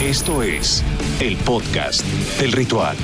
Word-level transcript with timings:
Esto 0.00 0.42
es 0.42 0.84
el 1.20 1.36
podcast 1.38 2.04
del 2.38 2.52
ritual. 2.52 2.96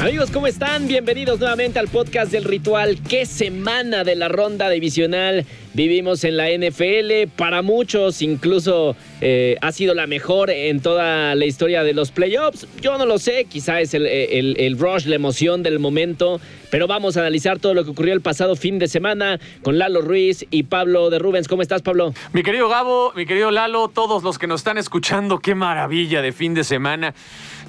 Amigos, 0.00 0.32
¿cómo 0.32 0.48
están? 0.48 0.88
Bienvenidos 0.88 1.38
nuevamente 1.38 1.78
al 1.78 1.86
podcast 1.86 2.30
del 2.32 2.44
ritual. 2.44 2.98
¿Qué 3.08 3.24
semana 3.26 4.02
de 4.02 4.16
la 4.16 4.28
ronda 4.28 4.68
divisional 4.68 5.46
vivimos 5.72 6.24
en 6.24 6.36
la 6.36 6.48
NFL? 6.50 7.30
Para 7.36 7.62
muchos 7.62 8.20
incluso 8.20 8.96
eh, 9.20 9.56
ha 9.62 9.70
sido 9.70 9.94
la 9.94 10.08
mejor 10.08 10.50
en 10.50 10.80
toda 10.80 11.36
la 11.36 11.44
historia 11.46 11.84
de 11.84 11.94
los 11.94 12.10
playoffs. 12.10 12.66
Yo 12.82 12.98
no 12.98 13.06
lo 13.06 13.18
sé, 13.18 13.44
quizá 13.44 13.80
es 13.80 13.94
el, 13.94 14.06
el, 14.06 14.56
el 14.58 14.78
rush, 14.78 15.06
la 15.06 15.14
emoción 15.14 15.62
del 15.62 15.78
momento, 15.78 16.40
pero 16.70 16.88
vamos 16.88 17.16
a 17.16 17.20
analizar 17.20 17.60
todo 17.60 17.72
lo 17.72 17.84
que 17.84 17.90
ocurrió 17.90 18.14
el 18.14 18.20
pasado 18.20 18.56
fin 18.56 18.80
de 18.80 18.88
semana 18.88 19.38
con 19.62 19.78
Lalo 19.78 20.02
Ruiz 20.02 20.44
y 20.50 20.64
Pablo 20.64 21.08
de 21.08 21.20
Rubens. 21.20 21.46
¿Cómo 21.46 21.62
estás, 21.62 21.82
Pablo? 21.82 22.12
Mi 22.32 22.42
querido 22.42 22.68
Gabo, 22.68 23.12
mi 23.14 23.26
querido 23.26 23.52
Lalo, 23.52 23.88
todos 23.88 24.24
los 24.24 24.38
que 24.38 24.48
nos 24.48 24.60
están 24.60 24.76
escuchando, 24.76 25.38
qué 25.38 25.54
maravilla 25.54 26.20
de 26.20 26.32
fin 26.32 26.52
de 26.52 26.64
semana. 26.64 27.14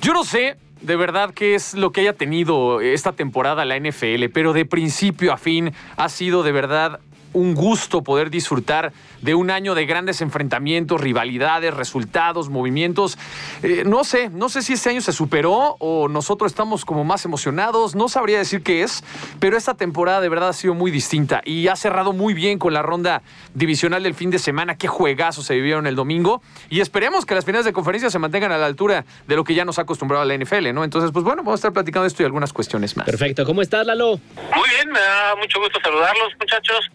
Yo 0.02 0.14
no 0.14 0.24
sé 0.24 0.58
de 0.86 0.96
verdad 0.96 1.34
qué 1.34 1.56
es 1.56 1.74
lo 1.74 1.92
que 1.92 2.02
haya 2.02 2.14
tenido 2.14 2.80
esta 2.82 3.14
temporada 3.14 3.66
la 3.66 3.78
NFL, 3.78 4.26
pero 4.34 4.54
de 4.54 4.66
principio 4.66 5.34
a 5.34 5.38
fin 5.38 5.74
ha 5.98 6.10
sido 6.10 6.44
de 6.44 6.52
verdad 6.52 7.00
un 7.36 7.54
gusto 7.54 8.02
poder 8.02 8.30
disfrutar 8.30 8.94
de 9.22 9.36
un 9.36 9.52
año 9.52 9.76
de 9.76 9.86
grandes 9.86 10.22
enfrentamientos, 10.22 11.02
rivalidades, 11.02 11.74
resultados, 11.74 12.50
movimientos. 12.50 13.18
Eh, 13.62 13.84
no 13.86 14.04
sé, 14.04 14.30
no 14.30 14.50
sé 14.50 14.62
si 14.62 14.74
este 14.74 14.90
año 14.90 15.02
se 15.02 15.12
superó 15.12 15.76
o 15.80 16.08
nosotros 16.08 16.52
estamos 16.52 16.86
como 16.86 17.04
más 17.04 17.26
emocionados, 17.26 17.94
no 17.94 18.08
sabría 18.08 18.38
decir 18.38 18.64
qué 18.64 18.84
es, 18.84 19.04
pero 19.40 19.58
esta 19.58 19.76
temporada 19.76 20.22
de 20.22 20.30
verdad 20.30 20.50
ha 20.50 20.54
sido 20.54 20.74
muy 20.74 20.92
distinta 20.92 21.42
y 21.46 21.68
ha 21.68 21.76
cerrado 21.76 22.14
muy 22.14 22.34
bien 22.34 22.58
con 22.58 22.74
la 22.74 22.82
ronda 22.82 23.22
divisional 23.54 24.04
del 24.04 24.16
fin 24.16 24.32
de 24.32 24.40
semana. 24.40 24.78
Qué 24.78 24.88
juegazos 24.88 25.46
se 25.46 25.56
vivieron 25.56 25.88
el 25.88 25.96
domingo 25.96 26.42
y 26.70 26.80
esperemos 26.80 27.26
que 27.26 27.36
las 27.36 27.44
finales 27.44 27.66
de 27.66 27.74
conferencia 27.74 28.10
se 28.10 28.20
mantengan 28.20 28.52
a 28.54 28.58
la 28.58 28.66
altura 28.66 29.06
de 29.28 29.36
lo 29.36 29.44
que 29.44 29.54
ya 29.54 29.66
nos 29.66 29.78
ha 29.78 29.82
acostumbrado 29.82 30.24
a 30.24 30.26
la 30.26 30.38
NFL, 30.38 30.74
¿no? 30.74 30.84
Entonces, 30.84 31.12
pues 31.12 31.26
bueno, 31.26 31.44
vamos 31.44 31.54
a 31.54 31.56
estar 31.56 31.74
platicando 31.74 32.08
esto 32.08 32.24
y 32.24 32.26
algunas 32.26 32.54
cuestiones 32.54 32.96
más. 32.96 33.06
Perfecto, 33.06 33.46
¿cómo 33.46 33.62
estás, 33.62 33.86
Lalo? 33.86 34.20
Muy 34.56 34.70
bien, 34.70 34.90
me 34.92 35.00
da 35.00 35.36
mucho 35.36 35.60
gusto 35.60 35.80
saludarlos, 35.82 36.34
muchachos. 36.40 36.92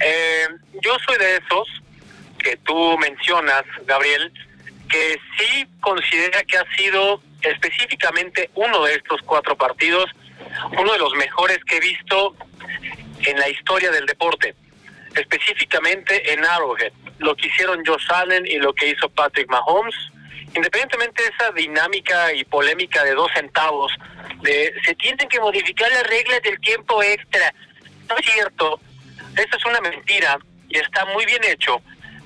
Eh, 0.00 0.48
yo 0.82 0.96
soy 1.06 1.18
de 1.18 1.36
esos 1.36 1.68
que 2.38 2.56
tú 2.58 2.98
mencionas, 2.98 3.64
Gabriel, 3.86 4.32
que 4.88 5.18
sí 5.38 5.66
considera 5.80 6.42
que 6.44 6.56
ha 6.56 6.76
sido 6.76 7.22
específicamente 7.42 8.50
uno 8.54 8.84
de 8.84 8.94
estos 8.94 9.20
cuatro 9.22 9.56
partidos, 9.56 10.10
uno 10.78 10.92
de 10.92 10.98
los 10.98 11.14
mejores 11.14 11.58
que 11.64 11.76
he 11.76 11.80
visto 11.80 12.34
en 13.24 13.38
la 13.38 13.48
historia 13.48 13.90
del 13.90 14.06
deporte, 14.06 14.54
específicamente 15.14 16.32
en 16.32 16.44
Arrowhead. 16.44 16.92
Lo 17.18 17.36
que 17.36 17.48
hicieron 17.48 17.84
Josh 17.84 18.10
Allen 18.10 18.46
y 18.46 18.58
lo 18.58 18.72
que 18.72 18.88
hizo 18.88 19.08
Patrick 19.10 19.48
Mahomes, 19.48 19.94
independientemente 20.54 21.22
de 21.22 21.28
esa 21.28 21.52
dinámica 21.52 22.32
y 22.32 22.44
polémica 22.44 23.04
de 23.04 23.14
dos 23.14 23.30
centavos, 23.34 23.92
de 24.42 24.74
se 24.84 24.94
tienen 24.94 25.28
que 25.28 25.38
modificar 25.38 25.90
las 25.92 26.04
reglas 26.04 26.42
del 26.42 26.58
tiempo 26.60 27.02
extra. 27.02 27.54
No 28.08 28.16
es 28.16 28.26
cierto, 28.26 28.80
esto 29.36 29.56
es 29.56 29.64
una 29.64 29.80
mentira 29.80 30.38
y 30.68 30.78
está 30.78 31.04
muy 31.06 31.24
bien 31.26 31.42
hecho. 31.44 31.80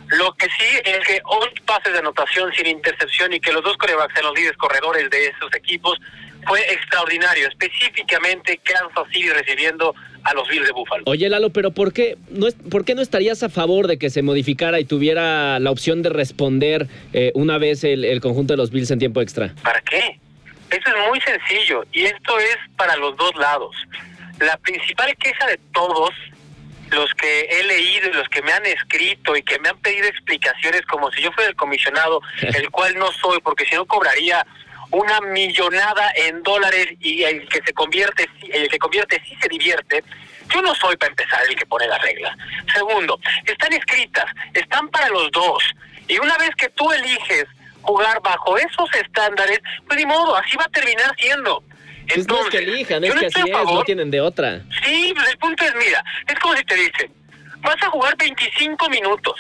Lo 0.09 0.35
que 0.35 0.47
sí 0.47 0.79
es 0.85 0.99
que 1.07 1.21
11 1.25 1.63
pases 1.65 1.93
de 1.93 1.99
anotación 1.99 2.53
sin 2.53 2.67
intercepción 2.67 3.33
y 3.33 3.41
que 3.41 3.53
los 3.53 3.63
dos 3.63 3.77
corebacks 3.79 4.13
sean 4.13 4.27
los 4.27 4.35
líderes 4.35 4.57
corredores 4.59 5.09
de 5.11 5.29
esos 5.29 5.55
equipos 5.55 5.99
fue 6.47 6.61
extraordinario, 6.73 7.49
específicamente 7.49 8.61
Kansas 8.63 9.07
City 9.13 9.31
recibiendo 9.31 9.95
a 10.25 10.35
los 10.35 10.47
Bills 10.49 10.67
de 10.67 10.73
Buffalo. 10.73 11.05
Oye, 11.07 11.29
Lalo, 11.29 11.51
pero 11.51 11.71
¿por 11.71 11.93
qué 11.93 12.17
no, 12.31 12.47
es, 12.47 12.55
¿por 12.55 12.85
qué 12.85 12.95
no 12.95 13.03
estarías 13.03 13.43
a 13.43 13.49
favor 13.49 13.87
de 13.87 13.99
que 13.99 14.11
se 14.11 14.23
modificara 14.23 14.81
y 14.81 14.85
tuviera 14.85 15.59
la 15.59 15.71
opción 15.71 16.03
de 16.03 16.11
responder 16.11 16.87
eh, 17.13 17.33
una 17.35 17.59
vez 17.59 17.85
el, 17.85 18.05
el 18.05 18.21
conjunto 18.21 18.53
de 18.53 18.59
los 18.59 18.71
Bills 18.71 18.91
en 18.91 18.99
tiempo 18.99 19.21
extra? 19.21 19.55
¿Para 19.63 19.81
qué? 19.83 20.19
Eso 20.71 20.89
es 20.89 21.09
muy 21.09 21.21
sencillo 21.21 21.85
y 21.93 22.03
esto 22.03 22.39
es 22.39 22.57
para 22.77 22.97
los 22.97 23.17
dos 23.17 23.35
lados. 23.37 23.77
La 24.41 24.57
principal 24.59 25.15
queja 25.17 25.47
de 25.47 25.59
todos 25.73 26.11
los 26.95 27.13
que 27.15 27.41
he 27.51 27.65
leído 27.65 28.09
y 28.09 28.13
los 28.13 28.29
que 28.29 28.43
me 28.43 28.53
han 28.53 28.65
escrito 28.67 29.37
y 29.37 29.43
que 29.43 29.59
me 29.59 29.69
han 29.69 29.79
pedido 29.79 30.07
explicaciones 30.07 30.83
como 30.83 31.11
si 31.13 31.23
yo 31.23 31.33
fuera 31.33 31.51
el 31.51 31.57
comisionado, 31.57 32.21
el 32.41 32.71
cual 32.71 32.97
no 32.99 33.13
soy, 33.13 33.41
porque 33.41 33.67
si 33.67 33.75
no 33.75 33.87
cobraría 33.87 34.45
una 34.91 35.21
millonada 35.21 36.13
en 36.17 36.43
dólares 36.43 36.89
y 37.01 37.25
el 37.25 37.49
que 37.49 37.61
se 37.65 37.73
convierte, 37.73 38.29
el 38.53 38.69
que 38.69 38.79
convierte 38.79 39.21
sí 39.27 39.37
se 39.41 39.49
divierte. 39.49 40.05
Yo 40.53 40.63
no 40.63 40.75
soy 40.75 40.97
para 40.97 41.11
empezar 41.11 41.41
el 41.49 41.57
que 41.57 41.67
pone 41.67 41.89
las 41.89 42.01
reglas. 42.03 42.37
Segundo, 42.73 43.19
están 43.45 43.73
escritas, 43.73 44.27
están 44.53 44.89
para 44.91 45.09
los 45.09 45.31
dos. 45.33 45.65
Y 46.07 46.19
una 46.19 46.37
vez 46.37 46.51
que 46.57 46.69
tú 46.69 46.93
eliges 46.93 47.47
jugar 47.83 48.21
bajo 48.23 48.57
esos 48.57 48.95
estándares, 48.95 49.61
pues 49.87 49.99
ni 49.99 50.07
modo, 50.07 50.37
así 50.37 50.57
va 50.57 50.65
a 50.65 50.69
terminar 50.69 51.15
siendo. 51.19 51.63
Entonces, 52.09 52.27
no 52.27 52.41
es 52.43 52.49
que 52.51 52.59
elijan, 52.59 53.05
es 53.05 53.15
que 53.15 53.27
así 53.27 53.41
es, 53.41 53.65
no 53.65 53.83
tienen 53.85 54.11
de 54.11 54.21
otra. 54.21 54.61
Sí, 54.85 55.13
pues 55.15 55.29
el 55.31 55.39
punto 55.39 55.65
es, 55.65 55.75
mira, 55.75 56.05
es 56.27 56.39
como 56.39 56.55
si 56.55 56.65
te 56.65 56.75
dicen, 56.75 57.13
vas 57.61 57.83
a 57.83 57.91
jugar 57.91 58.17
25 58.17 58.89
minutos. 58.91 59.35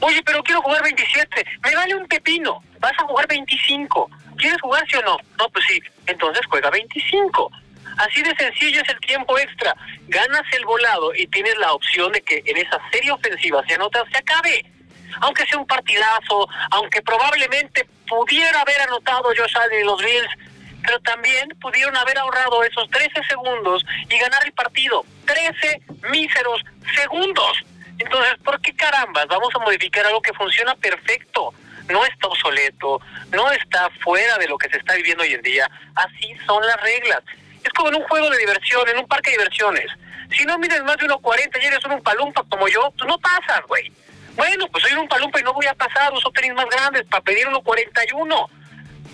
Oye, 0.00 0.22
pero 0.24 0.42
quiero 0.42 0.60
jugar 0.62 0.82
27. 0.82 1.46
Me 1.64 1.74
vale 1.74 1.94
un 1.94 2.06
pepino. 2.06 2.62
Vas 2.78 2.92
a 2.98 3.04
jugar 3.04 3.26
25. 3.26 4.10
¿Quieres 4.36 4.60
jugar 4.60 4.84
sí 4.88 4.96
o 4.96 5.02
no? 5.02 5.16
No, 5.38 5.48
pues 5.48 5.64
sí. 5.68 5.82
Entonces 6.06 6.42
juega 6.48 6.70
25. 6.70 7.50
Así 7.96 8.22
de 8.22 8.34
sencillo 8.36 8.80
es 8.82 8.88
el 8.88 9.00
tiempo 9.00 9.38
extra. 9.38 9.74
Ganas 10.08 10.42
el 10.52 10.64
volado 10.64 11.14
y 11.14 11.26
tienes 11.26 11.56
la 11.58 11.72
opción 11.72 12.12
de 12.12 12.22
que 12.22 12.42
en 12.46 12.56
esa 12.56 12.78
serie 12.92 13.10
ofensiva 13.10 13.62
se 13.66 13.74
anota, 13.74 14.04
se 14.10 14.18
acabe. 14.18 14.64
Aunque 15.20 15.44
sea 15.46 15.58
un 15.58 15.66
partidazo, 15.66 16.48
aunque 16.70 17.02
probablemente 17.02 17.86
pudiera 18.08 18.60
haber 18.60 18.80
anotado 18.82 19.24
Josh 19.36 19.56
Allen 19.56 19.80
y 19.80 19.84
los 19.84 20.02
Bills, 20.02 20.30
pero 20.82 20.98
también 21.00 21.48
pudieron 21.60 21.96
haber 21.96 22.18
ahorrado 22.18 22.62
esos 22.64 22.88
13 22.90 23.22
segundos 23.28 23.84
y 24.08 24.18
ganar 24.18 24.44
el 24.44 24.52
partido. 24.52 25.04
13 25.26 25.82
míseros 26.10 26.62
segundos. 26.94 27.64
Entonces, 27.98 28.34
¿por 28.44 28.60
qué 28.60 28.74
carambas 28.74 29.26
vamos 29.26 29.54
a 29.54 29.58
modificar 29.58 30.06
algo 30.06 30.22
que 30.22 30.32
funciona 30.32 30.74
perfecto? 30.76 31.52
No 31.88 32.04
está 32.04 32.28
obsoleto, 32.28 33.00
no 33.32 33.50
está 33.52 33.90
fuera 34.02 34.38
de 34.38 34.48
lo 34.48 34.56
que 34.56 34.68
se 34.68 34.78
está 34.78 34.94
viviendo 34.94 35.22
hoy 35.22 35.34
en 35.34 35.42
día. 35.42 35.70
Así 35.94 36.34
son 36.46 36.66
las 36.66 36.80
reglas. 36.80 37.22
Es 37.62 37.70
como 37.72 37.90
en 37.90 37.96
un 37.96 38.04
juego 38.04 38.30
de 38.30 38.38
diversión, 38.38 38.88
en 38.88 38.98
un 38.98 39.08
parque 39.08 39.30
de 39.30 39.38
diversiones. 39.38 39.86
Si 40.36 40.44
no 40.44 40.58
mides 40.58 40.82
más 40.84 40.96
de 40.96 41.06
1.40 41.06 41.62
y 41.62 41.66
eres 41.66 41.84
un 41.84 42.02
palumpa 42.02 42.44
como 42.48 42.68
yo, 42.68 42.92
tú 42.96 43.04
no 43.06 43.18
pasas, 43.18 43.62
güey. 43.66 43.92
Bueno, 44.36 44.66
pues 44.68 44.84
soy 44.84 44.94
un 44.94 45.08
palumpa 45.08 45.40
y 45.40 45.42
no 45.42 45.52
voy 45.52 45.66
a 45.66 45.74
pasar, 45.74 46.12
uso 46.12 46.30
tenis 46.30 46.54
más 46.54 46.66
grandes 46.66 47.04
para 47.04 47.22
pedir 47.22 47.46
1.41 47.48 48.50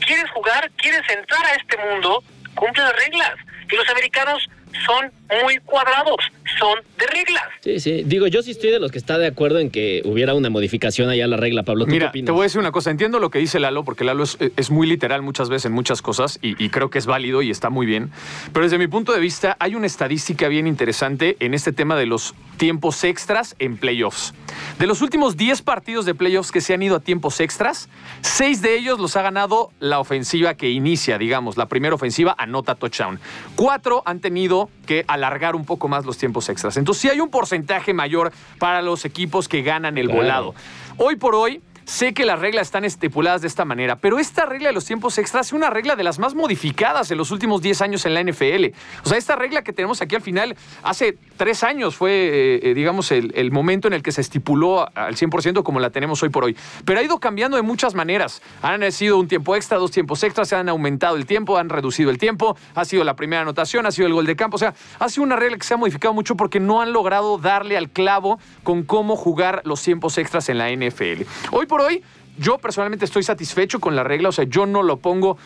quieres 0.06 0.30
jugar, 0.30 0.70
quieres 0.76 1.02
entrar 1.10 1.44
a 1.44 1.54
este 1.54 1.76
mundo, 1.76 2.22
cumple 2.54 2.82
las 2.82 2.96
reglas. 2.96 3.34
Y 3.70 3.76
los 3.76 3.88
americanos 3.90 4.48
son 4.86 5.12
muy 5.42 5.58
cuadrados, 5.58 6.16
son 6.58 6.78
de 6.98 7.06
reglas. 7.06 7.42
Sí, 7.60 7.80
sí. 7.80 8.02
Digo, 8.04 8.26
yo 8.26 8.42
sí 8.42 8.52
estoy 8.52 8.70
de 8.70 8.78
los 8.78 8.92
que 8.92 8.98
está 8.98 9.18
de 9.18 9.26
acuerdo 9.26 9.58
en 9.58 9.70
que 9.70 10.02
hubiera 10.04 10.34
una 10.34 10.50
modificación 10.50 11.08
allá 11.08 11.24
a 11.24 11.28
la 11.28 11.36
regla, 11.36 11.62
Pablo. 11.62 11.84
¿tú 11.84 11.90
Mira, 11.90 12.10
qué 12.12 12.22
te 12.22 12.30
voy 12.30 12.40
a 12.40 12.42
decir 12.44 12.60
una 12.60 12.72
cosa. 12.72 12.90
Entiendo 12.90 13.18
lo 13.18 13.30
que 13.30 13.38
dice 13.38 13.60
Lalo, 13.60 13.84
porque 13.84 14.04
Lalo 14.04 14.24
es, 14.24 14.38
es 14.56 14.70
muy 14.70 14.86
literal 14.86 15.22
muchas 15.22 15.48
veces 15.48 15.66
en 15.66 15.72
muchas 15.72 16.02
cosas 16.02 16.38
y, 16.42 16.62
y, 16.62 16.70
creo 16.70 16.90
que 16.90 16.98
es 16.98 17.06
válido 17.06 17.42
y 17.42 17.50
está 17.50 17.70
muy 17.70 17.86
bien. 17.86 18.10
Pero 18.52 18.64
desde 18.64 18.78
mi 18.78 18.86
punto 18.86 19.12
de 19.12 19.20
vista, 19.20 19.56
hay 19.58 19.74
una 19.74 19.86
estadística 19.86 20.48
bien 20.48 20.66
interesante 20.66 21.36
en 21.40 21.54
este 21.54 21.72
tema 21.72 21.96
de 21.96 22.06
los 22.06 22.34
tiempos 22.56 23.02
extras 23.04 23.56
en 23.58 23.76
playoffs. 23.76 24.34
De 24.78 24.86
los 24.86 25.02
últimos 25.02 25.36
10 25.36 25.62
partidos 25.62 26.04
de 26.04 26.14
playoffs 26.14 26.52
que 26.52 26.60
se 26.60 26.74
han 26.74 26.82
ido 26.82 26.96
a 26.96 27.00
tiempos 27.00 27.40
extras, 27.40 27.88
6 28.22 28.62
de 28.62 28.76
ellos 28.76 28.98
los 28.98 29.16
ha 29.16 29.22
ganado 29.22 29.70
la 29.80 30.00
ofensiva 30.00 30.54
que 30.54 30.70
inicia, 30.70 31.18
digamos, 31.18 31.56
la 31.56 31.66
primera 31.66 31.94
ofensiva 31.94 32.34
anota 32.38 32.74
touchdown. 32.74 33.20
4 33.56 34.02
han 34.04 34.20
tenido 34.20 34.70
que 34.86 35.04
alargar 35.16 35.56
un 35.56 35.64
poco 35.64 35.88
más 35.88 36.04
los 36.06 36.16
tiempos 36.16 36.48
extras. 36.48 36.76
Entonces 36.76 37.02
sí 37.02 37.08
hay 37.08 37.20
un 37.20 37.28
porcentaje 37.30 37.92
mayor 37.92 38.32
para 38.58 38.80
los 38.82 39.04
equipos 39.04 39.48
que 39.48 39.62
ganan 39.62 39.98
el 39.98 40.06
Claro. 40.06 40.20
volado. 40.22 40.54
Hoy 40.98 41.16
por 41.16 41.34
hoy, 41.34 41.60
sé 41.86 42.12
que 42.12 42.26
las 42.26 42.40
reglas 42.40 42.66
están 42.66 42.84
estipuladas 42.84 43.40
de 43.40 43.48
esta 43.48 43.64
manera, 43.64 43.96
pero 43.96 44.18
esta 44.18 44.44
regla 44.44 44.68
de 44.68 44.74
los 44.74 44.84
tiempos 44.84 45.16
extras 45.18 45.46
es 45.46 45.52
una 45.52 45.70
regla 45.70 45.96
de 45.96 46.02
las 46.04 46.18
más 46.18 46.34
modificadas 46.34 47.10
en 47.10 47.18
los 47.18 47.30
últimos 47.30 47.62
10 47.62 47.80
años 47.80 48.04
en 48.04 48.14
la 48.14 48.22
NFL. 48.22 48.66
O 49.04 49.08
sea, 49.08 49.16
esta 49.16 49.36
regla 49.36 49.62
que 49.62 49.72
tenemos 49.72 50.02
aquí 50.02 50.16
al 50.16 50.22
final, 50.22 50.56
hace 50.82 51.16
tres 51.36 51.62
años 51.62 51.96
fue, 51.96 52.10
eh, 52.10 52.60
eh, 52.62 52.74
digamos, 52.74 53.12
el, 53.12 53.32
el 53.36 53.52
momento 53.52 53.86
en 53.88 53.94
el 53.94 54.02
que 54.02 54.12
se 54.12 54.20
estipuló 54.20 54.88
al 54.96 55.16
100% 55.16 55.62
como 55.62 55.80
la 55.80 55.90
tenemos 55.90 56.22
hoy 56.22 56.28
por 56.28 56.44
hoy. 56.44 56.56
Pero 56.84 57.00
ha 57.00 57.02
ido 57.02 57.20
cambiando 57.20 57.56
de 57.56 57.62
muchas 57.62 57.94
maneras. 57.94 58.42
Han 58.62 58.90
sido 58.90 59.18
un 59.18 59.28
tiempo 59.28 59.54
extra, 59.54 59.78
dos 59.78 59.92
tiempos 59.92 60.22
extras, 60.24 60.48
se 60.48 60.56
han 60.56 60.68
aumentado 60.68 61.16
el 61.16 61.26
tiempo, 61.26 61.56
han 61.56 61.68
reducido 61.68 62.10
el 62.10 62.18
tiempo, 62.18 62.56
ha 62.74 62.84
sido 62.84 63.04
la 63.04 63.14
primera 63.14 63.42
anotación, 63.42 63.86
ha 63.86 63.92
sido 63.92 64.08
el 64.08 64.14
gol 64.14 64.26
de 64.26 64.34
campo. 64.34 64.56
O 64.56 64.58
sea, 64.58 64.74
ha 64.98 65.08
sido 65.08 65.22
una 65.22 65.36
regla 65.36 65.56
que 65.56 65.64
se 65.64 65.74
ha 65.74 65.76
modificado 65.76 66.12
mucho 66.12 66.36
porque 66.36 66.58
no 66.58 66.80
han 66.80 66.92
logrado 66.92 67.38
darle 67.38 67.76
al 67.76 67.90
clavo 67.90 68.40
con 68.64 68.82
cómo 68.82 69.16
jugar 69.16 69.62
los 69.64 69.82
tiempos 69.82 70.18
extras 70.18 70.48
en 70.48 70.58
la 70.58 70.70
NFL. 70.70 71.22
Hoy 71.52 71.66
por 71.66 71.75
hoy, 71.80 72.02
yo 72.38 72.58
personalmente 72.58 73.04
estoy 73.04 73.22
satisfecho 73.22 73.80
con 73.80 73.96
la 73.96 74.04
regla, 74.04 74.28
o 74.28 74.32
sea, 74.32 74.44
yo 74.44 74.66
no 74.66 74.82
lo 74.82 74.98
pongo 74.98 75.38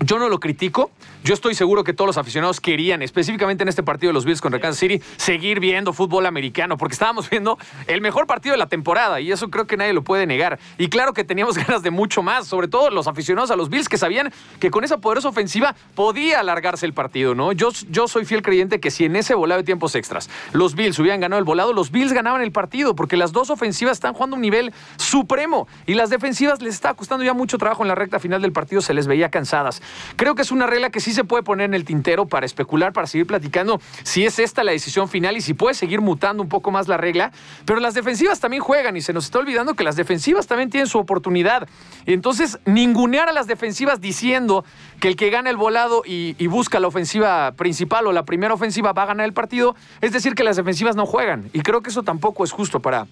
yo 0.00 0.18
no 0.18 0.28
lo 0.28 0.40
critico. 0.40 0.90
Yo 1.26 1.34
estoy 1.34 1.56
seguro 1.56 1.82
que 1.82 1.92
todos 1.92 2.06
los 2.06 2.18
aficionados 2.18 2.60
querían, 2.60 3.02
específicamente 3.02 3.64
en 3.64 3.68
este 3.68 3.82
partido 3.82 4.10
de 4.10 4.14
los 4.14 4.24
Bills 4.24 4.40
contra 4.40 4.60
Kansas 4.60 4.78
City, 4.78 5.02
seguir 5.16 5.58
viendo 5.58 5.92
fútbol 5.92 6.24
americano, 6.24 6.76
porque 6.78 6.92
estábamos 6.92 7.28
viendo 7.30 7.58
el 7.88 8.00
mejor 8.00 8.28
partido 8.28 8.52
de 8.52 8.58
la 8.58 8.68
temporada 8.68 9.20
y 9.20 9.32
eso 9.32 9.50
creo 9.50 9.66
que 9.66 9.76
nadie 9.76 9.92
lo 9.92 10.04
puede 10.04 10.24
negar. 10.24 10.60
Y 10.78 10.88
claro 10.88 11.14
que 11.14 11.24
teníamos 11.24 11.58
ganas 11.66 11.82
de 11.82 11.90
mucho 11.90 12.22
más, 12.22 12.46
sobre 12.46 12.68
todo 12.68 12.90
los 12.90 13.08
aficionados 13.08 13.50
a 13.50 13.56
los 13.56 13.70
Bills 13.70 13.88
que 13.88 13.98
sabían 13.98 14.32
que 14.60 14.70
con 14.70 14.84
esa 14.84 14.98
poderosa 14.98 15.28
ofensiva 15.28 15.74
podía 15.96 16.38
alargarse 16.38 16.86
el 16.86 16.92
partido, 16.92 17.34
¿no? 17.34 17.50
Yo, 17.50 17.70
yo 17.90 18.06
soy 18.06 18.24
fiel 18.24 18.42
creyente 18.42 18.78
que 18.78 18.92
si 18.92 19.04
en 19.04 19.16
ese 19.16 19.34
volado 19.34 19.62
de 19.62 19.64
tiempos 19.64 19.96
extras 19.96 20.30
los 20.52 20.76
Bills 20.76 20.96
hubieran 21.00 21.18
ganado 21.18 21.40
el 21.40 21.44
volado, 21.44 21.72
los 21.72 21.90
Bills 21.90 22.12
ganaban 22.12 22.40
el 22.40 22.52
partido, 22.52 22.94
porque 22.94 23.16
las 23.16 23.32
dos 23.32 23.50
ofensivas 23.50 23.96
están 23.96 24.14
jugando 24.14 24.36
un 24.36 24.42
nivel 24.42 24.72
supremo 24.96 25.66
y 25.86 25.94
las 25.94 26.08
defensivas 26.08 26.62
les 26.62 26.74
está 26.74 26.94
costando 26.94 27.24
ya 27.24 27.34
mucho 27.34 27.58
trabajo 27.58 27.82
en 27.82 27.88
la 27.88 27.96
recta 27.96 28.20
final 28.20 28.42
del 28.42 28.52
partido, 28.52 28.80
se 28.80 28.94
les 28.94 29.08
veía 29.08 29.28
cansadas. 29.28 29.82
Creo 30.14 30.36
que 30.36 30.42
es 30.42 30.52
una 30.52 30.68
regla 30.68 30.90
que 30.90 31.00
sí 31.00 31.15
se 31.16 31.24
puede 31.24 31.42
poner 31.42 31.64
en 31.64 31.74
el 31.74 31.84
tintero 31.84 32.26
para 32.26 32.46
especular, 32.46 32.92
para 32.92 33.08
seguir 33.08 33.26
platicando 33.26 33.80
si 34.04 34.24
es 34.24 34.38
esta 34.38 34.62
la 34.62 34.72
decisión 34.72 35.08
final 35.08 35.36
y 35.36 35.40
si 35.40 35.54
puede 35.54 35.74
seguir 35.74 36.00
mutando 36.00 36.42
un 36.42 36.48
poco 36.48 36.70
más 36.70 36.86
la 36.86 36.96
regla, 36.96 37.32
pero 37.64 37.80
las 37.80 37.94
defensivas 37.94 38.38
también 38.38 38.62
juegan 38.62 38.96
y 38.96 39.00
se 39.00 39.12
nos 39.12 39.24
está 39.24 39.38
olvidando 39.38 39.74
que 39.74 39.82
las 39.82 39.96
defensivas 39.96 40.46
también 40.46 40.70
tienen 40.70 40.86
su 40.86 40.98
oportunidad. 40.98 41.68
Entonces, 42.04 42.58
ningunear 42.64 43.28
a 43.28 43.32
las 43.32 43.46
defensivas 43.48 44.00
diciendo 44.00 44.64
que 45.00 45.08
el 45.08 45.16
que 45.16 45.30
gana 45.30 45.50
el 45.50 45.56
volado 45.56 46.02
y, 46.06 46.36
y 46.38 46.46
busca 46.46 46.78
la 46.78 46.86
ofensiva 46.86 47.52
principal 47.52 48.06
o 48.06 48.12
la 48.12 48.24
primera 48.24 48.54
ofensiva 48.54 48.92
va 48.92 49.02
a 49.02 49.06
ganar 49.06 49.26
el 49.26 49.32
partido, 49.32 49.74
es 50.00 50.12
decir, 50.12 50.34
que 50.34 50.44
las 50.44 50.56
defensivas 50.56 50.94
no 50.94 51.06
juegan. 51.06 51.50
Y 51.52 51.62
creo 51.62 51.82
que 51.82 51.90
eso 51.90 52.02
tampoco 52.02 52.44
es 52.44 52.52
justo 52.52 52.80
para, 52.80 53.06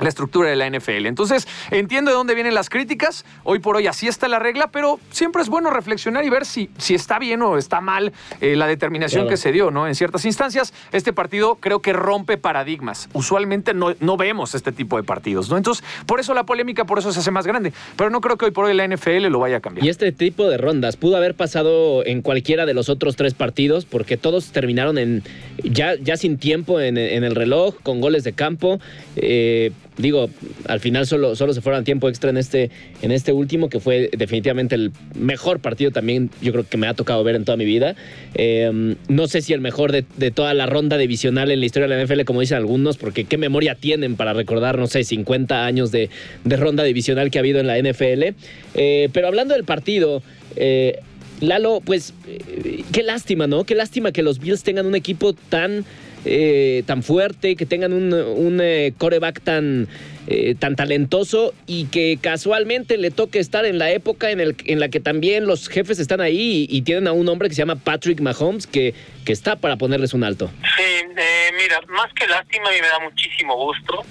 la 0.00 0.08
estructura 0.08 0.50
de 0.50 0.56
la 0.56 0.68
NFL. 0.68 1.06
Entonces, 1.06 1.46
entiendo 1.70 2.10
de 2.10 2.16
dónde 2.16 2.34
vienen 2.34 2.54
las 2.54 2.68
críticas. 2.68 3.24
Hoy 3.44 3.58
por 3.58 3.76
hoy 3.76 3.86
así 3.86 4.08
está 4.08 4.28
la 4.28 4.38
regla, 4.38 4.68
pero 4.70 5.00
siempre 5.10 5.42
es 5.42 5.48
bueno 5.48 5.70
reflexionar 5.70 6.24
y 6.24 6.30
ver 6.30 6.44
si, 6.44 6.70
si 6.78 6.94
está 6.94 7.18
bien 7.18 7.42
o 7.42 7.58
está 7.58 7.80
mal 7.80 8.12
eh, 8.40 8.56
la 8.56 8.66
determinación 8.66 9.22
Claro. 9.22 9.30
que 9.30 9.36
se 9.36 9.52
dio, 9.52 9.70
¿no? 9.70 9.86
En 9.86 9.94
ciertas 9.94 10.24
instancias, 10.24 10.74
este 10.92 11.12
partido 11.12 11.56
creo 11.56 11.80
que 11.80 11.92
rompe 11.92 12.36
paradigmas. 12.36 13.08
Usualmente 13.12 13.72
no, 13.74 13.94
no 14.00 14.16
vemos 14.16 14.54
este 14.54 14.72
tipo 14.72 14.96
de 14.96 15.02
partidos, 15.04 15.48
¿no? 15.48 15.56
Entonces, 15.56 15.84
por 16.06 16.20
eso 16.20 16.34
la 16.34 16.44
polémica, 16.44 16.84
por 16.84 16.98
eso 16.98 17.12
se 17.12 17.20
hace 17.20 17.30
más 17.30 17.46
grande. 17.46 17.72
Pero 17.96 18.10
no 18.10 18.20
creo 18.20 18.36
que 18.36 18.46
hoy 18.46 18.50
por 18.50 18.66
hoy 18.66 18.74
la 18.74 18.86
NFL 18.86 19.26
lo 19.28 19.38
vaya 19.38 19.58
a 19.58 19.60
cambiar. 19.60 19.86
Y 19.86 19.88
este 19.88 20.12
tipo 20.12 20.48
de 20.48 20.58
rondas 20.58 20.96
pudo 20.96 21.16
haber 21.16 21.34
pasado 21.34 22.04
en 22.04 22.22
cualquiera 22.22 22.66
de 22.66 22.74
los 22.74 22.88
otros 22.88 23.16
tres 23.16 23.34
partidos 23.34 23.84
porque 23.84 24.16
todos 24.16 24.52
terminaron 24.52 24.98
en 24.98 25.22
ya, 25.62 25.94
ya 25.94 26.16
sin 26.16 26.38
tiempo 26.38 26.80
en, 26.80 26.98
en 26.98 27.24
el 27.24 27.34
reloj, 27.34 27.74
con 27.82 28.00
goles 28.00 28.24
de 28.24 28.32
campo. 28.32 28.78
Eh, 29.16 29.72
digo, 29.96 30.30
al 30.68 30.80
final 30.80 31.06
solo, 31.06 31.36
solo 31.36 31.52
se 31.54 31.60
fueron 31.60 31.82
a 31.82 31.84
tiempo 31.84 32.08
extra 32.08 32.30
en 32.30 32.36
este, 32.36 32.70
en 33.02 33.12
este 33.12 33.32
último, 33.32 33.68
que 33.68 33.80
fue 33.80 34.10
definitivamente 34.16 34.74
el 34.74 34.92
mejor 35.14 35.60
partido 35.60 35.90
también, 35.90 36.30
yo 36.40 36.52
creo 36.52 36.66
que 36.68 36.76
me 36.76 36.86
ha 36.86 36.94
tocado 36.94 37.22
ver 37.24 37.36
en 37.36 37.44
toda 37.44 37.56
mi 37.56 37.64
vida. 37.64 37.96
Eh, 38.34 38.96
no 39.08 39.26
sé 39.26 39.42
si 39.42 39.52
el 39.52 39.60
mejor 39.60 39.92
de, 39.92 40.04
de 40.16 40.30
toda 40.30 40.54
la 40.54 40.66
ronda 40.66 40.96
divisional 40.96 41.50
en 41.50 41.60
la 41.60 41.66
historia 41.66 41.88
de 41.88 41.96
la 41.96 42.04
NFL, 42.04 42.24
como 42.24 42.40
dicen 42.40 42.58
algunos, 42.58 42.96
porque 42.96 43.24
qué 43.24 43.38
memoria 43.38 43.74
tienen 43.74 44.16
para 44.16 44.32
recordar, 44.32 44.78
no 44.78 44.86
sé, 44.86 45.04
50 45.04 45.64
años 45.64 45.90
de, 45.92 46.10
de 46.44 46.56
ronda 46.56 46.84
divisional 46.84 47.30
que 47.30 47.38
ha 47.38 47.40
habido 47.40 47.60
en 47.60 47.66
la 47.66 47.78
NFL. 47.78 48.34
Eh, 48.74 49.08
pero 49.12 49.28
hablando 49.28 49.54
del 49.54 49.64
partido, 49.64 50.22
eh, 50.56 51.00
Lalo, 51.40 51.82
pues 51.84 52.14
eh, 52.26 52.82
qué 52.92 53.02
lástima, 53.02 53.46
¿no? 53.46 53.64
Qué 53.64 53.74
lástima 53.74 54.12
que 54.12 54.22
los 54.22 54.38
Bills 54.38 54.62
tengan 54.62 54.86
un 54.86 54.94
equipo 54.94 55.34
tan, 55.34 55.84
eh, 56.26 56.82
tan 56.86 57.02
fuerte, 57.02 57.56
que 57.56 57.66
tengan 57.66 57.92
un, 57.92 58.12
un 58.12 58.60
eh, 58.60 58.92
coreback 58.98 59.40
tan, 59.40 59.88
eh, 60.28 60.56
tan 60.56 60.74
talentoso 60.74 61.54
y 61.68 61.84
que 61.86 62.18
casualmente 62.20 62.98
le 62.98 63.12
toque 63.12 63.38
estar 63.38 63.64
en 63.64 63.78
la 63.78 63.92
época 63.92 64.32
en, 64.32 64.40
el, 64.40 64.56
en 64.64 64.80
la 64.80 64.88
que 64.88 64.98
también 64.98 65.46
los 65.46 65.68
jefes 65.68 66.00
están 66.00 66.20
ahí 66.20 66.66
y, 66.68 66.82
tienen 66.82 67.06
a 67.06 67.12
un 67.12 67.28
hombre 67.28 67.48
que 67.48 67.54
se 67.54 67.62
llama 67.62 67.76
Patrick 67.76 68.20
Mahomes 68.20 68.66
que, 68.66 68.92
que 69.24 69.32
está 69.32 69.54
para 69.54 69.76
ponerles 69.76 70.14
un 70.14 70.24
alto. 70.24 70.50
Sí, 70.76 70.82
eh, 70.82 71.50
mira, 71.56 71.80
más 71.88 72.12
que 72.12 72.26
lástima, 72.26 72.68
a 72.68 72.72
mí 72.72 72.78
me 72.80 72.88
da 72.88 72.98
muchísimo 72.98 73.56
gusto, 73.56 74.04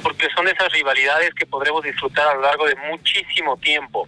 porque 0.00 0.28
son 0.36 0.46
esas 0.46 0.72
rivalidades 0.72 1.30
que 1.34 1.44
podremos 1.44 1.82
disfrutar 1.82 2.28
a 2.28 2.34
lo 2.34 2.42
largo 2.42 2.66
de 2.66 2.76
muchísimo 2.88 3.56
tiempo. 3.56 4.06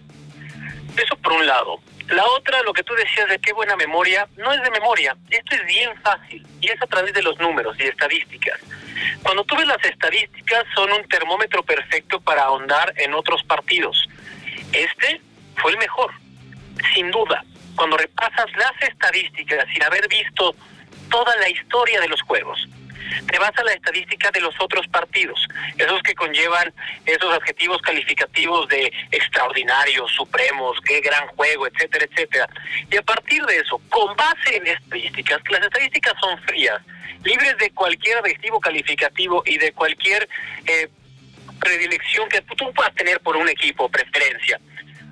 Eso 0.95 1.17
por 1.21 1.33
un 1.33 1.45
lado. 1.45 1.81
La 2.09 2.23
otra, 2.23 2.61
lo 2.61 2.73
que 2.73 2.83
tú 2.83 2.93
decías 2.93 3.27
de 3.29 3.39
qué 3.39 3.51
buena 3.53 3.75
memoria, 3.75 4.27
no 4.37 4.53
es 4.53 4.61
de 4.61 4.69
memoria, 4.69 5.15
esto 5.29 5.55
es 5.55 5.65
bien 5.65 5.89
fácil 6.01 6.45
y 6.61 6.69
es 6.69 6.79
a 6.81 6.85
través 6.85 7.13
de 7.13 7.23
los 7.23 7.37
números 7.39 7.75
y 7.79 7.83
estadísticas. 7.83 8.59
Cuando 9.23 9.43
tú 9.43 9.55
ves 9.57 9.65
las 9.65 9.83
estadísticas 9.83 10.65
son 10.75 10.91
un 10.91 11.07
termómetro 11.07 11.63
perfecto 11.63 12.21
para 12.21 12.43
ahondar 12.43 12.93
en 12.97 13.13
otros 13.15 13.43
partidos. 13.43 14.07
Este 14.71 15.19
fue 15.57 15.71
el 15.71 15.77
mejor, 15.77 16.11
sin 16.93 17.09
duda. 17.09 17.43
Cuando 17.75 17.97
repasas 17.97 18.45
las 18.55 18.89
estadísticas 18.89 19.65
sin 19.73 19.83
haber 19.83 20.07
visto 20.07 20.55
toda 21.09 21.35
la 21.37 21.49
historia 21.49 21.99
de 22.01 22.07
los 22.07 22.21
juegos, 22.21 22.67
te 23.27 23.39
vas 23.39 23.51
a 23.57 23.63
la 23.63 23.73
estadística 23.73 24.31
de 24.31 24.41
los 24.41 24.55
otros 24.59 24.87
partidos, 24.87 25.47
esos 25.77 26.01
que 26.03 26.13
conllevan 26.15 26.73
esos 27.05 27.33
adjetivos 27.33 27.81
calificativos 27.81 28.67
de 28.69 28.91
extraordinarios, 29.11 30.11
supremos, 30.11 30.77
qué 30.85 31.01
gran 31.01 31.27
juego, 31.29 31.67
etcétera, 31.67 32.05
etcétera. 32.09 32.47
Y 32.89 32.97
a 32.97 33.01
partir 33.01 33.43
de 33.45 33.57
eso, 33.57 33.79
con 33.89 34.15
base 34.15 34.57
en 34.57 34.67
estadísticas, 34.67 35.41
las 35.49 35.61
estadísticas 35.61 36.13
son 36.19 36.39
frías, 36.43 36.81
libres 37.23 37.57
de 37.57 37.71
cualquier 37.71 38.17
adjetivo 38.17 38.59
calificativo 38.59 39.43
y 39.45 39.57
de 39.57 39.71
cualquier 39.73 40.27
eh, 40.65 40.89
predilección 41.59 42.29
que 42.29 42.41
tú 42.41 42.71
puedas 42.73 42.93
tener 42.95 43.19
por 43.21 43.35
un 43.35 43.49
equipo, 43.49 43.89
preferencia. 43.89 44.59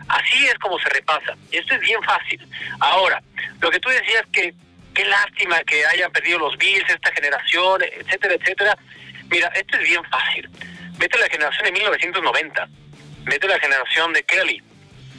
Así 0.08 0.46
es 0.46 0.56
como 0.60 0.78
se 0.80 0.90
repasa. 0.90 1.36
Esto 1.52 1.76
es 1.76 1.82
bien 1.82 2.02
fácil. 2.04 2.46
Ahora, 2.80 3.22
lo 3.62 3.72
que 3.72 3.80
tú 3.80 3.90
decías 3.90 4.24
que 4.32 4.54
qué 4.94 5.06
lástima 5.06 5.62
que 5.64 5.86
hayan 5.86 6.12
perdido 6.12 6.40
los 6.40 6.58
Bills, 6.58 6.90
esta 6.90 7.12
generación, 7.12 7.82
etcétera, 7.84 8.36
etcétera. 8.36 8.78
Mira, 9.30 9.48
esto 9.50 9.78
es 9.78 9.84
bien 9.84 10.04
fácil. 10.06 10.50
Vete 10.98 11.18
a 11.18 11.22
la 11.22 11.30
generación 11.30 11.66
de 11.66 11.72
1990. 11.72 12.68
Vete 13.26 13.48
a 13.48 13.50
la 13.50 13.60
generación 13.60 14.14
de 14.14 14.24
Kelly. 14.24 14.62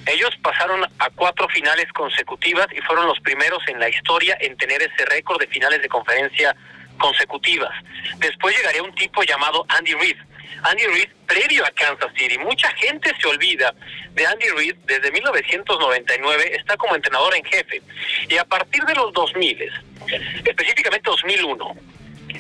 Ellos 0.07 0.31
pasaron 0.43 0.85
a 0.85 1.11
cuatro 1.11 1.49
finales 1.49 1.87
consecutivas 1.93 2.67
y 2.77 2.81
fueron 2.83 3.07
los 3.07 3.19
primeros 3.21 3.67
en 3.69 3.81
la 3.81 3.89
historia 3.89 4.37
en 4.41 4.57
tener 4.57 4.83
ese 4.83 5.05
récord 5.07 5.41
de 5.41 5.47
finales 5.47 5.81
de 5.81 5.89
conferencia 5.89 6.55
consecutivas. 6.99 7.73
Después 8.19 8.57
llegaría 8.57 8.83
un 8.83 8.95
tipo 8.95 9.23
llamado 9.23 9.65
Andy 9.69 9.95
Reid. 9.95 10.17
Andy 10.63 10.85
Reid, 10.87 11.09
previo 11.27 11.65
a 11.65 11.71
Kansas 11.71 12.11
City, 12.17 12.39
mucha 12.39 12.71
gente 12.73 13.13
se 13.21 13.29
olvida 13.29 13.75
de 14.13 14.27
Andy 14.27 14.49
Reid 14.57 14.75
desde 14.85 15.11
1999, 15.11 16.57
está 16.57 16.77
como 16.77 16.95
entrenador 16.95 17.35
en 17.35 17.45
jefe. 17.45 17.83
Y 18.29 18.37
a 18.37 18.45
partir 18.45 18.83
de 18.85 18.95
los 18.95 19.13
2000, 19.13 19.71
específicamente 20.45 21.11
2001, 21.11 21.77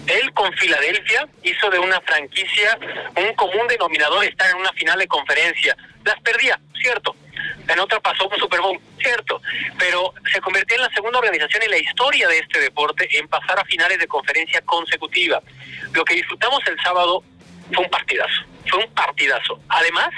él 0.06 0.32
con 0.34 0.52
Filadelfia 0.54 1.26
hizo 1.42 1.70
de 1.70 1.78
una 1.78 2.00
franquicia 2.02 2.78
un 3.16 3.34
común 3.34 3.66
denominador 3.68 4.24
estar 4.24 4.50
en 4.50 4.56
una 4.56 4.72
final 4.72 4.98
de 4.98 5.06
conferencia. 5.06 5.76
Las 6.04 6.20
perdía, 6.20 6.58
cierto. 6.80 7.16
En 7.68 7.78
otra 7.78 8.00
pasó 8.00 8.28
un 8.28 8.38
Super 8.38 8.60
Bowl, 8.60 8.78
cierto. 8.98 9.40
Pero 9.78 10.12
se 10.30 10.40
convirtió 10.40 10.76
en 10.76 10.82
la 10.82 10.90
segunda 10.90 11.18
organización 11.18 11.62
en 11.62 11.70
la 11.70 11.78
historia 11.78 12.28
de 12.28 12.38
este 12.38 12.60
deporte 12.60 13.08
en 13.16 13.28
pasar 13.28 13.58
a 13.58 13.64
finales 13.64 13.98
de 13.98 14.06
conferencia 14.06 14.60
consecutiva. 14.62 15.42
Lo 15.92 16.04
que 16.04 16.14
disfrutamos 16.14 16.60
el 16.66 16.78
sábado 16.82 17.24
fue 17.72 17.84
un 17.84 17.90
partidazo. 17.90 18.42
Fue 18.66 18.84
un 18.84 18.90
partidazo. 18.92 19.60
Además 19.68 20.10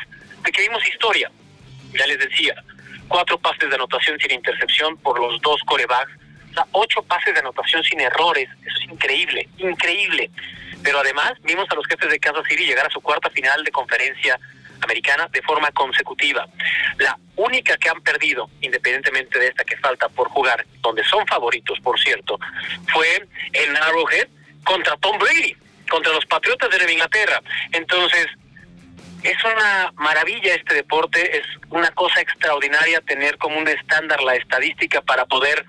de 0.45 0.53
que 0.53 0.62
vimos 0.62 0.87
historia. 0.88 1.31
Ya 1.99 2.07
les 2.07 2.19
decía, 2.19 2.55
cuatro 3.09 3.38
pases 3.38 3.69
de 3.69 3.75
anotación 3.75 4.19
sin 4.21 4.33
intercepción 4.33 4.97
por 4.99 5.19
los 5.19 5.41
dos 5.43 5.61
corebacks. 5.67 6.12
O 6.50 6.55
sea, 6.55 6.67
ocho 6.73 7.03
pases 7.03 7.35
de 7.35 7.41
anotación 7.41 7.83
sin 7.85 8.00
errores. 8.00 8.49
Eso 8.65 8.79
es 8.83 8.91
increíble, 8.91 9.49
increíble. 9.59 10.31
Pero 10.83 11.00
además 11.00 11.33
vimos 11.43 11.67
a 11.71 11.75
los 11.75 11.87
jefes 11.87 12.11
de 12.11 12.19
Kansas 12.19 12.45
City 12.49 12.65
llegar 12.65 12.87
a 12.87 12.91
su 12.91 13.00
cuarta 13.00 13.31
final 13.31 13.62
de 13.65 13.71
conferencia 13.71 14.38
americana 14.83 15.29
de 15.33 15.43
forma 15.43 15.71
consecutiva. 15.73 16.47
La 16.99 17.19
única 17.37 17.76
que 17.76 17.88
han 17.88 18.00
perdido, 18.03 18.50
independientemente 18.61 19.38
de 19.38 19.49
esta 19.49 19.65
que 19.65 19.76
falta 19.79 20.09
por 20.09 20.29
jugar, 20.29 20.65
donde 20.81 21.03
son 21.05 21.26
favoritos, 21.26 21.79
por 21.81 21.99
cierto, 21.99 22.38
fue 22.93 23.26
en 23.53 23.76
Arrowhead 23.76 24.29
contra 24.65 24.97
Tom 24.99 25.19
Brady, 25.19 25.57
contra 25.90 26.12
los 26.12 26.26
Patriotas 26.26 26.71
de 26.71 26.76
Nueva 26.78 26.93
Inglaterra. 26.93 27.43
Entonces, 27.73 28.26
es 29.23 29.45
una 29.45 29.93
maravilla 29.97 30.55
este 30.55 30.75
deporte, 30.75 31.38
es 31.38 31.47
una 31.71 31.90
cosa 31.90 32.21
extraordinaria 32.21 33.00
tener 33.00 33.38
como 33.38 33.59
un 33.59 33.69
estándar 33.69 34.23
la 34.23 34.37
estadística 34.37 35.00
para 35.00 35.25
poder 35.26 35.64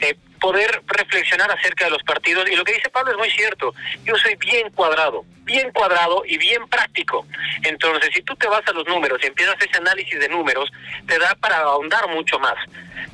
eh, 0.00 0.16
poder 0.40 0.82
reflexionar 0.86 1.50
acerca 1.52 1.84
de 1.84 1.90
los 1.90 2.02
partidos 2.02 2.50
y 2.50 2.56
lo 2.56 2.64
que 2.64 2.72
dice 2.72 2.88
Pablo 2.88 3.12
es 3.12 3.18
muy 3.18 3.30
cierto. 3.30 3.74
Yo 4.04 4.16
soy 4.16 4.34
bien 4.36 4.70
cuadrado, 4.70 5.24
bien 5.44 5.70
cuadrado 5.70 6.22
y 6.26 6.38
bien 6.38 6.66
práctico. 6.68 7.26
Entonces, 7.62 8.10
si 8.14 8.22
tú 8.22 8.34
te 8.36 8.48
vas 8.48 8.62
a 8.66 8.72
los 8.72 8.86
números 8.86 9.18
y 9.22 9.26
empiezas 9.26 9.56
ese 9.60 9.76
análisis 9.76 10.18
de 10.18 10.28
números, 10.28 10.70
te 11.06 11.18
da 11.18 11.34
para 11.34 11.58
ahondar 11.58 12.08
mucho 12.08 12.38
más. 12.38 12.54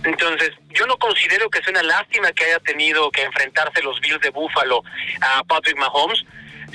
Entonces, 0.05 0.53
yo 0.71 0.87
no 0.87 0.97
considero 0.99 1.51
que 1.51 1.61
sea 1.63 1.73
una 1.73 1.83
lástima 1.83 2.31
que 2.33 2.45
haya 2.45 2.61
tenido 2.61 3.11
que 3.11 3.23
enfrentarse 3.23 3.83
los 3.83 4.01
Bills 4.01 4.21
de 4.21 4.31
Buffalo 4.31 4.83
a 5.21 5.43
Patrick 5.45 5.77
Mahomes. 5.77 6.25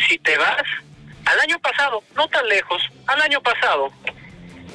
Si 0.08 0.18
te 0.20 0.38
vas 0.38 0.64
al 1.26 1.40
año 1.40 1.60
pasado, 1.60 2.04
no 2.16 2.28
tan 2.28 2.48
lejos, 2.48 2.82
al 3.08 3.22
año 3.22 3.42
pasado, 3.42 3.92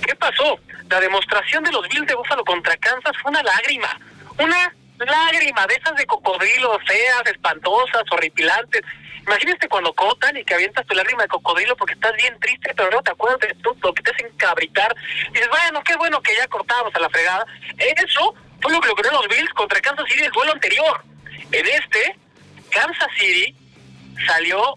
¿qué 0.06 0.14
pasó? 0.14 0.58
La 0.88 1.00
demostración 1.00 1.64
de 1.64 1.73
los 1.73 1.88
Bills 1.88 2.06
de 2.06 2.14
Buffalo 2.14 2.44
contra 2.44 2.76
Kansas 2.76 3.16
fue 3.20 3.30
una 3.30 3.42
lágrima, 3.42 3.99
una 4.38 4.73
lágrima 4.99 5.66
de 5.66 5.75
esas 5.75 5.96
de 5.96 6.06
cocodrilo, 6.06 6.78
feas, 6.87 7.26
espantosas, 7.26 8.02
horripilantes. 8.11 8.82
Imagínate 9.23 9.68
cuando 9.68 9.92
cotan 9.92 10.37
y 10.37 10.44
que 10.44 10.54
avientas 10.54 10.87
tu 10.87 10.94
lágrima 10.94 11.23
de 11.23 11.28
cocodrilo 11.28 11.76
porque 11.76 11.94
estás 11.94 12.14
bien 12.14 12.38
triste, 12.38 12.73
pero 12.76 12.90
no 12.90 13.02
te 13.02 13.11
acuerdas 13.11 13.40
de 13.40 13.54
todo 13.62 13.76
lo 13.82 13.92
que 13.92 14.02
te 14.02 14.12
hacen 14.12 14.30
cabritar. 14.37 14.94
Y 15.30 15.32
dices, 15.32 15.49
bueno, 15.50 15.82
qué 15.82 15.96
bueno 15.96 16.23
que 16.23 16.35
ya 16.37 16.46
cortamos 16.46 16.94
a 16.94 17.00
la 17.00 17.11
fregada. 17.11 17.44
Eso 17.76 18.35
fue 18.62 18.73
lo 18.73 18.80
que 18.80 18.88
logró 18.88 19.11
los 19.11 19.28
Bills 19.28 19.52
contra 19.54 19.80
Kansas 19.80 20.06
City 20.08 20.25
el 20.25 20.32
duelo 20.32 20.52
anterior. 20.52 21.02
En 21.50 21.66
este, 21.66 22.16
Kansas 22.70 23.08
City 23.18 23.54
salió 24.26 24.76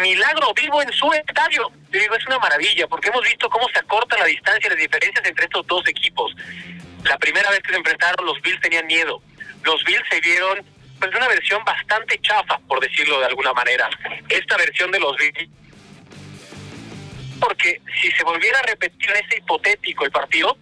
milagro 0.00 0.52
vivo 0.54 0.82
en 0.82 0.92
su 0.92 1.12
estadio. 1.12 1.70
Yo 1.90 2.00
digo, 2.00 2.14
es 2.14 2.26
una 2.26 2.38
maravilla, 2.38 2.86
porque 2.86 3.08
hemos 3.08 3.22
visto 3.22 3.48
cómo 3.48 3.68
se 3.68 3.78
acorta 3.78 4.18
la 4.18 4.26
distancia 4.26 4.66
y 4.66 4.70
las 4.70 4.78
diferencias 4.78 5.24
entre 5.24 5.44
estos 5.44 5.66
dos 5.66 5.86
equipos. 5.88 6.34
La 7.04 7.18
primera 7.18 7.50
vez 7.50 7.60
que 7.60 7.72
se 7.72 7.78
enfrentaron, 7.78 8.26
los 8.26 8.40
Bills 8.42 8.60
tenían 8.60 8.86
miedo. 8.86 9.22
Los 9.62 9.82
Bills 9.84 10.04
se 10.10 10.20
vieron 10.20 10.64
pues 10.98 11.14
una 11.14 11.28
versión 11.28 11.62
bastante 11.64 12.18
chafa, 12.20 12.58
por 12.66 12.80
decirlo 12.80 13.20
de 13.20 13.26
alguna 13.26 13.52
manera. 13.52 13.88
Esta 14.28 14.56
versión 14.56 14.90
de 14.90 15.00
los 15.00 15.16
Bills 15.16 15.50
porque 17.40 17.80
si 18.00 18.10
se 18.12 18.24
volviera 18.24 18.58
a 18.58 18.62
repetir 18.62 19.10
en 19.10 19.24
ese 19.24 19.38
hipotético 19.38 20.04
el 20.04 20.10
partido, 20.10 20.56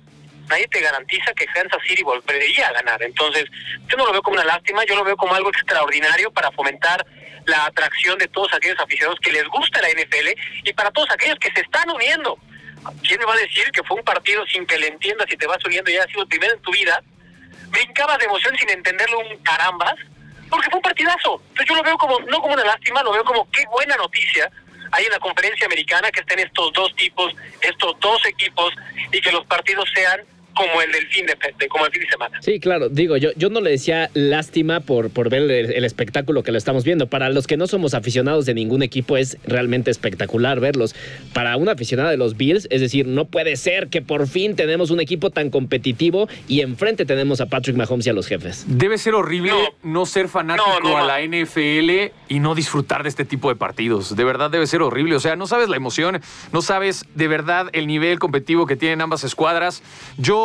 nadie 0.48 0.68
te 0.68 0.80
garantiza 0.80 1.32
que 1.34 1.46
Kansas 1.46 1.80
City 1.86 2.02
volvería 2.02 2.68
a 2.68 2.72
ganar. 2.72 3.02
Entonces, 3.02 3.44
yo 3.88 3.96
no 3.96 4.06
lo 4.06 4.12
veo 4.12 4.22
como 4.22 4.34
una 4.34 4.44
lástima, 4.44 4.84
yo 4.84 4.94
lo 4.94 5.04
veo 5.04 5.16
como 5.16 5.34
algo 5.34 5.50
extraordinario 5.50 6.30
para 6.30 6.50
fomentar 6.52 7.04
la 7.46 7.66
atracción 7.66 8.18
de 8.18 8.28
todos 8.28 8.52
aquellos 8.54 8.78
aficionados 8.80 9.20
que 9.20 9.32
les 9.32 9.46
gusta 9.48 9.80
la 9.80 9.88
NFL 9.88 10.28
y 10.64 10.72
para 10.72 10.90
todos 10.90 11.10
aquellos 11.10 11.38
que 11.38 11.50
se 11.52 11.60
están 11.60 11.90
uniendo. 11.90 12.38
¿Quién 13.02 13.18
me 13.18 13.26
va 13.26 13.34
a 13.34 13.38
decir 13.38 13.70
que 13.72 13.82
fue 13.82 13.96
un 13.96 14.04
partido 14.04 14.44
sin 14.46 14.66
que 14.66 14.78
le 14.78 14.88
entiendas 14.88 15.26
y 15.30 15.36
te 15.36 15.46
vas 15.46 15.64
uniendo 15.64 15.90
y 15.90 15.96
ha 15.96 16.06
sido 16.06 16.22
el 16.22 16.28
primero 16.28 16.52
en 16.52 16.60
tu 16.60 16.70
vida? 16.72 17.02
Brincabas 17.68 18.18
de 18.18 18.26
emoción 18.26 18.56
sin 18.58 18.70
entenderlo 18.70 19.18
un 19.20 19.38
carambas, 19.42 19.94
porque 20.50 20.68
fue 20.68 20.76
un 20.76 20.82
partidazo. 20.82 21.42
Entonces 21.48 21.66
yo 21.68 21.74
lo 21.76 21.82
veo 21.82 21.96
como, 21.96 22.20
no 22.20 22.40
como 22.40 22.54
una 22.54 22.64
lástima, 22.64 23.02
lo 23.02 23.12
veo 23.12 23.24
como 23.24 23.50
qué 23.50 23.64
buena 23.72 23.96
noticia 23.96 24.50
hay 24.94 25.04
en 25.04 25.10
la 25.10 25.18
conferencia 25.18 25.66
americana 25.66 26.10
que 26.10 26.20
estén 26.20 26.38
estos 26.38 26.72
dos 26.72 26.94
tipos, 26.94 27.34
estos 27.60 27.98
dos 27.98 28.24
equipos 28.26 28.72
y 29.10 29.20
que 29.20 29.32
los 29.32 29.44
partidos 29.46 29.88
sean 29.92 30.20
como 30.54 30.80
el 30.82 30.92
del 30.92 31.06
fin 31.08 31.26
de, 31.26 31.36
de, 31.58 31.68
como 31.68 31.86
el 31.86 31.92
fin 31.92 32.02
de 32.02 32.08
semana. 32.08 32.42
Sí, 32.42 32.60
claro, 32.60 32.88
digo, 32.88 33.16
yo, 33.16 33.30
yo 33.36 33.50
no 33.50 33.60
le 33.60 33.70
decía 33.70 34.10
lástima 34.14 34.80
por, 34.80 35.10
por 35.10 35.30
ver 35.30 35.42
el, 35.42 35.50
el, 35.50 35.84
espectáculo 35.84 36.42
que 36.42 36.52
lo 36.52 36.58
estamos 36.58 36.84
viendo. 36.84 37.06
Para 37.08 37.28
los 37.30 37.46
que 37.46 37.56
no 37.56 37.66
somos 37.66 37.94
aficionados 37.94 38.46
de 38.46 38.54
ningún 38.54 38.82
equipo 38.82 39.16
es 39.16 39.38
realmente 39.44 39.90
espectacular 39.90 40.60
verlos. 40.60 40.94
Para 41.32 41.56
un 41.56 41.68
aficionado 41.68 42.10
de 42.10 42.16
los 42.16 42.36
Bills, 42.36 42.66
es 42.70 42.80
decir, 42.80 43.06
no 43.06 43.26
puede 43.26 43.56
ser 43.56 43.88
que 43.88 44.02
por 44.02 44.26
fin 44.26 44.56
tenemos 44.56 44.90
un 44.90 45.00
equipo 45.00 45.30
tan 45.30 45.50
competitivo 45.50 46.28
y 46.48 46.60
enfrente 46.60 47.04
tenemos 47.04 47.40
a 47.40 47.46
Patrick 47.46 47.76
Mahomes 47.76 48.06
y 48.06 48.10
a 48.10 48.12
los 48.12 48.26
jefes. 48.26 48.64
Debe 48.66 48.98
ser 48.98 49.14
horrible 49.14 49.50
no, 49.50 49.58
no 49.82 50.06
ser 50.06 50.28
fanático 50.28 50.68
no, 50.82 50.90
no, 50.90 50.98
a 50.98 51.02
la 51.02 51.20
NFL 51.20 52.12
y 52.28 52.40
no 52.40 52.54
disfrutar 52.54 53.02
de 53.02 53.08
este 53.08 53.24
tipo 53.24 53.48
de 53.48 53.56
partidos. 53.56 54.14
De 54.16 54.24
verdad 54.24 54.50
debe 54.50 54.66
ser 54.66 54.82
horrible. 54.82 55.16
O 55.16 55.20
sea, 55.20 55.36
no 55.36 55.46
sabes 55.46 55.68
la 55.68 55.76
emoción, 55.76 56.20
no 56.52 56.62
sabes 56.62 57.04
de 57.14 57.28
verdad 57.28 57.68
el 57.72 57.86
nivel 57.86 58.18
competitivo 58.18 58.66
que 58.66 58.76
tienen 58.76 59.00
ambas 59.00 59.24
escuadras. 59.24 59.82
Yo 60.18 60.43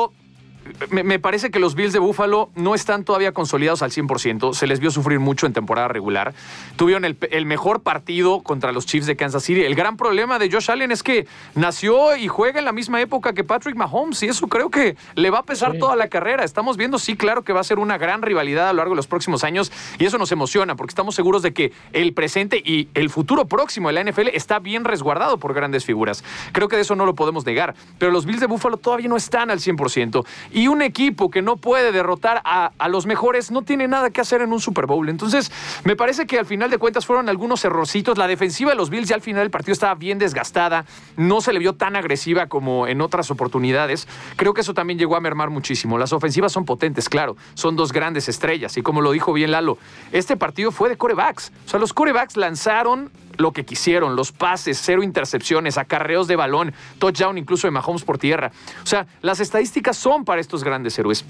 me, 0.89 1.03
me, 1.03 1.19
parece 1.19 1.51
que 1.51 1.59
los 1.59 1.75
Bills 1.75 1.93
de 1.93 1.99
Buffalo 1.99 2.49
no 2.55 2.75
están 2.75 3.03
todavía 3.03 3.31
consolidados 3.31 3.81
al 3.81 3.91
100%. 3.91 4.53
Se 4.53 4.67
les 4.67 4.79
vio 4.79 4.91
sufrir 4.91 5.19
mucho 5.19 5.45
en 5.45 5.53
temporada 5.53 5.87
regular. 5.87 6.33
Tuvieron 6.75 7.05
el, 7.05 7.17
el, 7.31 7.45
mejor 7.45 7.81
partido 7.81 8.41
contra 8.41 8.71
los 8.71 8.85
Chiefs 8.85 9.07
de 9.07 9.15
Kansas 9.15 9.43
City. 9.43 9.63
El 9.63 9.75
gran 9.75 9.97
problema 9.97 10.39
de 10.39 10.51
Josh 10.51 10.71
Allen 10.71 10.91
es 10.91 11.03
que 11.03 11.27
nació 11.55 12.15
y 12.15 12.27
juega 12.27 12.59
en 12.59 12.65
la 12.65 12.71
misma 12.71 13.01
época 13.01 13.33
que 13.33 13.43
Patrick 13.43 13.75
Mahomes 13.75 14.21
y 14.23 14.27
eso 14.27 14.47
creo 14.47 14.69
que 14.69 14.95
le 15.15 15.29
va 15.29 15.39
a 15.39 15.43
pesar 15.43 15.73
sí. 15.73 15.79
toda 15.79 15.95
la 15.95 16.07
carrera. 16.07 16.43
Estamos 16.43 16.77
viendo, 16.77 16.99
sí, 16.99 17.15
claro 17.15 17.43
que 17.43 17.53
va 17.53 17.61
a 17.61 17.63
ser 17.63 17.79
una 17.79 17.97
gran 17.97 18.21
rivalidad 18.21 18.69
a 18.69 18.73
lo 18.73 18.77
largo 18.77 18.93
de 18.93 18.97
los 18.97 19.07
próximos 19.07 19.43
años 19.43 19.71
y 19.97 20.05
eso 20.05 20.17
nos 20.17 20.31
emociona 20.31 20.75
porque 20.75 20.91
estamos 20.91 21.15
seguros 21.15 21.41
de 21.41 21.53
que 21.53 21.71
el 21.93 22.13
presente 22.13 22.61
y 22.63 22.89
el 22.93 23.09
futuro 23.09 23.45
próximo 23.45 23.89
de 23.89 23.93
la 23.93 24.03
NFL 24.03 24.29
está 24.33 24.59
bien 24.59 24.83
resguardado 24.85 25.37
por 25.37 25.53
grandes 25.53 25.85
figuras. 25.85 26.23
Creo 26.51 26.67
que 26.67 26.75
de 26.75 26.83
eso 26.83 26.95
no 26.95 27.05
lo 27.05 27.15
podemos 27.15 27.45
negar. 27.45 27.75
Pero 27.97 28.11
los 28.11 28.25
Bills 28.25 28.39
de 28.39 28.47
Buffalo 28.47 28.77
todavía 28.77 29.07
no 29.07 29.17
están 29.17 29.51
al 29.51 29.59
100%. 29.59 30.25
Y 30.51 30.58
un 30.67 30.81
equipo 30.81 31.29
que 31.29 31.41
no 31.41 31.57
puede 31.57 31.91
derrotar 31.91 32.41
a, 32.43 32.71
a, 32.77 32.89
los 32.89 33.05
mejores 33.05 33.51
no 33.51 33.61
tiene 33.61 33.87
nada 33.87 34.09
que 34.09 34.21
hacer 34.21 34.41
en 34.41 34.51
un 34.51 34.59
Super 34.59 34.85
Bowl. 34.85 35.09
Entonces, 35.09 35.51
me 35.83 35.95
parece 35.95 36.27
que 36.27 36.39
al 36.39 36.45
final 36.45 36.69
de 36.69 36.77
cuentas 36.77 37.05
fueron 37.05 37.29
algunos 37.29 37.63
errorcitos. 37.65 38.17
La 38.17 38.27
defensiva 38.27 38.71
de 38.71 38.77
los 38.77 38.89
Bills 38.89 39.07
ya 39.07 39.15
al 39.15 39.21
final 39.21 39.43
del 39.43 39.51
partido 39.51 39.73
estaba 39.73 39.95
bien 39.95 40.19
desgastada. 40.19 40.85
No 41.17 41.41
se 41.41 41.53
le 41.53 41.59
vio 41.59 41.73
tan 41.73 41.95
agresiva 41.95 42.47
como 42.47 42.87
en 42.87 43.01
otras 43.01 43.31
oportunidades. 43.31 44.07
Creo 44.35 44.53
que 44.53 44.61
eso 44.61 44.73
también 44.73 44.99
llegó 44.99 45.15
a 45.15 45.21
mermar 45.21 45.49
muchísimo. 45.49 45.97
Las 45.97 46.13
ofensivas 46.13 46.51
son 46.51 46.65
potentes, 46.65 47.09
claro. 47.09 47.35
Son 47.53 47.75
dos 47.75 47.91
grandes 47.91 48.29
estrellas. 48.29 48.77
Y 48.77 48.81
como 48.81 49.01
lo 49.01 49.11
dijo 49.11 49.33
bien 49.33 49.51
Lalo, 49.51 49.77
este 50.11 50.37
partido 50.37 50.71
fue 50.71 50.89
de 50.89 50.97
corebacks. 50.97 51.51
O 51.65 51.69
sea, 51.69 51.79
los 51.79 51.93
corebacks 51.93 52.37
lanzaron 52.37 53.11
lo 53.39 53.53
que 53.53 53.65
quisieron, 53.65 54.15
los 54.15 54.31
pases, 54.31 54.79
cero 54.83 55.01
intercepciones, 55.01 55.77
acarreos 55.77 56.27
de 56.27 56.35
balón, 56.35 56.73
touchdown 56.99 57.37
incluso 57.37 57.67
de 57.67 57.71
Mahomes 57.71 58.03
por 58.03 58.17
tierra. 58.17 58.51
O 58.83 58.85
sea, 58.85 59.07
las 59.21 59.39
estadísticas 59.39 59.97
son 59.97 60.25
para 60.25 60.41
estos 60.41 60.63
grandes 60.63 60.99
héroes. 60.99 61.25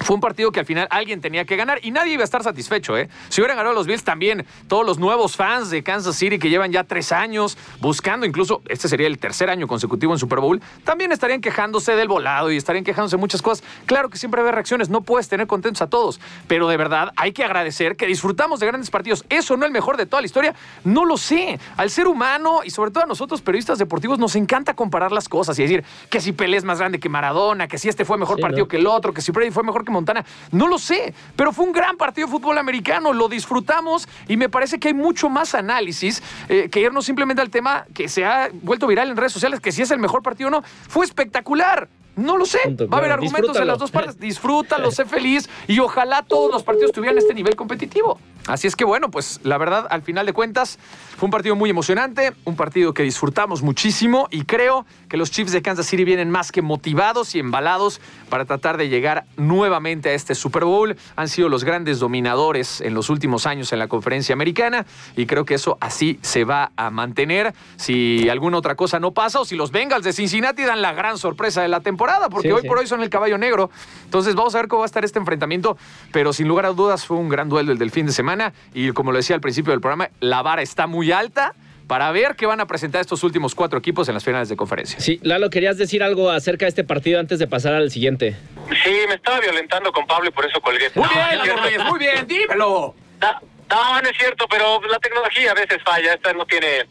Fue 0.00 0.14
un 0.14 0.20
partido 0.20 0.52
que 0.52 0.60
al 0.60 0.66
final 0.66 0.86
alguien 0.90 1.20
tenía 1.20 1.44
que 1.44 1.56
ganar 1.56 1.78
y 1.82 1.90
nadie 1.90 2.14
iba 2.14 2.22
a 2.22 2.24
estar 2.24 2.42
satisfecho, 2.42 2.96
¿eh? 2.96 3.08
Si 3.28 3.40
hubieran 3.40 3.56
ganado 3.56 3.74
los 3.74 3.86
Bills 3.86 4.04
también, 4.04 4.44
todos 4.68 4.84
los 4.84 4.98
nuevos 4.98 5.36
fans 5.36 5.70
de 5.70 5.82
Kansas 5.82 6.16
City 6.16 6.38
que 6.38 6.50
llevan 6.50 6.72
ya 6.72 6.84
tres 6.84 7.12
años 7.12 7.56
buscando, 7.80 8.26
incluso 8.26 8.62
este 8.68 8.88
sería 8.88 9.06
el 9.06 9.18
tercer 9.18 9.50
año 9.50 9.66
consecutivo 9.66 10.12
en 10.12 10.18
Super 10.18 10.40
Bowl, 10.40 10.60
también 10.84 11.12
estarían 11.12 11.40
quejándose 11.40 11.94
del 11.96 12.08
volado 12.08 12.50
y 12.50 12.56
estarían 12.56 12.84
quejándose 12.84 13.16
de 13.16 13.20
muchas 13.20 13.42
cosas. 13.42 13.64
Claro 13.86 14.10
que 14.10 14.18
siempre 14.18 14.42
hay 14.42 14.50
reacciones, 14.50 14.90
no 14.90 15.02
puedes 15.02 15.28
tener 15.28 15.46
contentos 15.46 15.82
a 15.82 15.88
todos, 15.88 16.20
pero 16.48 16.68
de 16.68 16.76
verdad 16.76 17.12
hay 17.16 17.32
que 17.32 17.44
agradecer 17.44 17.96
que 17.96 18.06
disfrutamos 18.06 18.60
de 18.60 18.66
grandes 18.66 18.90
partidos. 18.90 19.24
Eso 19.28 19.56
no 19.56 19.64
es 19.64 19.68
el 19.68 19.72
mejor 19.72 19.96
de 19.96 20.06
toda 20.06 20.20
la 20.20 20.26
historia, 20.26 20.54
no 20.84 21.04
lo 21.04 21.16
sé. 21.16 21.58
Al 21.76 21.90
ser 21.90 22.06
humano 22.08 22.60
y 22.64 22.70
sobre 22.70 22.90
todo 22.90 23.04
a 23.04 23.06
nosotros 23.06 23.40
periodistas 23.40 23.78
deportivos 23.78 24.18
nos 24.18 24.36
encanta 24.36 24.74
comparar 24.74 25.12
las 25.12 25.28
cosas 25.28 25.58
y 25.58 25.62
decir 25.62 25.84
que 26.10 26.20
si 26.20 26.32
Pelé 26.32 26.56
es 26.56 26.64
más 26.64 26.78
grande 26.78 26.98
que 26.98 27.08
Maradona, 27.08 27.68
que 27.68 27.78
si 27.78 27.88
este 27.88 28.04
fue 28.04 28.18
mejor 28.18 28.36
sí, 28.36 28.42
partido 28.42 28.64
¿no? 28.64 28.68
que 28.68 28.76
el 28.76 28.86
otro, 28.86 29.12
que 29.12 29.20
si 29.20 29.32
Brady 29.32 29.50
fue 29.50 29.62
mejor 29.62 29.83
que 29.84 29.92
Montana. 29.92 30.24
No 30.50 30.68
lo 30.68 30.78
sé, 30.78 31.14
pero 31.36 31.52
fue 31.52 31.64
un 31.64 31.72
gran 31.72 31.96
partido 31.96 32.26
de 32.26 32.32
fútbol 32.32 32.58
americano, 32.58 33.12
lo 33.12 33.28
disfrutamos 33.28 34.08
y 34.28 34.36
me 34.36 34.48
parece 34.48 34.78
que 34.78 34.88
hay 34.88 34.94
mucho 34.94 35.28
más 35.28 35.54
análisis 35.54 36.22
eh, 36.48 36.68
que 36.70 36.80
irnos 36.80 37.04
simplemente 37.04 37.42
al 37.42 37.50
tema 37.50 37.86
que 37.94 38.08
se 38.08 38.24
ha 38.24 38.50
vuelto 38.52 38.86
viral 38.86 39.10
en 39.10 39.16
redes 39.16 39.32
sociales, 39.32 39.60
que 39.60 39.72
si 39.72 39.82
es 39.82 39.90
el 39.90 39.98
mejor 39.98 40.22
partido 40.22 40.48
o 40.48 40.50
no. 40.50 40.62
Fue 40.62 41.04
espectacular. 41.04 41.88
No 42.16 42.36
lo 42.36 42.46
sé. 42.46 42.60
Punto, 42.64 42.88
Va 42.88 42.98
a 42.98 43.00
haber 43.00 43.12
argumentos 43.12 43.56
en 43.56 43.66
las 43.66 43.78
dos 43.78 43.90
partes. 43.90 44.18
Disfrútalo, 44.18 44.90
sé 44.90 45.04
feliz 45.04 45.48
y 45.66 45.78
ojalá 45.80 46.22
todos 46.22 46.52
los 46.52 46.62
partidos 46.62 46.92
tuvieran 46.92 47.18
este 47.18 47.34
nivel 47.34 47.56
competitivo. 47.56 48.18
Así 48.46 48.66
es 48.66 48.76
que 48.76 48.84
bueno, 48.84 49.10
pues 49.10 49.40
la 49.42 49.56
verdad, 49.56 49.86
al 49.88 50.02
final 50.02 50.26
de 50.26 50.34
cuentas, 50.34 50.78
fue 51.16 51.26
un 51.26 51.30
partido 51.30 51.56
muy 51.56 51.70
emocionante, 51.70 52.34
un 52.44 52.56
partido 52.56 52.92
que 52.92 53.02
disfrutamos 53.02 53.62
muchísimo 53.62 54.28
y 54.30 54.44
creo 54.44 54.84
que 55.08 55.16
los 55.16 55.30
Chiefs 55.30 55.52
de 55.52 55.62
Kansas 55.62 55.86
City 55.86 56.04
vienen 56.04 56.28
más 56.28 56.52
que 56.52 56.60
motivados 56.60 57.34
y 57.34 57.38
embalados 57.38 58.02
para 58.28 58.44
tratar 58.44 58.76
de 58.76 58.90
llegar 58.90 59.24
nuevamente 59.38 60.10
a 60.10 60.12
este 60.12 60.34
Super 60.34 60.64
Bowl. 60.64 60.94
Han 61.16 61.28
sido 61.28 61.48
los 61.48 61.64
grandes 61.64 62.00
dominadores 62.00 62.82
en 62.82 62.92
los 62.92 63.08
últimos 63.08 63.46
años 63.46 63.72
en 63.72 63.78
la 63.78 63.88
conferencia 63.88 64.34
americana 64.34 64.84
y 65.16 65.24
creo 65.24 65.46
que 65.46 65.54
eso 65.54 65.78
así 65.80 66.18
se 66.20 66.44
va 66.44 66.72
a 66.76 66.90
mantener 66.90 67.54
si 67.76 68.28
alguna 68.28 68.58
otra 68.58 68.74
cosa 68.74 69.00
no 69.00 69.12
pasa 69.12 69.40
o 69.40 69.46
si 69.46 69.56
los 69.56 69.70
Bengals 69.70 70.04
de 70.04 70.12
Cincinnati 70.12 70.64
dan 70.64 70.82
la 70.82 70.92
gran 70.92 71.16
sorpresa 71.16 71.62
de 71.62 71.68
la 71.68 71.80
temporada, 71.80 72.03
porque 72.30 72.48
sí, 72.48 72.52
hoy 72.52 72.62
sí. 72.62 72.68
por 72.68 72.78
hoy 72.78 72.86
son 72.86 73.02
el 73.02 73.10
caballo 73.10 73.38
negro. 73.38 73.70
Entonces 74.04 74.34
vamos 74.34 74.54
a 74.54 74.58
ver 74.58 74.68
cómo 74.68 74.80
va 74.80 74.84
a 74.84 74.86
estar 74.86 75.04
este 75.04 75.18
enfrentamiento, 75.18 75.76
pero 76.12 76.32
sin 76.32 76.48
lugar 76.48 76.66
a 76.66 76.70
dudas 76.70 77.06
fue 77.06 77.16
un 77.16 77.28
gran 77.28 77.48
duelo 77.48 77.72
el 77.72 77.78
del 77.78 77.90
fin 77.90 78.06
de 78.06 78.12
semana 78.12 78.52
y 78.72 78.90
como 78.92 79.12
lo 79.12 79.18
decía 79.18 79.34
al 79.36 79.40
principio 79.40 79.72
del 79.72 79.80
programa, 79.80 80.10
la 80.20 80.42
vara 80.42 80.62
está 80.62 80.86
muy 80.86 81.12
alta 81.12 81.54
para 81.86 82.10
ver 82.12 82.34
qué 82.36 82.46
van 82.46 82.60
a 82.60 82.66
presentar 82.66 83.00
estos 83.00 83.22
últimos 83.24 83.54
cuatro 83.54 83.78
equipos 83.78 84.08
en 84.08 84.14
las 84.14 84.24
finales 84.24 84.48
de 84.48 84.56
conferencia. 84.56 84.98
Sí, 85.00 85.20
Lalo, 85.22 85.50
¿querías 85.50 85.76
decir 85.76 86.02
algo 86.02 86.30
acerca 86.30 86.64
de 86.64 86.70
este 86.70 86.84
partido 86.84 87.20
antes 87.20 87.38
de 87.38 87.46
pasar 87.46 87.74
al 87.74 87.90
siguiente? 87.90 88.36
Sí, 88.84 88.94
me 89.08 89.14
estaba 89.14 89.40
violentando 89.40 89.92
con 89.92 90.06
Pablo 90.06 90.28
y 90.28 90.32
por 90.32 90.46
eso 90.46 90.60
colgué. 90.60 90.90
Muy 90.94 91.04
no, 91.04 91.44
bien, 91.44 91.58
Reyes, 91.62 91.84
muy 91.84 91.98
bien, 91.98 92.26
dímelo. 92.26 92.94
No, 93.20 93.40
no, 93.70 94.02
no 94.02 94.08
es 94.08 94.16
cierto, 94.16 94.46
pero 94.48 94.80
la 94.88 94.98
tecnología 94.98 95.50
a 95.50 95.54
veces 95.54 95.78
falla, 95.84 96.14
esta 96.14 96.32
no 96.32 96.46
tiene, 96.46 96.86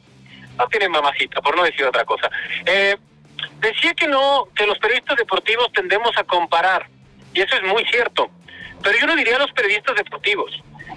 no 0.58 0.68
tiene 0.68 0.90
mamacita, 0.90 1.42
por 1.42 1.56
no 1.56 1.64
decir 1.64 1.86
otra 1.86 2.06
cosa. 2.06 2.30
Eh, 2.66 2.96
decía 3.64 3.94
que 3.94 4.08
no, 4.08 4.48
que 4.56 4.68
los 4.68 4.78
periodistas 4.78 5.18
deportivos 5.18 5.72
tendemos 5.74 6.16
a 6.18 6.24
comparar, 6.24 6.88
y 7.34 7.42
eso 7.42 7.56
es 7.56 7.64
muy 7.64 7.84
cierto, 7.86 8.30
pero 8.84 8.98
yo 9.00 9.08
no 9.08 9.16
diría 9.16 9.40
los 9.40 9.52
periodistas 9.54 9.96
deportivos 9.96 10.52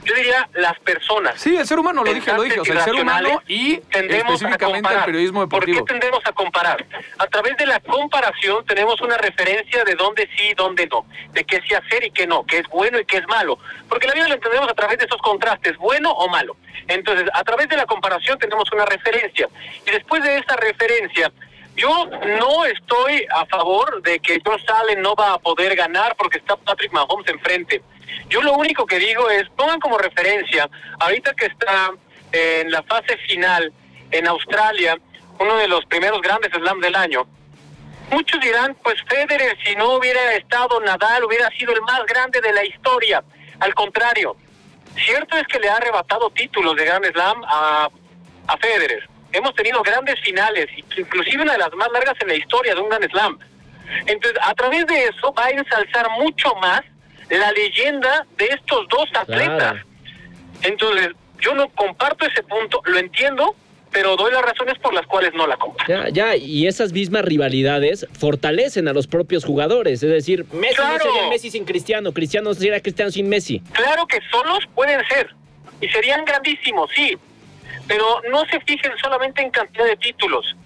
yo 0.07 0.15
diría 0.15 0.49
las 0.55 0.79
personas. 0.81 1.41
Sí, 1.41 1.57
el 1.57 1.67
ser 1.67 1.79
humano, 1.79 2.05
lo 2.05 2.15
dije, 2.15 2.33
lo 2.33 2.43
dije, 2.43 2.61
o 2.61 2.65
sea, 2.65 2.77
el 2.77 2.81
ser 2.81 2.95
humano 2.95 3.43
y 3.49 3.81
específicamente 3.91 4.95
el 4.95 5.05
periodismo 5.05 5.41
deportivo. 5.41 5.79
¿Por 5.79 5.87
qué 5.87 5.93
tendemos 5.93 6.21
a 6.25 6.33
comparar? 6.33 6.87
A 7.19 7.27
través 7.27 7.57
de 7.57 7.67
la 7.67 7.81
comparación 7.81 8.65
tenemos 8.67 9.01
una 9.01 9.17
referencia 9.17 9.85
de 9.85 9.95
dónde 9.97 10.29
sí 10.37 10.51
y 10.53 10.55
dónde 10.55 10.87
no, 10.87 11.07
de 11.33 11.45
qué 11.45 11.61
sí 11.67 11.75
hacer 11.75 12.05
y 12.05 12.11
qué 12.13 12.27
no, 12.27 12.47
qué 12.47 12.59
es 12.59 12.69
bueno 12.69 13.01
y 13.01 13.05
qué 13.05 13.19
es 13.19 13.27
malo, 13.27 13.59
porque 13.89 14.07
la 14.07 14.15
vida 14.15 14.29
la 14.29 14.35
entendemos 14.35 14.71
a 14.71 14.75
través 14.75 14.99
de 14.99 15.07
esos 15.07 15.21
contrastes, 15.21 15.77
bueno 15.77 16.13
o 16.13 16.29
malo. 16.29 16.57
Entonces, 16.87 17.29
a 17.35 17.43
través 17.43 17.69
de 17.69 17.77
la 17.77 17.87
comparación 17.87 18.39
tenemos 18.39 18.71
una 18.73 18.85
referencia 18.85 19.49
y 19.87 19.91
después 19.91 20.23
de 20.23 20.39
esa 20.39 20.55
referencia 20.57 21.33
Yo 21.77 22.07
no 22.41 22.65
estoy 22.65 23.27
a 23.35 23.45
favor 23.45 24.01
de 24.01 24.19
que 24.19 24.41
Josh 24.43 24.65
Allen 24.81 25.03
no 25.03 25.15
va 25.15 25.35
a 25.35 25.39
poder 25.39 25.77
ganar 25.77 26.17
porque 26.17 26.39
está 26.39 26.57
Patrick 26.57 26.91
Mahomes 26.91 27.29
enfrente. 27.29 27.83
Yo 28.31 28.41
lo 28.41 28.55
único 28.55 28.87
que 28.87 28.99
digo 28.99 29.29
es, 29.29 29.47
pongan 29.51 29.79
como 29.79 29.99
referencia, 29.99 30.71
ahorita 30.99 31.35
que 31.35 31.47
está 31.47 31.93
en 32.33 32.71
la 32.71 32.83
fase 32.83 33.19
final 33.29 33.71
en 34.11 34.27
Australia, 34.27 34.99
uno 35.39 35.57
de 35.57 35.69
los 35.69 35.85
primeros 35.85 36.23
grandes 36.23 36.51
slams 36.51 36.81
del 36.81 36.95
año, 36.95 37.27
muchos 38.11 38.41
dirán, 38.41 38.75
pues 38.83 38.97
Federer 39.07 39.59
si 39.63 39.77
no 39.77 39.97
hubiera 39.97 40.35
estado 40.35 40.81
Nadal 40.81 41.25
hubiera 41.25 41.51
sido 41.51 41.75
el 41.75 41.83
más 41.83 42.07
grande 42.07 42.41
de 42.41 42.55
la 42.55 42.65
historia. 42.65 43.23
Al 43.61 43.75
contrario, 43.75 44.35
cierto 45.05 45.37
es 45.37 45.47
que 45.47 45.59
le 45.59 45.69
ha 45.69 45.77
arrebatado 45.77 46.31
títulos 46.31 46.75
de 46.75 46.87
Grand 46.87 47.05
Slam 47.05 47.45
a, 47.45 47.91
a 48.47 48.57
Federer 48.57 49.07
hemos 49.33 49.55
tenido 49.55 49.83
grandes 49.83 50.19
finales, 50.21 50.67
inclusive 50.97 51.43
una 51.43 51.53
de 51.53 51.59
las 51.59 51.73
más 51.75 51.89
largas 51.93 52.15
en 52.21 52.29
la 52.29 52.35
historia 52.35 52.75
de 52.75 52.81
un 52.81 52.89
Grand 52.89 53.11
Slam. 53.11 53.39
Entonces, 54.07 54.39
a 54.43 54.55
través 54.55 54.87
de 54.87 55.05
eso 55.05 55.33
va 55.33 55.47
a 55.47 55.51
ensalzar 55.51 56.11
mucho 56.19 56.55
más 56.57 56.83
la 57.31 57.53
leyenda 57.53 58.27
de 58.37 58.47
estos 58.47 58.89
dos 58.89 59.09
atletas. 59.15 59.77
Entonces, 60.63 61.11
yo 61.41 61.55
no 61.55 61.69
comparto 61.69 62.27
ese 62.27 62.43
punto, 62.43 62.81
lo 62.85 62.99
entiendo, 62.99 63.55
pero 63.93 64.17
doy 64.17 64.33
las 64.33 64.43
razones 64.43 64.79
por 64.79 64.93
las 64.93 65.07
cuales 65.07 65.33
no 65.35 65.47
la 65.47 65.57
comparto. 65.57 65.93
Ya, 65.93 66.09
ya, 66.09 66.37
y 66.37 66.67
esas 66.67 66.93
mismas 66.93 67.25
rivalidades 67.25 68.07
fortalecen 68.19 68.89
a 68.89 68.93
los 68.93 69.07
propios 69.07 69.45
jugadores. 69.45 70.03
Es 70.03 70.11
decir, 70.11 70.45
Messi 70.53 70.83
no 70.83 70.99
sería 70.99 71.29
Messi 71.29 71.51
sin 71.51 71.65
Cristiano, 71.65 72.13
Cristiano 72.13 72.53
sería 72.55 72.81
Cristiano 72.81 73.11
sin 73.11 73.29
Messi. 73.29 73.61
Claro 73.73 74.07
que 74.07 74.19
solos 74.31 74.61
pueden 74.75 75.01
ser, 75.09 75.35
y 75.81 75.89
serían 75.89 76.25
grandísimos, 76.25 76.91
sí, 76.95 77.17
pero 77.87 78.21
no 78.31 78.45
se 78.47 78.61
fijen 78.61 78.93
solamente 78.99 79.43
en 79.43 79.51
cantidad 79.51 79.85
de 79.85 79.97
títulos. 79.97 80.57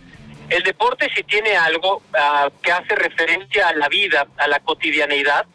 El 0.48 0.62
deporte 0.62 1.08
si 1.14 1.22
tiene 1.22 1.56
algo 1.56 2.02
ah, 2.14 2.50
que 2.62 2.72
hace 2.72 2.94
referencia 2.96 3.68
a 3.68 3.74
la 3.74 3.88
vida, 3.88 4.26
a 4.36 4.48
la 4.48 4.58
cotidianeidad, 4.60 5.46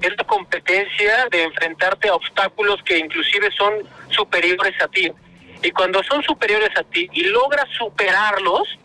es 0.00 0.10
la 0.16 0.24
competencia 0.24 1.28
de 1.30 1.44
enfrentarte 1.44 2.08
a 2.08 2.14
obstáculos 2.14 2.82
que 2.82 2.98
inclusive 2.98 3.50
son 3.52 3.74
superiores 4.10 4.74
a 4.82 4.88
ti. 4.88 5.10
Y 5.62 5.70
cuando 5.70 6.02
son 6.02 6.22
superiores 6.24 6.70
a 6.76 6.82
ti 6.82 7.08
y 7.12 7.22
logras 7.24 7.68
superarlos, 7.78 8.78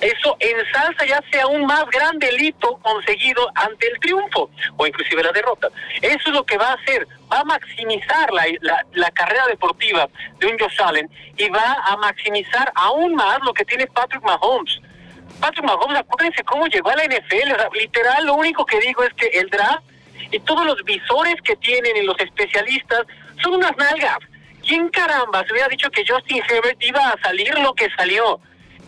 eso 0.00 0.36
ensalza 0.40 1.04
ya 1.04 1.22
sea 1.30 1.46
un 1.46 1.66
más 1.66 1.84
grande 1.90 2.28
el 2.28 2.42
hito 2.42 2.78
conseguido 2.78 3.50
ante 3.54 3.86
el 3.86 3.98
triunfo 4.00 4.50
o 4.76 4.86
inclusive 4.86 5.22
la 5.22 5.32
derrota. 5.32 5.68
Eso 6.00 6.22
es 6.26 6.32
lo 6.32 6.44
que 6.44 6.56
va 6.56 6.70
a 6.70 6.74
hacer, 6.74 7.06
va 7.30 7.40
a 7.40 7.44
maximizar 7.44 8.32
la, 8.32 8.44
la, 8.92 9.10
carrera 9.10 9.46
deportiva 9.46 10.08
de 10.38 10.46
un 10.46 10.58
Josh 10.58 10.80
Allen 10.80 11.10
y 11.36 11.48
va 11.48 11.76
a 11.84 11.96
maximizar 11.98 12.72
aún 12.74 13.14
más 13.14 13.38
lo 13.42 13.52
que 13.52 13.64
tiene 13.64 13.86
Patrick 13.88 14.22
Mahomes. 14.22 14.80
Patrick 15.40 15.64
Mahomes, 15.64 15.98
acuérdense 15.98 16.42
cómo 16.44 16.66
llegó 16.66 16.90
a 16.90 16.96
la 16.96 17.04
NFL, 17.04 17.78
literal 17.78 18.26
lo 18.26 18.34
único 18.34 18.64
que 18.64 18.80
digo 18.80 19.02
es 19.02 19.12
que 19.14 19.26
el 19.38 19.50
draft 19.50 19.82
y 20.30 20.38
todos 20.40 20.64
los 20.64 20.82
visores 20.84 21.36
que 21.42 21.56
tienen 21.56 21.96
y 21.96 22.02
los 22.02 22.18
especialistas 22.20 23.02
son 23.42 23.54
unas 23.54 23.76
nalgas. 23.76 24.18
¿Quién 24.66 24.88
caramba 24.90 25.44
se 25.44 25.52
hubiera 25.52 25.68
dicho 25.68 25.90
que 25.90 26.04
Justin 26.06 26.42
Herbert 26.48 26.82
iba 26.82 27.08
a 27.08 27.20
salir 27.22 27.58
lo 27.58 27.74
que 27.74 27.88
salió? 27.96 28.40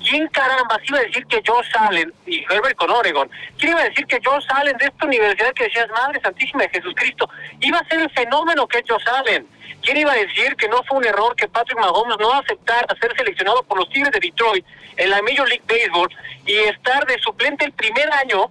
¿Quién 0.02 0.26
caramba 0.28 0.78
iba 0.82 0.98
a 0.98 1.02
decir 1.02 1.26
que 1.26 1.42
Josh 1.46 1.68
Allen, 1.78 2.12
y 2.26 2.44
Herbert 2.44 2.76
con 2.76 2.90
Oregon, 2.90 3.30
quién 3.58 3.72
iba 3.72 3.80
a 3.80 3.88
decir 3.88 4.06
que 4.06 4.20
Josh 4.24 4.44
Allen 4.48 4.76
de 4.76 4.86
esta 4.86 5.06
universidad 5.06 5.52
que 5.54 5.64
decías, 5.64 5.88
Madre 5.90 6.20
Santísima 6.20 6.62
de 6.62 6.68
Jesucristo, 6.70 7.28
iba 7.60 7.78
a 7.78 7.88
ser 7.88 8.00
el 8.00 8.10
fenómeno 8.10 8.66
que 8.66 8.78
es 8.78 8.84
Josh 8.88 9.08
Allen? 9.08 9.46
¿Quién 9.82 9.96
iba 9.96 10.12
a 10.12 10.16
decir 10.16 10.54
que 10.56 10.68
no 10.68 10.82
fue 10.84 10.98
un 10.98 11.04
error 11.04 11.34
que 11.34 11.48
Patrick 11.48 11.78
Mahomes 11.78 12.16
no 12.18 12.32
aceptara 12.32 12.86
ser 13.00 13.16
seleccionado 13.16 13.62
por 13.64 13.78
los 13.78 13.88
Tigres 13.88 14.12
de 14.12 14.20
Detroit 14.20 14.64
en 14.96 15.10
la 15.10 15.20
Major 15.22 15.48
League 15.48 15.64
Baseball 15.66 16.08
y 16.46 16.54
estar 16.54 17.04
de 17.06 17.18
suplente 17.18 17.64
el 17.64 17.72
primer 17.72 18.12
año 18.12 18.48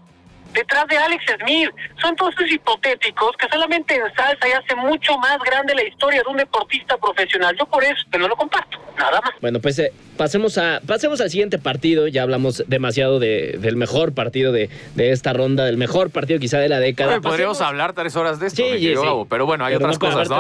detrás 0.54 0.88
de 0.88 0.98
Alex 0.98 1.24
Smith. 1.40 1.70
Son 2.02 2.16
todos 2.16 2.34
esos 2.36 2.52
hipotéticos 2.52 3.32
que 3.38 3.48
solamente 3.50 3.96
en 3.96 4.04
salsa 4.16 4.48
y 4.48 4.52
hace 4.52 4.76
mucho 4.76 5.18
más 5.18 5.38
grande 5.40 5.76
la 5.76 5.84
historia 5.84 6.22
de 6.24 6.32
un 6.32 6.38
deportista 6.38 6.98
profesional. 6.98 7.56
Yo 7.58 7.66
por 7.66 7.84
eso 7.84 7.96
no 8.20 8.28
lo 8.28 8.36
comparto, 8.36 8.78
nada 8.98 9.22
más. 9.22 9.32
Bueno, 9.42 9.60
pues 9.60 9.80
eh, 9.80 9.92
pasemos, 10.18 10.58
a, 10.58 10.82
pasemos 10.86 11.22
al 11.22 11.30
siguiente 11.30 11.58
partido. 11.58 12.08
Ya 12.08 12.24
hablamos 12.24 12.64
demasiado 12.68 13.20
de, 13.20 13.58
del 13.60 13.76
mejor 13.76 14.14
partido 14.14 14.52
de, 14.52 14.70
de, 14.96 15.12
esta 15.12 15.34
ronda, 15.34 15.66
del 15.66 15.78
mejor 15.78 16.12
partido 16.12 16.40
quizá 16.40 16.60
de 16.60 16.70
la 16.70 16.80
década. 16.80 17.22
podríamos 17.22 17.62
hablar 17.62 17.94
tres 17.94 18.16
horas 18.16 18.40
de 18.40 18.48
esto, 18.48 18.64
sí, 18.64 18.94
pero 19.30 19.46
bueno, 19.46 19.66
hay 19.66 19.76
otras 19.76 19.98
cosas, 19.98 20.30
¿no? 20.30 20.40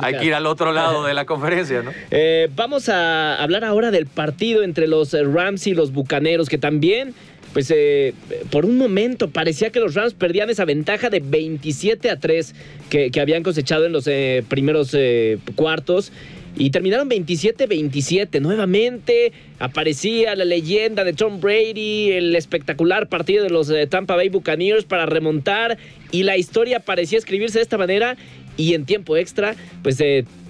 hay 0.00 0.14
que 0.16 0.24
ir 0.24 0.34
al 0.34 0.46
otro 0.46 0.72
lado 0.72 1.04
de 1.04 1.14
la 1.14 1.24
conferencia, 1.24 1.82
¿no? 1.82 1.92
Eh, 2.10 2.48
vamos 2.54 2.88
a 2.88 3.36
hablar 3.36 3.64
ahora 3.64 3.90
del 3.90 4.06
partido 4.06 4.62
entre 4.62 4.86
los 4.86 5.12
Rams 5.12 5.66
y 5.66 5.74
los 5.74 5.92
Bucaneros, 5.92 6.48
que 6.48 6.58
también 6.58 7.14
pues 7.52 7.72
eh, 7.74 8.14
por 8.50 8.64
un 8.64 8.76
momento 8.76 9.30
parecía 9.30 9.70
que 9.70 9.80
los 9.80 9.94
Rams 9.94 10.14
perdían 10.14 10.50
esa 10.50 10.64
ventaja 10.64 11.10
de 11.10 11.20
27 11.20 12.10
a 12.10 12.18
3 12.18 12.54
que, 12.88 13.20
habían 13.20 13.42
cosechado 13.42 13.86
en 13.86 13.92
los 13.92 14.06
eh, 14.06 14.44
primeros 14.48 14.94
eh, 14.94 15.38
cuartos. 15.56 16.12
Y 16.56 16.70
terminaron 16.70 17.08
27-27. 17.08 18.40
Nuevamente 18.40 19.32
aparecía 19.60 20.34
la 20.34 20.44
leyenda 20.44 21.04
de 21.04 21.12
Tom 21.12 21.40
Brady, 21.40 22.10
el 22.10 22.34
espectacular 22.34 23.08
partido 23.08 23.44
de 23.44 23.50
los 23.50 23.72
Tampa 23.88 24.16
Bay 24.16 24.30
Buccaneers 24.30 24.84
para 24.84 25.06
remontar. 25.06 25.78
Y 26.10 26.24
la 26.24 26.36
historia 26.36 26.80
parecía 26.80 27.18
escribirse 27.18 27.58
de 27.58 27.62
esta 27.62 27.78
manera. 27.78 28.16
Y 28.56 28.74
en 28.74 28.84
tiempo 28.84 29.16
extra, 29.16 29.54
pues 29.84 30.02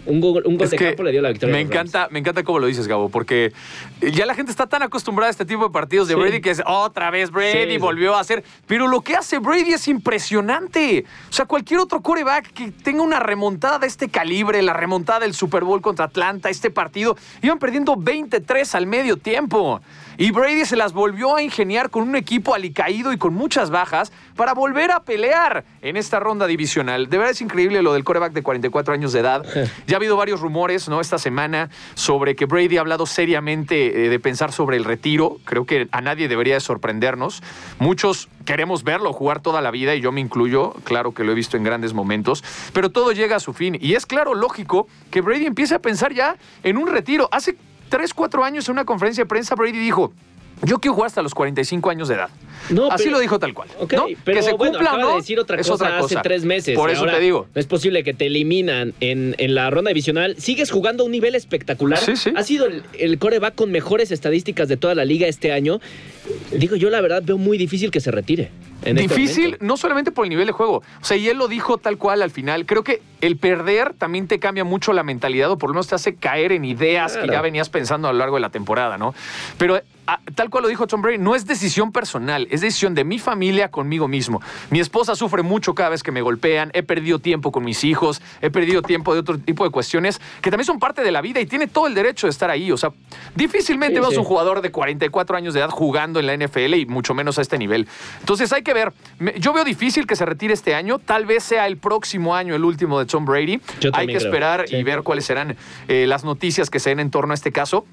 un 0.07 0.21
gol, 0.21 0.43
de 0.43 0.77
campo 0.77 1.03
le 1.03 1.13
dio 1.13 1.23
la 1.23 1.31
victoria. 1.31 1.55
Me 1.55 1.61
encanta, 1.61 2.09
me 2.11 2.19
encanta 2.19 2.43
cómo 2.43 2.59
lo 2.59 2.67
dices, 2.67 2.87
Gabo, 2.87 3.09
porque 3.09 3.53
ya 4.01 4.27
la 4.27 4.35
gente 4.35 4.51
está 4.51 4.67
tan 4.67 4.83
acostumbrada 4.83 5.29
a 5.29 5.31
este 5.31 5.45
tipo 5.45 5.65
de 5.65 5.71
partidos 5.71 6.09
de 6.09 6.15
Brady 6.15 6.41
que 6.41 6.51
es 6.51 6.63
otra 6.67 7.11
vez 7.11 7.31
Brady 7.31 7.79
volvió 7.79 8.17
a 8.17 8.21
hacer. 8.21 8.45
Pero 8.67 8.89
lo 8.89 9.01
que 9.03 9.17
hace 9.17 9.39
Brady 9.39 9.73
es 9.73 9.89
impresionante. 9.89 11.05
O 11.29 11.33
sea, 11.33 11.47
cualquier 11.47 11.81
otro 11.81 12.01
coreback 12.01 12.53
que 12.53 12.71
tenga 12.71 13.03
una 13.03 13.21
remontada 13.21 13.79
de 13.79 13.87
este 13.87 14.09
calibre, 14.09 14.63
la 14.63 14.73
remontada 14.73 15.21
del 15.21 15.35
Super 15.35 15.65
Bowl 15.65 15.81
contra 15.81 16.07
Atlanta, 16.07 16.51
este 16.51 16.71
partido, 16.71 17.17
iban 17.43 17.59
perdiendo 17.59 17.97
23 17.97 18.75
al 18.75 18.87
medio 18.87 19.17
tiempo. 19.17 19.81
Y 20.21 20.33
Brady 20.33 20.67
se 20.67 20.77
las 20.77 20.93
volvió 20.93 21.35
a 21.35 21.43
ingeniar 21.43 21.89
con 21.89 22.03
un 22.03 22.15
equipo 22.15 22.55
alicaído 22.55 23.11
y 23.11 23.17
con 23.17 23.33
muchas 23.33 23.71
bajas 23.71 24.13
para 24.37 24.53
volver 24.53 24.91
a 24.91 25.03
pelear 25.03 25.65
en 25.81 25.97
esta 25.97 26.21
ronda 26.21 26.47
divisional. 26.47 27.09
De 27.09 27.17
verdad 27.17 27.33
es 27.33 27.41
increíble 27.41 27.81
lo 27.81 27.95
del 27.95 28.05
coreback 28.05 28.35
de 28.35 28.43
44 28.43 28.93
años 28.93 29.15
de 29.15 29.21
edad. 29.21 29.47
Ya 29.87 29.97
ha 29.97 29.99
habido 29.99 30.19
varios 30.19 30.43
rumores 30.43 30.91
¿no? 30.91 31.01
esta 31.01 31.17
semana 31.17 31.71
sobre 31.95 32.37
que 32.37 32.45
Brady 32.45 32.77
ha 32.77 32.83
hablado 32.83 33.07
seriamente 33.07 34.05
eh, 34.05 34.09
de 34.11 34.21
pensar 34.21 34.53
sobre 34.53 34.77
el 34.77 34.85
retiro. 34.85 35.39
Creo 35.47 35.65
que 35.65 35.89
a 35.91 36.03
nadie 36.03 36.29
debería 36.29 36.53
de 36.53 36.61
sorprendernos. 36.61 37.43
Muchos 37.79 38.29
queremos 38.45 38.85
verlo 38.85 39.15
jugar 39.15 39.41
toda 39.41 39.63
la 39.63 39.71
vida 39.71 39.95
y 39.95 40.03
yo 40.03 40.13
me 40.13 40.21
incluyo, 40.21 40.75
claro 40.85 41.15
que 41.15 41.25
lo 41.25 41.33
he 41.33 41.35
visto 41.35 41.57
en 41.57 41.65
grandes 41.65 41.95
momentos, 41.95 42.45
pero 42.75 42.91
todo 42.91 43.13
llega 43.13 43.37
a 43.37 43.41
su 43.41 43.55
fin. 43.55 43.79
Y 43.81 43.95
es 43.95 44.05
claro, 44.05 44.35
lógico, 44.35 44.87
que 45.11 45.23
Brady 45.23 45.47
empiece 45.47 45.77
a 45.77 45.79
pensar 45.79 46.13
ya 46.13 46.37
en 46.63 46.77
un 46.77 46.89
retiro. 46.89 47.31
Hace 47.33 47.57
tres, 47.91 48.15
cuatro 48.15 48.43
años 48.43 48.67
en 48.69 48.73
una 48.73 48.87
conferencia 48.87 49.25
de 49.25 49.29
prensa, 49.29 49.55
Brady 49.55 49.79
dijo, 49.79 50.13
yo 50.63 50.79
quiero 50.79 50.95
jugar 50.95 51.07
hasta 51.07 51.23
los 51.23 51.35
45 51.35 51.91
años 51.91 52.09
de 52.09 52.15
edad. 52.15 52.29
Así 52.91 53.09
lo 53.09 53.19
dijo 53.19 53.39
tal 53.39 53.55
cual. 53.55 53.69
pero 53.89 54.37
que 54.37 54.43
se 54.43 54.53
cumpla 54.53 54.93
bueno, 54.93 55.09
de 55.11 55.17
decir 55.17 55.39
otra 55.39 55.57
cosa, 55.63 55.99
hace 55.99 56.17
tres 56.23 56.45
meses. 56.45 56.77
Por 56.77 56.91
eso 56.91 57.07
te 57.07 57.19
digo. 57.19 57.47
No 57.55 57.61
es 57.61 57.67
posible 57.67 58.05
que 58.05 58.13
te 58.15 58.27
eliminan 58.27 58.95
en, 59.01 59.35
en, 59.39 59.55
la 59.55 59.71
ronda 59.71 59.89
divisional. 59.89 60.37
Sigues 60.39 60.71
jugando 60.71 61.03
a 61.03 61.07
un 61.07 61.13
nivel 61.13 61.35
espectacular. 61.35 61.99
Sí, 61.99 62.17
sí. 62.17 62.33
Ha 62.37 62.43
sido 62.43 62.67
el, 62.67 62.83
el 62.99 63.19
coreback 63.19 63.55
con 63.55 63.71
mejores 63.71 64.11
estadísticas 64.11 64.69
de 64.69 64.77
toda 64.77 64.95
la 64.95 65.05
liga 65.05 65.27
este 65.27 65.53
año. 65.53 65.81
Digo, 66.53 66.77
yo 66.77 66.91
la 66.91 67.01
verdad 67.01 67.23
veo 67.25 67.39
muy 67.39 67.57
difícil 67.57 67.91
que 67.91 68.01
se 68.01 68.11
retire. 68.11 68.51
Este 68.83 68.95
difícil, 68.95 69.57
no 69.61 69.77
solamente 69.77 70.11
por 70.11 70.25
el 70.25 70.31
nivel 70.31 70.47
de 70.47 70.53
juego. 70.53 70.83
O 71.01 71.05
sea, 71.05 71.17
y 71.17 71.29
él 71.29 71.37
lo 71.37 71.49
dijo 71.49 71.79
tal 71.79 71.99
cual 71.99 72.23
al 72.23 72.31
final. 72.31 72.67
Creo 72.67 72.83
que 72.83 73.03
el 73.21 73.37
perder 73.37 73.95
también 73.95 74.27
te 74.27 74.39
cambia 74.39 74.65
mucho 74.65 74.93
la 74.93 75.03
mentalidad 75.03 75.51
o 75.51 75.59
por 75.59 75.71
lo 75.71 75.75
menos 75.75 75.89
te 75.89 75.95
hace 75.95 76.15
caer 76.15 76.53
en 76.53 76.65
ideas 76.65 77.17
que 77.17 77.27
ya 77.27 77.43
venías 77.43 77.69
pensando 77.69 78.09
a 78.09 78.13
lo 78.13 78.19
largo 78.19 78.37
de 78.37 78.41
la 78.41 78.51
temporada, 78.51 78.97
¿no? 78.97 79.15
Pero 79.59 79.81
tal 80.35 80.51
cual 80.51 80.63
lo 80.63 80.69
dijo 80.69 80.87
Tom 80.87 81.03
Brady, 81.03 81.19
no 81.19 81.35
es 81.35 81.47
decisión 81.47 81.93
personal, 81.93 82.47
es 82.51 82.61
decisión 82.61 82.95
de 82.95 83.05
mi 83.05 83.19
familia 83.19 83.71
conmigo 83.71 84.09
mismo. 84.09 84.41
Mi 84.71 84.81
esposa 84.81 85.15
sufre 85.15 85.43
mucho 85.43 85.75
cada 85.75 85.91
vez 85.91 86.03
que 86.03 86.13
me 86.13 86.23
golpean, 86.23 86.71
he 86.75 86.83
perdido 86.83 87.19
tiempo 87.19 87.53
con 87.53 87.65
mis 87.65 87.85
hijos, 87.85 88.23
he 88.41 88.51
perdido 88.51 88.83
tiempo 88.83 89.15
de 89.15 89.21
otro 89.21 89.39
tipo 89.39 89.65
de 89.65 89.71
cuestiones 89.71 90.21
que 90.41 90.51
también 90.51 90.67
son 90.67 90.79
parte 90.79 91.03
de 91.03 91.13
la 91.13 91.21
vida 91.21 91.41
y 91.41 91.47
tiene 91.47 91.67
todo 91.67 91.87
el 91.87 91.95
derecho 91.95 92.27
de 92.27 92.31
estar 92.31 92.51
ahí. 92.51 92.73
O 92.73 92.77
sea, 92.77 92.93
difícilmente 93.35 94.01
vemos 94.01 94.17
un 94.17 94.25
jugador 94.25 94.61
de 94.63 94.71
44 94.71 95.37
años 95.37 95.55
de 95.55 95.61
edad 95.61 95.71
jugando 95.71 96.21
en 96.21 96.27
la 96.27 96.37
NFL 96.37 96.75
y 96.75 96.87
mucho 96.87 97.15
menos 97.15 97.39
a 97.39 97.43
este 97.43 97.59
nivel. 97.59 97.87
Entonces 98.21 98.53
hay 98.53 98.63
que 98.63 98.75
ver, 98.75 98.93
yo 99.39 99.53
veo 99.53 99.65
difícil 99.65 100.07
que 100.07 100.17
se 100.17 100.25
retire 100.25 100.55
este 100.55 100.75
año, 100.75 100.99
tal 100.99 101.27
vez 101.27 101.45
sea 101.45 101.67
el 101.67 101.77
próximo 101.77 102.35
año 102.35 102.55
el 102.55 102.65
último 102.65 102.99
de 102.99 103.07
Tom 103.07 103.25
Brady. 103.25 103.61
Hay 103.93 104.07
que 104.07 104.17
esperar 104.17 104.67
y 104.71 104.83
ver 104.83 105.03
cuáles 105.03 105.25
serán 105.25 105.57
eh, 105.89 106.07
las 106.07 106.25
noticias 106.25 106.71
que 106.71 106.81
se 106.81 106.91
den 106.91 107.01
en 107.01 107.11
torno 107.11 107.33
a 107.33 107.35
este 107.35 107.53
caso. 107.53 107.87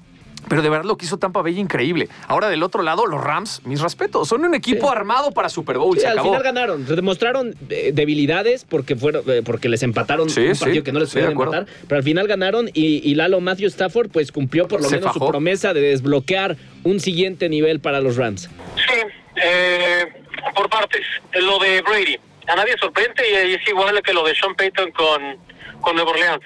Pero 0.48 0.62
de 0.62 0.68
verdad 0.68 0.84
lo 0.84 0.96
que 0.96 1.06
hizo 1.06 1.18
Tampa 1.18 1.42
Bay 1.42 1.58
increíble. 1.58 2.08
Ahora 2.26 2.48
del 2.48 2.62
otro 2.62 2.82
lado, 2.82 3.06
los 3.06 3.22
Rams, 3.22 3.62
mis 3.64 3.80
respetos, 3.80 4.28
son 4.28 4.44
un 4.44 4.54
equipo 4.54 4.86
Sí. 4.86 4.92
armado 4.96 5.32
para 5.32 5.48
Super 5.48 5.78
Bowl. 5.78 5.94
Sí, 5.94 6.00
se 6.02 6.06
al 6.06 6.14
acabó. 6.14 6.28
final 6.30 6.42
ganaron. 6.42 6.86
Demostraron 6.86 7.54
eh, 7.70 7.90
debilidades 7.94 8.64
porque 8.64 8.96
fueron 8.96 9.22
eh, 9.26 9.42
porque 9.44 9.68
les 9.68 9.82
empataron 9.82 10.28
Sí, 10.30 10.40
un 10.40 10.54
sí, 10.54 10.60
partido 10.64 10.84
que 10.84 10.92
no 10.92 11.00
les 11.00 11.10
pudieron 11.10 11.32
empatar. 11.32 11.66
Pero 11.86 11.96
al 11.98 12.02
final 12.04 12.26
ganaron 12.26 12.68
y, 12.72 13.08
y 13.08 13.14
Lalo 13.14 13.40
Matthew 13.40 13.68
Stafford 13.68 14.10
pues 14.10 14.32
cumplió 14.32 14.66
por 14.68 14.80
lo 14.82 14.88
Se 14.88 14.96
menos 14.96 15.12
su 15.12 15.26
promesa 15.26 15.72
de 15.74 15.80
desbloquear 15.80 16.56
un 16.84 17.00
siguiente 17.00 17.48
nivel 17.48 17.80
para 17.80 18.00
los 18.00 18.16
Rams. 18.16 18.48
Sí, 18.76 19.00
eh, 19.42 20.06
por 20.54 20.68
partes. 20.70 21.02
Lo 21.34 21.58
de 21.58 21.82
Brady. 21.82 22.16
A 22.46 22.56
nadie 22.56 22.74
sorprende 22.80 23.22
y 23.50 23.54
es 23.54 23.68
igual 23.68 24.00
que 24.02 24.12
lo 24.14 24.24
de 24.26 24.34
Sean 24.34 24.54
Payton 24.54 24.90
con, 24.92 25.36
con 25.82 25.94
Nueva 25.96 26.12
Orleans. 26.12 26.40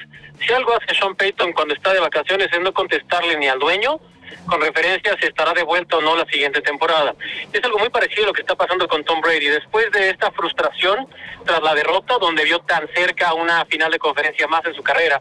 Si 0.46 0.52
algo 0.52 0.74
hace 0.74 0.94
Sean 0.94 1.14
Payton 1.14 1.52
cuando 1.52 1.74
está 1.74 1.92
de 1.92 2.00
vacaciones 2.00 2.48
es 2.52 2.60
no 2.60 2.72
contestarle 2.72 3.36
ni 3.36 3.48
al 3.48 3.58
dueño 3.58 4.00
con 4.46 4.60
referencia 4.60 5.12
a 5.12 5.16
si 5.18 5.26
estará 5.26 5.52
de 5.52 5.62
vuelta 5.62 5.98
o 5.98 6.00
no 6.00 6.16
la 6.16 6.24
siguiente 6.26 6.60
temporada. 6.62 7.14
Es 7.52 7.62
algo 7.62 7.78
muy 7.78 7.90
parecido 7.90 8.24
a 8.24 8.26
lo 8.28 8.32
que 8.32 8.40
está 8.40 8.54
pasando 8.54 8.88
con 8.88 9.04
Tom 9.04 9.20
Brady. 9.20 9.46
Después 9.46 9.90
de 9.92 10.10
esta 10.10 10.30
frustración 10.32 11.06
tras 11.44 11.62
la 11.62 11.74
derrota, 11.74 12.18
donde 12.18 12.44
vio 12.44 12.58
tan 12.60 12.88
cerca 12.94 13.34
una 13.34 13.64
final 13.66 13.90
de 13.90 13.98
conferencia 13.98 14.46
más 14.48 14.64
en 14.64 14.74
su 14.74 14.82
carrera, 14.82 15.20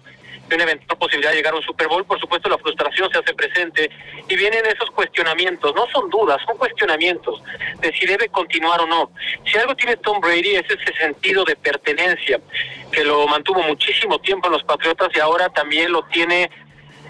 de 0.57 0.63
una 0.63 0.99
posibilidad 0.99 1.31
de 1.31 1.37
llegar 1.37 1.53
a 1.53 1.57
un 1.57 1.63
Super 1.63 1.87
Bowl, 1.87 2.05
por 2.05 2.19
supuesto 2.19 2.49
la 2.49 2.57
frustración 2.57 3.09
se 3.11 3.19
hace 3.19 3.33
presente 3.33 3.89
y 4.27 4.35
vienen 4.35 4.65
esos 4.65 4.91
cuestionamientos, 4.91 5.73
no 5.75 5.87
son 5.87 6.09
dudas, 6.09 6.41
son 6.45 6.57
cuestionamientos 6.57 7.41
de 7.79 7.91
si 7.93 8.05
debe 8.05 8.27
continuar 8.29 8.81
o 8.81 8.85
no. 8.85 9.11
Si 9.45 9.57
algo 9.57 9.75
tiene 9.75 9.97
Tom 9.97 10.19
Brady 10.19 10.55
es 10.55 10.65
ese 10.69 10.93
sentido 10.97 11.43
de 11.45 11.55
pertenencia 11.55 12.39
que 12.91 13.03
lo 13.03 13.27
mantuvo 13.27 13.61
muchísimo 13.63 14.19
tiempo 14.19 14.47
en 14.47 14.53
los 14.53 14.63
Patriotas 14.63 15.09
y 15.15 15.19
ahora 15.19 15.49
también 15.49 15.91
lo 15.91 16.03
tiene 16.05 16.49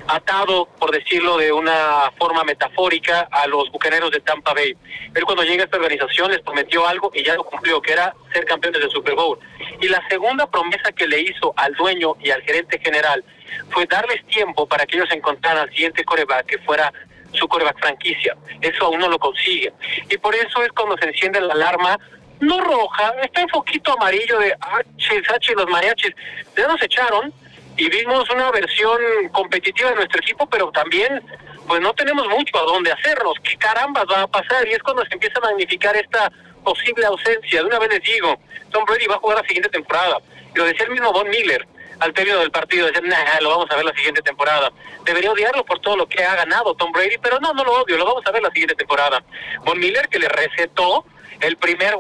atado, 0.08 0.68
por 0.80 0.92
decirlo 0.92 1.38
de 1.38 1.52
una 1.52 2.12
forma 2.18 2.44
metafórica, 2.44 3.28
a 3.32 3.48
los 3.48 3.72
bucaneros 3.72 4.12
de 4.12 4.20
Tampa 4.20 4.54
Bay. 4.54 4.76
Él 5.14 5.26
cuando 5.26 5.44
llega 5.44 5.64
a 5.64 5.66
esta 5.66 5.78
organización 5.78 6.32
les 6.32 6.42
prometió 6.42 6.88
algo 6.88 7.12
y 7.14 7.24
ya 7.24 7.36
lo 7.36 7.44
cumplió, 7.44 7.82
que 7.82 7.94
era 7.94 8.14
ser 8.34 8.46
campeones 8.46 8.82
del 8.82 8.92
Super 8.92 9.16
Bowl. 9.16 9.40
Y 9.80 9.88
la 9.88 10.06
segunda 10.10 10.50
promesa 10.50 10.92
que 10.92 11.08
le 11.08 11.22
hizo 11.22 11.54
al 11.58 11.74
dueño 11.74 12.16
y 12.20 12.32
al 12.32 12.42
gerente 12.44 12.80
general 12.80 13.24
fue 13.70 13.86
darles 13.86 14.26
tiempo 14.28 14.68
para 14.68 14.86
que 14.86 14.98
ellos 14.98 15.10
encontraran 15.12 15.64
al 15.64 15.70
siguiente 15.70 16.04
coreback 16.04 16.46
que 16.46 16.58
fuera 16.60 16.92
su 17.34 17.48
coreback 17.48 17.80
franquicia. 17.80 18.36
Eso 18.60 18.86
aún 18.86 19.00
no 19.00 19.08
lo 19.08 19.20
consigue. 19.20 19.74
Y 20.10 20.18
por 20.18 20.36
eso 20.36 20.64
es 20.64 20.70
cuando 20.70 20.98
se 20.98 21.06
enciende 21.06 21.40
la 21.42 21.54
alarma 21.54 21.98
no 22.42 22.60
roja, 22.60 23.14
está 23.22 23.42
en 23.42 23.50
foquito 23.50 23.94
amarillo 23.94 24.40
de 24.40 24.54
H, 24.60 25.22
H, 25.30 25.54
los 25.56 25.70
mariachis. 25.70 26.12
Ya 26.58 26.68
nos 26.68 26.82
echaron, 26.82 27.32
y 27.78 27.90
vimos 27.90 28.30
una 28.30 28.52
versión 28.52 29.00
competitiva 29.32 29.90
de 29.90 29.96
nuestro 29.96 30.20
equipo, 30.20 30.48
pero 30.48 30.72
también 30.72 31.24
pues 31.68 31.82
no 31.82 31.94
tenemos 31.94 32.28
mucho 32.28 32.58
a 32.58 32.64
dónde 32.64 32.92
hacernos. 32.92 33.34
¿Qué 33.44 33.58
carambas 33.58 34.06
va 34.12 34.24
a 34.24 34.28
pasar? 34.28 34.68
Y 34.68 34.74
es 34.74 34.80
cuando 34.80 35.06
se 35.06 35.14
empieza 35.14 35.40
a 35.40 35.42
magnificar 35.42 35.96
esta 35.96 36.32
posible 36.64 37.06
ausencia. 37.06 37.62
De 37.62 37.68
una 37.68 37.80
vez 37.80 37.90
les 37.90 38.04
digo, 38.04 38.40
Tom 38.72 38.84
Brady 38.86 39.08
va 39.08 39.16
a 39.16 39.20
jugar 39.20 39.38
la 39.38 39.48
siguiente 39.48 39.70
temporada. 39.70 40.18
Y 40.54 40.58
lo 40.58 40.66
decía 40.66 40.86
el 40.86 40.92
mismo 40.92 41.14
Von 41.14 41.30
Miller 41.30 41.66
al 42.00 42.14
término 42.14 42.40
del 42.40 42.52
partido, 42.52 42.88
decir, 42.88 43.04
nah, 43.04 43.40
lo 43.42 43.52
vamos 43.52 43.70
a 43.70 43.76
ver 43.76 43.86
la 43.86 43.94
siguiente 43.94 44.24
temporada. 44.24 44.72
Debería 45.06 45.32
odiarlo 45.32 45.64
por 45.64 45.80
todo 45.80 45.96
lo 45.96 46.08
que 46.08 46.24
ha 46.24 46.36
ganado 46.36 46.74
Tom 46.74 46.92
Brady, 46.92 47.18
pero 47.22 47.40
no, 47.40 47.54
no 47.54 47.64
lo 47.64 47.74
odio, 47.74 47.96
lo 47.98 48.06
vamos 48.06 48.24
a 48.26 48.32
ver 48.32 48.42
la 48.42 48.50
siguiente 48.50 48.76
temporada. 48.76 49.24
Von 49.64 49.80
Miller 49.80 50.10
que 50.10 50.18
le 50.18 50.28
recetó 50.28 51.06
el 51.40 51.58
primer 51.58 51.96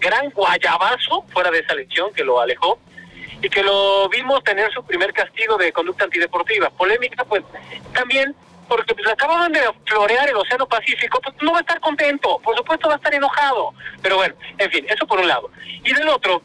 gran 0.00 0.30
guayabazo 0.30 1.24
fuera 1.32 1.50
de 1.50 1.60
esa 1.60 1.74
lección 1.74 2.12
que 2.14 2.24
lo 2.24 2.40
alejó 2.40 2.78
y 3.42 3.48
que 3.50 3.62
lo 3.62 4.08
vimos 4.08 4.42
tener 4.44 4.72
su 4.72 4.84
primer 4.84 5.12
castigo 5.12 5.56
de 5.56 5.72
conducta 5.72 6.04
antideportiva. 6.04 6.70
Polémica, 6.70 7.24
pues 7.24 7.42
también 7.92 8.34
porque 8.68 8.94
pues 8.94 9.06
acababan 9.08 9.52
de 9.52 9.60
florear 9.84 10.28
el 10.30 10.36
Océano 10.36 10.66
Pacífico, 10.66 11.20
pues 11.20 11.34
no 11.42 11.52
va 11.52 11.58
a 11.58 11.60
estar 11.60 11.80
contento, 11.80 12.38
por 12.38 12.56
supuesto 12.56 12.88
va 12.88 12.94
a 12.94 12.96
estar 12.96 13.12
enojado. 13.12 13.74
Pero 14.00 14.16
bueno, 14.16 14.34
en 14.56 14.70
fin, 14.70 14.86
eso 14.88 15.06
por 15.06 15.18
un 15.18 15.28
lado. 15.28 15.50
Y 15.84 15.92
del 15.92 16.08
otro, 16.08 16.40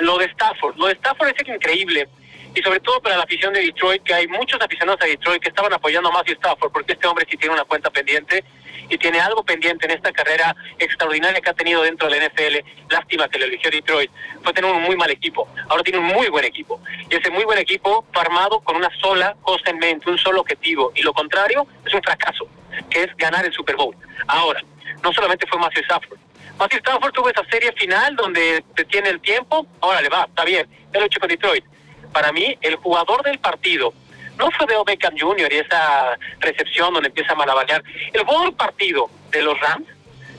lo 0.00 0.16
de 0.18 0.26
Stafford. 0.26 0.76
Lo 0.76 0.86
de 0.86 0.92
Stafford 0.92 1.34
es 1.36 1.48
increíble. 1.48 2.08
Y 2.54 2.62
sobre 2.62 2.80
todo 2.80 3.00
para 3.02 3.16
la 3.16 3.24
afición 3.24 3.52
de 3.52 3.60
Detroit, 3.60 4.02
que 4.02 4.14
hay 4.14 4.28
muchos 4.28 4.60
aficionados 4.60 5.00
a 5.02 5.06
Detroit 5.06 5.42
que 5.42 5.48
estaban 5.48 5.72
apoyando 5.72 6.08
a 6.10 6.12
Matthew 6.12 6.34
Stafford, 6.34 6.70
porque 6.70 6.92
este 6.92 7.06
hombre 7.06 7.26
sí 7.28 7.36
tiene 7.36 7.54
una 7.54 7.64
cuenta 7.64 7.90
pendiente 7.90 8.44
y 8.92 8.98
tiene 8.98 9.20
algo 9.20 9.42
pendiente 9.42 9.86
en 9.86 9.92
esta 9.92 10.12
carrera 10.12 10.54
extraordinaria 10.78 11.40
que 11.40 11.48
ha 11.48 11.54
tenido 11.54 11.82
dentro 11.82 12.10
de 12.10 12.18
la 12.18 12.26
NFL. 12.26 12.58
Lástima 12.90 13.26
que 13.26 13.38
lo 13.38 13.46
eligió 13.46 13.70
Detroit. 13.70 14.10
Fue 14.44 14.52
tener 14.52 14.70
un 14.70 14.82
muy 14.82 14.96
mal 14.96 15.10
equipo. 15.10 15.48
Ahora 15.70 15.82
tiene 15.82 15.98
un 15.98 16.04
muy 16.04 16.28
buen 16.28 16.44
equipo. 16.44 16.78
Y 17.08 17.14
ese 17.14 17.30
muy 17.30 17.44
buen 17.44 17.58
equipo 17.58 18.04
fue 18.12 18.20
armado 18.20 18.60
con 18.60 18.76
una 18.76 18.90
sola 19.00 19.34
cosa 19.40 19.70
en 19.70 19.78
mente, 19.78 20.10
un 20.10 20.18
solo 20.18 20.42
objetivo. 20.42 20.92
Y 20.94 21.00
lo 21.00 21.14
contrario 21.14 21.66
es 21.86 21.94
un 21.94 22.02
fracaso, 22.02 22.46
que 22.90 23.04
es 23.04 23.16
ganar 23.16 23.46
el 23.46 23.52
Super 23.54 23.76
Bowl. 23.76 23.96
Ahora, 24.26 24.62
no 25.02 25.10
solamente 25.14 25.46
fue 25.46 25.58
Matthew 25.58 25.84
Stafford. 25.84 26.18
Matthew 26.58 26.78
Stafford 26.80 27.12
tuvo 27.12 27.30
esa 27.30 27.44
serie 27.50 27.72
final 27.72 28.14
donde 28.14 28.62
te 28.76 28.84
tiene 28.84 29.08
el 29.08 29.22
tiempo. 29.22 29.66
Ahora 29.80 30.02
le 30.02 30.10
va, 30.10 30.24
está 30.24 30.44
bien. 30.44 30.68
Ya 30.92 30.98
lo 30.98 31.04
he 31.04 31.06
hecho 31.06 31.18
con 31.18 31.30
Detroit. 31.30 31.64
Para 32.12 32.30
mí, 32.30 32.58
el 32.60 32.76
jugador 32.76 33.22
del 33.22 33.38
partido 33.38 33.94
no 34.38 34.50
fue 34.52 34.66
de 34.66 34.74
Beckham 34.86 35.14
Jr. 35.18 35.52
y 35.52 35.56
esa 35.56 36.18
recepción 36.40 36.94
donde 36.94 37.08
empieza 37.08 37.32
a 37.32 37.36
malabarear. 37.36 37.82
El 38.12 38.24
del 38.24 38.54
partido 38.54 39.10
de 39.30 39.42
los 39.42 39.58
Rams 39.60 39.86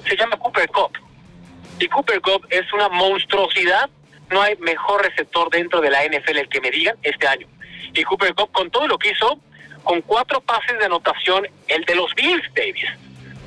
se 0.07 0.15
llama 0.15 0.37
Cooper 0.37 0.69
Cup. 0.69 0.97
Y 1.79 1.87
Cooper 1.87 2.21
Cup 2.21 2.45
es 2.49 2.71
una 2.73 2.89
monstruosidad. 2.89 3.89
No 4.29 4.41
hay 4.41 4.55
mejor 4.57 5.03
receptor 5.03 5.49
dentro 5.49 5.81
de 5.81 5.89
la 5.89 6.03
NFL, 6.05 6.37
el 6.37 6.49
que 6.49 6.61
me 6.61 6.71
digan, 6.71 6.95
este 7.03 7.27
año. 7.27 7.47
Y 7.93 8.03
Cooper 8.03 8.33
Cup, 8.33 8.51
con 8.51 8.71
todo 8.71 8.87
lo 8.87 8.97
que 8.97 9.11
hizo, 9.11 9.39
con 9.83 10.01
cuatro 10.01 10.41
pases 10.41 10.77
de 10.79 10.85
anotación, 10.85 11.47
el 11.67 11.83
de 11.85 11.95
los 11.95 12.13
Bills, 12.15 12.43
Davis. 12.55 12.85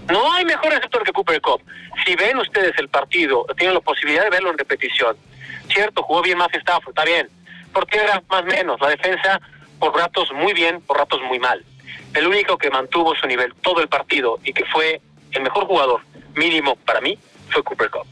No 0.09 0.33
hay 0.33 0.45
mejor 0.45 0.73
receptor 0.73 1.03
que 1.03 1.13
Cooper 1.13 1.41
Cup. 1.41 1.63
Si 2.05 2.15
ven 2.15 2.39
ustedes 2.39 2.73
el 2.79 2.89
partido, 2.89 3.45
tienen 3.57 3.75
la 3.75 3.81
posibilidad 3.81 4.25
de 4.25 4.31
verlo 4.31 4.51
en 4.51 4.59
repetición. 4.59 5.17
Cierto, 5.69 6.03
jugó 6.03 6.23
bien 6.23 6.39
más 6.39 6.53
Stafford, 6.53 6.91
está 6.91 7.05
bien. 7.05 7.29
Por 7.73 7.87
tierra, 7.87 8.23
más 8.29 8.45
menos. 8.45 8.81
La 8.81 8.91
defensa, 8.91 9.41
por 9.79 9.95
ratos 9.97 10.33
muy 10.33 10.53
bien, 10.53 10.81
por 10.81 10.99
ratos 10.99 11.21
muy 11.23 11.39
mal. 11.39 11.65
El 12.15 12.27
único 12.27 12.57
que 12.57 12.71
mantuvo 12.71 13.15
su 13.15 13.27
nivel 13.27 13.55
todo 13.63 13.81
el 13.81 13.89
partido 13.89 14.39
y 14.45 14.53
que 14.53 14.65
fue 14.65 15.01
el 15.33 15.43
mejor 15.43 15.67
jugador, 15.67 16.01
mínimo 16.35 16.77
para 16.77 17.01
mí, 17.01 17.19
fue 17.51 17.63
Cooper 17.63 17.91
Cup. 17.91 18.07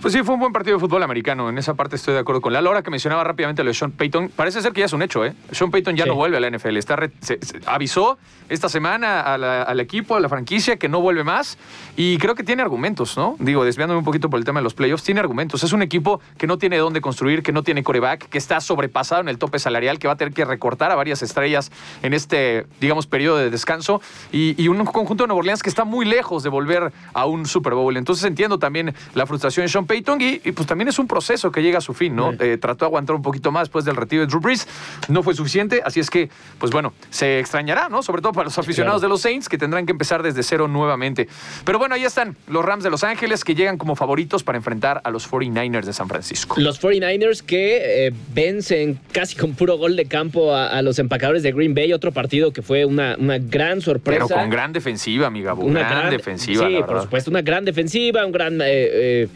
Pues 0.00 0.14
sí, 0.14 0.22
fue 0.22 0.32
un 0.32 0.40
buen 0.40 0.52
partido 0.54 0.78
de 0.78 0.80
fútbol 0.80 1.02
americano. 1.02 1.50
En 1.50 1.58
esa 1.58 1.74
parte 1.74 1.96
estoy 1.96 2.14
de 2.14 2.20
acuerdo 2.20 2.40
con 2.40 2.54
Lalo. 2.54 2.70
Ahora 2.70 2.82
que 2.82 2.90
mencionaba 2.90 3.22
rápidamente 3.22 3.62
lo 3.62 3.68
de 3.68 3.74
Sean 3.74 3.90
Payton, 3.90 4.30
parece 4.34 4.62
ser 4.62 4.72
que 4.72 4.80
ya 4.80 4.86
es 4.86 4.94
un 4.94 5.02
hecho, 5.02 5.26
¿eh? 5.26 5.34
Sean 5.52 5.70
Payton 5.70 5.94
ya 5.94 6.04
Sí. 6.04 6.08
no 6.08 6.14
vuelve 6.16 6.38
a 6.38 6.40
la 6.40 6.46
NFL. 6.50 6.78
Está 6.78 6.96
re- 6.96 7.10
se- 7.20 7.38
se- 7.44 7.60
avisó 7.66 8.16
esta 8.48 8.70
semana 8.70 9.20
a 9.20 9.36
la- 9.36 9.62
al 9.62 9.78
equipo, 9.78 10.16
a 10.16 10.20
la 10.20 10.30
franquicia, 10.30 10.78
que 10.78 10.88
no 10.88 11.02
vuelve 11.02 11.22
más. 11.22 11.58
Y 11.98 12.16
creo 12.16 12.34
que 12.34 12.42
tiene 12.44 12.62
argumentos, 12.62 13.18
¿no? 13.18 13.36
Digo, 13.40 13.62
desviándome 13.62 13.98
un 13.98 14.04
poquito 14.06 14.30
por 14.30 14.38
el 14.38 14.46
tema 14.46 14.60
de 14.60 14.64
los 14.64 14.72
playoffs, 14.72 15.04
tiene 15.04 15.20
argumentos. 15.20 15.62
Es 15.64 15.72
un 15.74 15.82
equipo 15.82 16.22
que 16.38 16.46
no 16.46 16.56
tiene 16.56 16.78
dónde 16.78 17.02
construir, 17.02 17.42
que 17.42 17.52
no 17.52 17.62
tiene 17.62 17.82
coreback, 17.82 18.26
que 18.30 18.38
está 18.38 18.58
sobrepasado 18.62 19.20
en 19.20 19.28
el 19.28 19.36
tope 19.36 19.58
salarial, 19.58 19.98
que 19.98 20.06
va 20.06 20.14
a 20.14 20.16
tener 20.16 20.32
que 20.32 20.46
recortar 20.46 20.90
a 20.90 20.94
varias 20.94 21.20
estrellas 21.22 21.70
en 22.02 22.14
este, 22.14 22.66
digamos, 22.80 23.06
periodo 23.06 23.36
de 23.36 23.50
descanso. 23.50 24.00
Y, 24.32 24.54
y 24.60 24.68
un 24.68 24.82
conjunto 24.86 25.24
de 25.24 25.28
Nueva 25.28 25.40
Orleans 25.40 25.62
que 25.62 25.68
está 25.68 25.84
muy 25.84 26.06
lejos 26.06 26.42
de 26.42 26.48
volver 26.48 26.90
a 27.12 27.26
un 27.26 27.44
Super 27.44 27.74
Bowl. 27.74 27.98
Entonces 27.98 28.24
entiendo 28.24 28.58
también 28.58 28.94
la 29.14 29.26
frustración 29.26 29.66
de 29.66 29.68
Sean 29.68 29.86
Payton 29.90 30.20
y, 30.20 30.38
pues 30.52 30.68
también 30.68 30.86
es 30.86 31.00
un 31.00 31.08
proceso 31.08 31.50
que 31.50 31.62
llega 31.62 31.78
a 31.78 31.80
su 31.80 31.94
fin, 31.94 32.14
¿no? 32.14 32.32
Eh, 32.38 32.58
trató 32.60 32.84
de 32.84 32.90
aguantar 32.90 33.16
un 33.16 33.22
poquito 33.22 33.50
más 33.50 33.62
después 33.62 33.84
del 33.84 33.96
retiro 33.96 34.22
de 34.22 34.28
Drew 34.28 34.40
Brees. 34.40 34.68
No 35.08 35.24
fue 35.24 35.34
suficiente, 35.34 35.82
así 35.84 35.98
es 35.98 36.10
que, 36.10 36.30
pues 36.58 36.70
bueno, 36.70 36.92
se 37.10 37.40
extrañará, 37.40 37.88
¿no? 37.88 38.00
Sobre 38.00 38.22
todo 38.22 38.32
para 38.32 38.44
los 38.44 38.56
aficionados 38.56 39.00
claro. 39.00 39.08
de 39.08 39.14
los 39.14 39.20
Saints 39.20 39.48
que 39.48 39.58
tendrán 39.58 39.86
que 39.86 39.92
empezar 39.92 40.22
desde 40.22 40.44
cero 40.44 40.68
nuevamente. 40.68 41.28
Pero 41.64 41.80
bueno, 41.80 41.96
ahí 41.96 42.04
están 42.04 42.36
los 42.46 42.64
Rams 42.64 42.84
de 42.84 42.90
Los 42.90 43.02
Ángeles 43.02 43.42
que 43.42 43.56
llegan 43.56 43.78
como 43.78 43.96
favoritos 43.96 44.44
para 44.44 44.58
enfrentar 44.58 45.00
a 45.02 45.10
los 45.10 45.28
49ers 45.28 45.84
de 45.84 45.92
San 45.92 46.08
Francisco. 46.08 46.54
Los 46.60 46.80
49ers 46.80 47.42
que 47.42 48.06
eh, 48.06 48.12
vencen 48.32 49.00
casi 49.10 49.34
con 49.34 49.54
puro 49.54 49.76
gol 49.76 49.96
de 49.96 50.04
campo 50.04 50.54
a, 50.54 50.68
a 50.68 50.82
los 50.82 51.00
empacadores 51.00 51.42
de 51.42 51.50
Green 51.50 51.74
Bay, 51.74 51.92
otro 51.92 52.12
partido 52.12 52.52
que 52.52 52.62
fue 52.62 52.84
una, 52.84 53.16
una 53.18 53.38
gran 53.38 53.80
sorpresa. 53.80 54.26
Pero 54.28 54.40
con 54.40 54.50
gran 54.50 54.72
defensiva, 54.72 55.26
amiga. 55.26 55.54
una 55.54 55.80
gran, 55.80 56.10
defensiva, 56.10 56.68
Sí, 56.68 56.74
la 56.74 56.86
por 56.86 57.02
supuesto, 57.02 57.30
una 57.30 57.42
gran 57.42 57.64
defensiva, 57.64 58.24
un 58.24 58.32
gran 58.32 58.60
eh, 58.60 58.66
eh, 58.68 59.28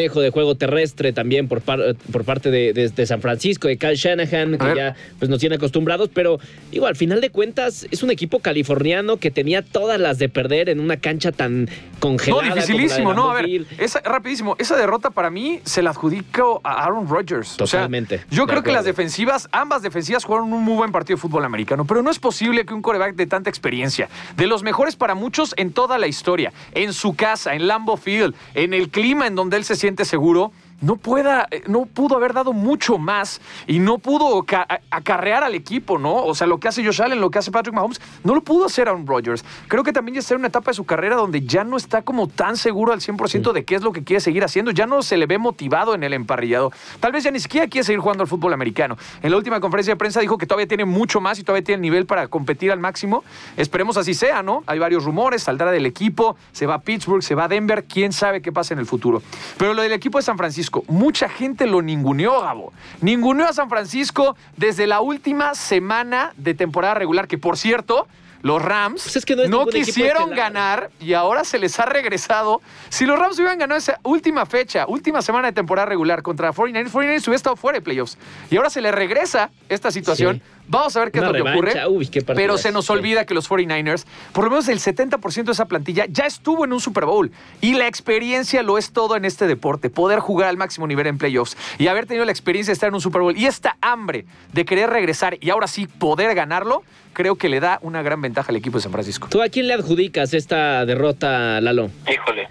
manejo 0.00 0.20
de 0.22 0.30
juego 0.30 0.54
terrestre 0.54 1.12
también 1.12 1.46
por, 1.46 1.60
par- 1.60 1.94
por 2.10 2.24
parte 2.24 2.50
de, 2.50 2.72
de- 2.72 2.88
de 2.88 3.06
San 3.06 3.20
Francisco, 3.20 3.68
de 3.68 3.76
Kyle 3.76 3.94
Shanahan, 3.96 4.56
que 4.56 4.74
ya 4.74 4.96
pues, 5.18 5.28
nos 5.28 5.38
tiene 5.40 5.56
acostumbrados, 5.56 6.08
pero 6.12 6.38
digo, 6.72 6.86
al 6.86 6.96
final 6.96 7.20
de 7.20 7.28
cuentas 7.30 7.86
es 7.90 8.02
un 8.02 8.10
equipo 8.10 8.38
californiano 8.40 9.18
que 9.18 9.30
tenía 9.30 9.60
todas 9.62 10.00
las 10.00 10.18
de 10.18 10.30
perder 10.30 10.70
en 10.70 10.80
una 10.80 10.96
cancha 10.96 11.32
tan 11.32 11.64
No, 11.66 11.70
congelada. 12.00 12.42
de 12.42 12.54
dificilísimo, 12.54 13.12
¿no? 13.12 13.30
A 13.30 13.34
ver, 13.42 13.66
esa, 13.78 14.00
rapidísimo, 14.00 14.56
esa 14.58 14.74
derrota 14.76 15.10
para 15.10 15.28
mí 15.28 15.60
se 15.64 15.82
la 15.82 15.90
adjudico 15.90 16.62
a 16.64 16.82
Aaron 16.84 17.06
Rodgers. 17.06 17.60
O 17.60 17.66
sea, 17.66 17.80
Totalmente, 17.80 18.22
yo 18.30 18.46
creo 18.46 18.62
que 18.62 18.72
las 18.72 18.86
defensivas, 18.86 19.48
ambas 19.52 19.82
defensivas 19.82 20.24
jugaron 20.24 20.50
un 20.52 20.64
muy 20.64 20.76
buen 20.76 20.92
partido 20.92 21.16
de 21.16 21.20
fútbol 21.20 21.44
americano, 21.44 21.84
pero 21.84 22.02
no 22.02 22.10
es 22.10 22.18
posible 22.18 22.64
que 22.64 22.72
un 22.72 22.80
coreback 22.80 23.16
de 23.16 23.26
tanta 23.26 23.50
experiencia, 23.50 24.08
de 24.36 24.46
los 24.46 24.62
mejores 24.62 24.96
para 24.96 25.14
muchos 25.14 25.52
en 25.58 25.72
toda 25.72 25.98
la 25.98 26.06
historia, 26.06 26.52
en 26.72 26.94
su 26.94 27.14
casa, 27.14 27.54
en 27.54 27.66
Lambeau 27.66 27.98
Field, 27.98 28.34
en 28.54 28.72
el 28.72 28.88
clima 28.88 29.26
en 29.26 29.34
donde 29.34 29.56
él 29.58 29.64
se 29.64 29.76
siente 29.76 29.89
seguro, 30.04 30.52
no 30.80 30.96
pueda, 30.96 31.46
eh, 31.50 31.62
no 31.66 31.86
pudo 31.86 32.16
haber 32.16 32.32
dado 32.32 32.52
mucho 32.52 32.98
más 32.98 33.40
y 33.66 33.78
no 33.78 33.98
pudo 33.98 34.44
acarrear 34.90 35.44
al 35.44 35.54
equipo, 35.54 35.98
¿no? 35.98 36.14
O 36.24 36.34
sea, 36.34 36.46
lo 36.46 36.58
que 36.58 36.68
hace 36.68 36.84
Josh 36.84 37.02
Allen, 37.02 37.20
lo 37.20 37.30
que 37.30 37.38
hace 37.38 37.50
Patrick 37.50 37.74
Mahomes, 37.74 38.00
no 38.24 38.34
lo 38.34 38.42
pudo 38.42 38.66
hacer 38.66 38.88
Aaron 38.88 39.06
Rodgers. 39.06 39.44
Creo 39.68 39.82
que 39.82 39.92
también 39.92 40.14
ya 40.14 40.20
está 40.20 40.34
en 40.34 40.40
una 40.40 40.48
etapa 40.48 40.70
de 40.70 40.74
su 40.74 40.84
carrera 40.84 41.16
donde 41.16 41.42
ya 41.42 41.64
no 41.64 41.76
está 41.76 42.02
como 42.02 42.28
tan 42.28 42.56
seguro 42.56 42.92
al 42.92 43.00
100% 43.00 43.52
de 43.52 43.64
qué 43.64 43.74
es 43.74 43.82
lo 43.82 43.92
que 43.92 44.04
quiere 44.04 44.20
seguir 44.20 44.44
haciendo, 44.44 44.70
ya 44.70 44.86
no 44.86 45.02
se 45.02 45.16
le 45.16 45.26
ve 45.26 45.38
motivado 45.38 45.94
en 45.94 46.02
el 46.02 46.12
emparrillado. 46.12 46.72
Tal 47.00 47.12
vez 47.12 47.24
ya 47.24 47.30
ni 47.30 47.40
siquiera 47.40 47.66
quiere 47.66 47.84
seguir 47.84 48.00
jugando 48.00 48.22
al 48.22 48.28
fútbol 48.28 48.52
americano. 48.52 48.96
En 49.22 49.30
la 49.30 49.36
última 49.36 49.60
conferencia 49.60 49.94
de 49.94 49.98
prensa 49.98 50.20
dijo 50.20 50.38
que 50.38 50.46
todavía 50.46 50.66
tiene 50.66 50.84
mucho 50.84 51.20
más 51.20 51.38
y 51.38 51.42
todavía 51.42 51.64
tiene 51.64 51.82
nivel 51.82 52.06
para 52.06 52.28
competir 52.28 52.72
al 52.72 52.78
máximo. 52.78 53.24
Esperemos 53.56 53.96
así 53.96 54.14
sea, 54.14 54.42
¿no? 54.42 54.62
Hay 54.66 54.78
varios 54.78 55.04
rumores, 55.04 55.42
saldrá 55.42 55.70
del 55.70 55.86
equipo, 55.86 56.36
se 56.52 56.66
va 56.66 56.74
a 56.74 56.80
Pittsburgh, 56.80 57.22
se 57.22 57.34
va 57.34 57.44
a 57.44 57.48
Denver, 57.48 57.84
quién 57.84 58.12
sabe 58.12 58.40
qué 58.42 58.52
pasa 58.52 58.74
en 58.74 58.80
el 58.80 58.86
futuro. 58.86 59.22
Pero 59.58 59.74
lo 59.74 59.82
del 59.82 59.92
equipo 59.92 60.18
de 60.18 60.22
San 60.22 60.36
Francisco, 60.36 60.69
mucha 60.88 61.28
gente 61.28 61.66
lo 61.66 61.82
ninguneó, 61.82 62.40
Gabo. 62.40 62.72
Ninguneó 63.00 63.46
a 63.48 63.52
San 63.52 63.68
Francisco 63.68 64.36
desde 64.56 64.86
la 64.86 65.00
última 65.00 65.54
semana 65.54 66.32
de 66.36 66.54
temporada 66.54 66.94
regular, 66.94 67.28
que 67.28 67.38
por 67.38 67.56
cierto, 67.56 68.06
los 68.42 68.62
Rams 68.62 69.02
Pues 69.02 69.16
es 69.16 69.26
que 69.26 69.36
no 69.36 69.66
quisieron 69.66 70.30
estelar. 70.30 70.52
ganar 70.52 70.90
y 70.98 71.12
ahora 71.12 71.44
se 71.44 71.58
les 71.58 71.78
ha 71.78 71.84
regresado. 71.84 72.62
Si 72.88 73.04
los 73.04 73.18
Rams 73.18 73.36
hubieran 73.38 73.58
ganado 73.58 73.78
esa 73.78 74.00
última 74.02 74.46
fecha, 74.46 74.86
última 74.88 75.20
semana 75.20 75.48
de 75.48 75.52
temporada 75.52 75.86
regular 75.86 76.22
contra 76.22 76.50
49ers, 76.52 76.90
49ers 76.90 77.22
hubiera 77.28 77.36
estado 77.36 77.56
fuera 77.56 77.78
de 77.78 77.82
playoffs. 77.82 78.16
Y 78.50 78.56
ahora 78.56 78.70
se 78.70 78.80
le 78.80 78.92
regresa 78.92 79.50
esta 79.68 79.90
situación. 79.90 80.36
Sí. 80.36 80.59
Vamos 80.70 80.96
a 80.96 81.00
ver 81.00 81.10
qué 81.10 81.18
Una 81.18 81.30
es 81.30 81.38
lo 81.38 81.44
que 81.44 81.50
ocurre. 81.50 81.86
Uy, 81.88 82.06
qué 82.06 82.22
pero 82.22 82.56
se 82.56 82.70
nos 82.70 82.88
olvida 82.90 83.26
que 83.26 83.34
los 83.34 83.50
49ers, 83.50 84.06
por 84.32 84.44
lo 84.44 84.50
menos 84.50 84.68
el 84.68 84.78
70% 84.78 85.42
de 85.42 85.52
esa 85.52 85.64
plantilla 85.64 86.04
ya 86.08 86.26
estuvo 86.26 86.64
en 86.64 86.72
un 86.72 86.80
Super 86.80 87.06
Bowl. 87.06 87.32
Y 87.60 87.74
la 87.74 87.88
experiencia 87.88 88.62
lo 88.62 88.78
es 88.78 88.92
todo 88.92 89.16
en 89.16 89.24
este 89.24 89.48
deporte. 89.48 89.90
Poder 89.90 90.20
jugar 90.20 90.48
al 90.48 90.56
máximo 90.56 90.86
nivel 90.86 91.08
en 91.08 91.18
playoffs 91.18 91.56
y 91.78 91.88
haber 91.88 92.06
tenido 92.06 92.24
la 92.24 92.30
experiencia 92.30 92.70
de 92.70 92.74
estar 92.74 92.88
en 92.88 92.94
un 92.94 93.00
Super 93.00 93.20
Bowl 93.20 93.36
y 93.36 93.46
esta 93.46 93.76
hambre 93.80 94.26
de 94.52 94.64
querer 94.64 94.90
regresar 94.90 95.38
y 95.40 95.50
ahora 95.50 95.66
sí 95.66 95.88
poder 95.88 96.36
ganarlo, 96.36 96.84
creo 97.14 97.34
que 97.34 97.48
le 97.48 97.58
da 97.58 97.80
una 97.82 98.02
gran 98.02 98.20
ventaja 98.20 98.50
al 98.50 98.56
equipo 98.56 98.78
de 98.78 98.82
San 98.82 98.92
Francisco. 98.92 99.26
¿Tú 99.28 99.42
a 99.42 99.48
quién 99.48 99.66
le 99.66 99.74
adjudicas 99.74 100.34
esta 100.34 100.86
derrota, 100.86 101.60
Lalo? 101.60 101.90
Híjole, 102.08 102.48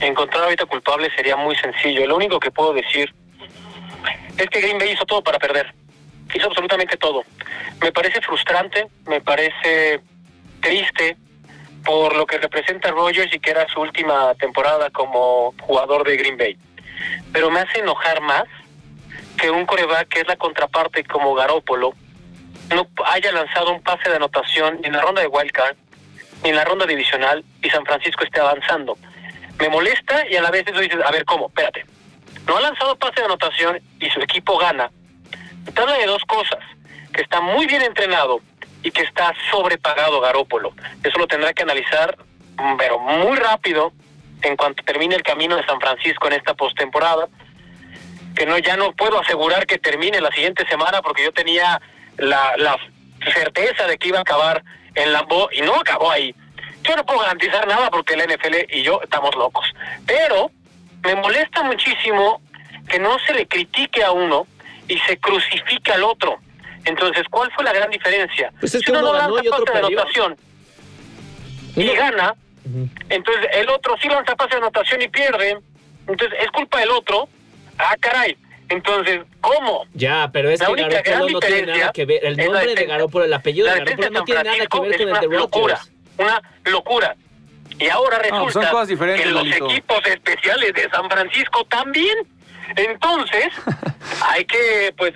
encontrar 0.00 0.44
ahorita 0.44 0.64
culpable 0.64 1.10
sería 1.14 1.36
muy 1.36 1.54
sencillo. 1.56 2.06
Lo 2.06 2.16
único 2.16 2.40
que 2.40 2.50
puedo 2.50 2.72
decir 2.72 3.12
es 4.38 4.46
que 4.48 4.60
Green 4.62 4.78
Bay 4.78 4.92
hizo 4.92 5.04
todo 5.04 5.22
para 5.22 5.38
perder. 5.38 5.74
Hizo 6.34 6.46
absolutamente 6.46 6.96
todo. 6.96 7.24
Me 7.82 7.92
parece 7.92 8.20
frustrante, 8.20 8.86
me 9.06 9.20
parece 9.20 10.00
triste 10.60 11.16
por 11.84 12.14
lo 12.14 12.26
que 12.26 12.38
representa 12.38 12.90
Rogers 12.90 13.34
y 13.34 13.40
que 13.40 13.50
era 13.50 13.66
su 13.68 13.80
última 13.80 14.34
temporada 14.34 14.90
como 14.90 15.54
jugador 15.60 16.06
de 16.06 16.16
Green 16.16 16.36
Bay. 16.36 16.56
Pero 17.32 17.50
me 17.50 17.60
hace 17.60 17.80
enojar 17.80 18.20
más 18.20 18.44
que 19.38 19.50
un 19.50 19.64
coreback 19.64 20.08
que 20.08 20.20
es 20.20 20.28
la 20.28 20.36
contraparte 20.36 21.02
como 21.04 21.34
Garópolo 21.34 21.94
no 22.74 22.86
haya 23.06 23.32
lanzado 23.32 23.72
un 23.72 23.82
pase 23.82 24.08
de 24.08 24.16
anotación 24.16 24.78
ni 24.80 24.88
en 24.88 24.92
la 24.92 25.00
ronda 25.00 25.22
de 25.22 25.26
wildcard 25.26 25.76
ni 26.42 26.50
en 26.50 26.56
la 26.56 26.64
ronda 26.64 26.86
divisional 26.86 27.44
y 27.62 27.70
San 27.70 27.84
Francisco 27.84 28.24
esté 28.24 28.40
avanzando. 28.40 28.96
Me 29.58 29.68
molesta 29.68 30.26
y 30.28 30.36
a 30.36 30.42
la 30.42 30.50
vez 30.50 30.66
eso 30.66 30.80
dices, 30.80 30.98
a 31.04 31.10
ver, 31.10 31.24
¿cómo? 31.24 31.48
Espérate. 31.48 31.84
No 32.46 32.56
ha 32.56 32.60
lanzado 32.60 32.96
pase 32.96 33.20
de 33.20 33.26
anotación 33.26 33.80
y 33.98 34.08
su 34.10 34.20
equipo 34.20 34.56
gana. 34.56 34.90
Te 35.72 35.80
habla 35.80 35.98
de 35.98 36.06
dos 36.06 36.24
cosas. 36.24 36.58
Que 37.12 37.22
está 37.22 37.40
muy 37.40 37.66
bien 37.66 37.82
entrenado 37.82 38.40
y 38.82 38.90
que 38.90 39.02
está 39.02 39.34
sobrepagado 39.50 40.20
Garópolo. 40.20 40.72
Eso 41.02 41.18
lo 41.18 41.26
tendrá 41.26 41.52
que 41.52 41.62
analizar, 41.62 42.16
mm, 42.56 42.76
pero 42.76 42.98
muy 42.98 43.36
rápido, 43.36 43.92
en 44.42 44.56
cuanto 44.56 44.82
termine 44.84 45.16
el 45.16 45.22
camino 45.22 45.56
de 45.56 45.66
San 45.66 45.80
Francisco 45.80 46.26
en 46.28 46.34
esta 46.34 46.54
postemporada. 46.54 47.28
Que 48.34 48.46
no, 48.46 48.58
ya 48.58 48.76
no 48.76 48.92
puedo 48.92 49.20
asegurar 49.20 49.66
que 49.66 49.78
termine 49.78 50.20
la 50.20 50.30
siguiente 50.30 50.66
semana 50.66 51.02
porque 51.02 51.24
yo 51.24 51.32
tenía 51.32 51.80
la, 52.16 52.78
certeza 53.34 53.86
de 53.86 53.98
que 53.98 54.08
iba 54.08 54.18
a 54.18 54.22
acabar 54.22 54.64
en 54.94 55.12
Lambeau 55.12 55.48
y 55.52 55.60
no 55.60 55.74
acabó 55.74 56.10
ahí. 56.10 56.34
Yo 56.82 56.96
no 56.96 57.04
puedo 57.04 57.20
garantizar 57.20 57.66
nada 57.66 57.90
porque 57.90 58.16
la 58.16 58.24
NFL 58.24 58.64
y 58.70 58.82
yo 58.82 59.00
estamos 59.02 59.34
locos. 59.34 59.66
Pero 60.06 60.50
me 61.02 61.14
molesta 61.16 61.62
muchísimo 61.62 62.40
que 62.88 62.98
no 62.98 63.18
se 63.18 63.34
le 63.34 63.46
critique 63.46 64.02
a 64.02 64.12
uno 64.12 64.46
y 64.88 64.98
se 64.98 65.16
crucifique 65.18 65.92
al 65.92 66.04
otro. 66.04 66.38
Entonces, 66.84 67.24
¿cuál 67.30 67.50
fue 67.52 67.64
la 67.64 67.72
gran 67.72 67.90
diferencia? 67.90 68.52
Pues 68.60 68.74
es 68.74 68.82
si 68.82 68.90
uno 68.90 69.00
uno 69.00 69.12
no 69.12 69.18
lanza 69.18 69.50
pase 69.50 69.72
de 69.72 69.78
anotación 69.78 70.36
y 71.76 71.86
gana, 71.94 72.34
entonces 73.08 73.46
el 73.52 73.68
otro 73.68 73.96
sí 74.00 74.08
lanza 74.08 74.34
pase 74.36 74.50
de 74.50 74.56
anotación 74.58 75.02
y 75.02 75.08
pierde, 75.08 75.58
entonces 76.06 76.38
es 76.40 76.50
culpa 76.50 76.80
del 76.80 76.90
otro. 76.90 77.28
Ah, 77.78 77.96
caray. 78.00 78.36
Entonces, 78.68 79.20
¿cómo? 79.40 79.84
Ya, 79.94 80.30
pero 80.32 80.48
es 80.48 80.60
La 80.60 80.66
que 80.66 80.72
única 80.72 80.88
Garoppolo 81.02 81.02
gran 81.02 81.32
no 81.32 81.40
tiene 81.40 81.56
diferencia 81.56 81.80
nada 81.80 81.92
que 81.92 82.04
ver. 82.04 82.24
El 82.24 82.36
nombre 82.36 82.74
de. 82.74 82.84
Garoppolo, 82.86 83.24
el 83.24 83.32
apellido 83.32 83.66
La 83.66 83.74
de 83.74 83.78
Garoppolo 83.80 84.10
no 84.10 84.24
tiene 84.24 84.42
nada 84.44 84.54
que 84.54 84.60
ver 84.60 84.68
con 84.68 84.84
el 84.86 84.92
es 84.92 84.98
de 84.98 85.06
una 85.06 85.22
locura, 85.22 85.80
una 86.18 86.42
locura. 86.64 87.16
Y 87.78 87.88
ahora 87.88 88.18
No, 88.18 88.22
resulta 88.22 88.52
son 88.52 88.66
cosas 88.72 88.88
diferentes, 88.88 89.26
que 89.26 89.32
los 89.32 89.42
Lalito. 89.46 89.70
equipos 89.70 90.06
especiales 90.06 90.72
de 90.74 90.88
San 90.90 91.10
Francisco 91.10 91.64
también. 91.64 92.16
Entonces, 92.76 93.48
hay 94.28 94.44
que 94.44 94.94
pues 94.96 95.12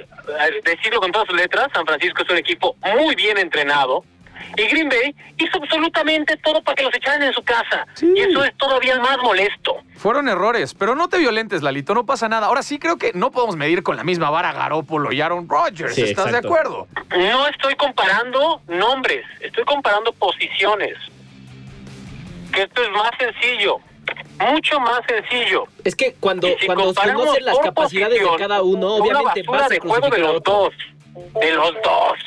decirlo 0.64 1.00
con 1.00 1.12
todas 1.12 1.28
sus 1.28 1.36
letras, 1.36 1.68
San 1.74 1.86
Francisco 1.86 2.22
es 2.22 2.30
un 2.30 2.38
equipo 2.38 2.76
muy 2.94 3.14
bien 3.14 3.38
entrenado 3.38 4.04
y 4.56 4.62
Green 4.68 4.88
Bay 4.88 5.14
hizo 5.38 5.58
absolutamente 5.58 6.36
todo 6.38 6.62
para 6.62 6.76
que 6.76 6.84
los 6.84 6.94
echaran 6.94 7.22
en 7.22 7.32
su 7.32 7.42
casa. 7.42 7.86
Sí. 7.94 8.12
Y 8.14 8.20
eso 8.20 8.44
es 8.44 8.56
todavía 8.56 8.98
más 9.00 9.18
molesto. 9.18 9.78
Fueron 9.96 10.28
errores, 10.28 10.74
pero 10.74 10.94
no 10.94 11.08
te 11.08 11.18
violentes, 11.18 11.62
Lalito, 11.62 11.94
no 11.94 12.06
pasa 12.06 12.28
nada. 12.28 12.46
Ahora 12.46 12.62
sí 12.62 12.78
creo 12.78 12.96
que 12.96 13.12
no 13.14 13.30
podemos 13.30 13.56
medir 13.56 13.82
con 13.82 13.96
la 13.96 14.04
misma 14.04 14.30
vara 14.30 14.52
Garópolo 14.52 15.12
y 15.12 15.20
Aaron 15.20 15.48
Rodgers. 15.48 15.94
Sí, 15.94 16.02
¿Estás 16.02 16.30
de 16.30 16.38
acuerdo? 16.38 16.86
No 17.10 17.46
estoy 17.48 17.74
comparando 17.74 18.60
nombres, 18.68 19.24
estoy 19.40 19.64
comparando 19.64 20.12
posiciones. 20.12 20.96
Que 22.52 22.62
esto 22.62 22.82
es 22.82 22.90
más 22.90 23.10
sencillo, 23.18 23.78
mucho 24.38 24.80
más 24.80 25.00
sencillo. 25.06 25.64
Es 25.84 25.94
que 25.94 26.14
cuando, 26.20 26.48
si 26.58 26.66
cuando 26.66 26.86
comparamos 26.86 27.22
conoces 27.22 27.44
las 27.44 27.58
capacidades 27.58 28.20
de 28.20 28.36
cada 28.38 28.62
uno, 28.62 28.96
obviamente 28.96 29.42
basura 29.42 29.58
vas 29.58 29.66
a 29.66 29.68
de 29.68 29.80
juego 29.80 30.08
de 30.08 30.18
los 30.18 30.42
dos, 30.42 30.74
de 31.40 31.52
los 31.52 31.74
dos. 31.82 32.18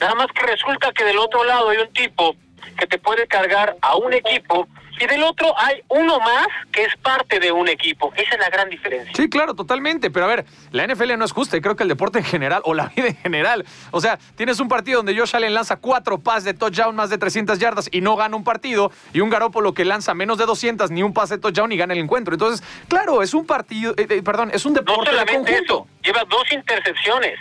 Nada 0.00 0.14
más 0.14 0.26
que 0.28 0.46
resulta 0.46 0.92
que 0.92 1.04
del 1.04 1.18
otro 1.18 1.44
lado 1.44 1.70
hay 1.70 1.78
un 1.78 1.92
tipo 1.92 2.36
que 2.78 2.86
te 2.86 2.98
puede 2.98 3.26
cargar 3.26 3.76
a 3.80 3.96
un 3.96 4.12
equipo 4.12 4.68
y 4.98 5.06
del 5.06 5.22
otro 5.24 5.52
hay 5.58 5.82
uno 5.88 6.18
más 6.20 6.46
que 6.72 6.84
es 6.84 6.96
parte 6.96 7.38
de 7.38 7.52
un 7.52 7.68
equipo. 7.68 8.14
Esa 8.16 8.34
es 8.36 8.40
la 8.40 8.48
gran 8.48 8.70
diferencia. 8.70 9.12
Sí, 9.14 9.28
claro, 9.28 9.52
totalmente. 9.52 10.10
Pero 10.10 10.24
a 10.24 10.28
ver, 10.28 10.46
la 10.70 10.86
NFL 10.86 11.18
no 11.18 11.26
es 11.26 11.32
justa 11.32 11.54
y 11.56 11.60
creo 11.60 11.76
que 11.76 11.82
el 11.82 11.90
deporte 11.90 12.18
en 12.18 12.24
general 12.24 12.62
o 12.64 12.72
la 12.72 12.86
vida 12.96 13.08
en 13.08 13.16
general. 13.16 13.66
O 13.90 14.00
sea, 14.00 14.18
tienes 14.36 14.58
un 14.58 14.68
partido 14.68 15.00
donde 15.00 15.14
Josh 15.14 15.36
Allen 15.36 15.52
lanza 15.52 15.76
cuatro 15.76 16.18
pases 16.18 16.44
de 16.44 16.54
touchdown 16.54 16.96
más 16.96 17.10
de 17.10 17.18
300 17.18 17.58
yardas 17.58 17.90
y 17.92 18.00
no 18.00 18.16
gana 18.16 18.36
un 18.36 18.44
partido 18.44 18.90
y 19.12 19.20
un 19.20 19.28
Garópolo 19.28 19.74
que 19.74 19.84
lanza 19.84 20.14
menos 20.14 20.38
de 20.38 20.46
200 20.46 20.90
ni 20.90 21.02
un 21.02 21.12
pase 21.12 21.34
de 21.36 21.42
touchdown 21.42 21.70
y 21.72 21.76
gana 21.76 21.92
el 21.92 22.00
encuentro. 22.00 22.32
Entonces, 22.32 22.66
claro, 22.88 23.22
es 23.22 23.34
un 23.34 23.44
partido, 23.44 23.92
eh, 23.98 24.06
eh, 24.08 24.22
perdón, 24.22 24.50
es 24.54 24.64
un 24.64 24.72
No 24.72 24.80
deporte 24.80 25.10
de 25.10 25.18
solamente 25.18 25.52
conjunto. 25.52 25.74
eso, 25.74 25.86
lleva 26.02 26.24
dos 26.24 26.50
intercepciones, 26.52 27.38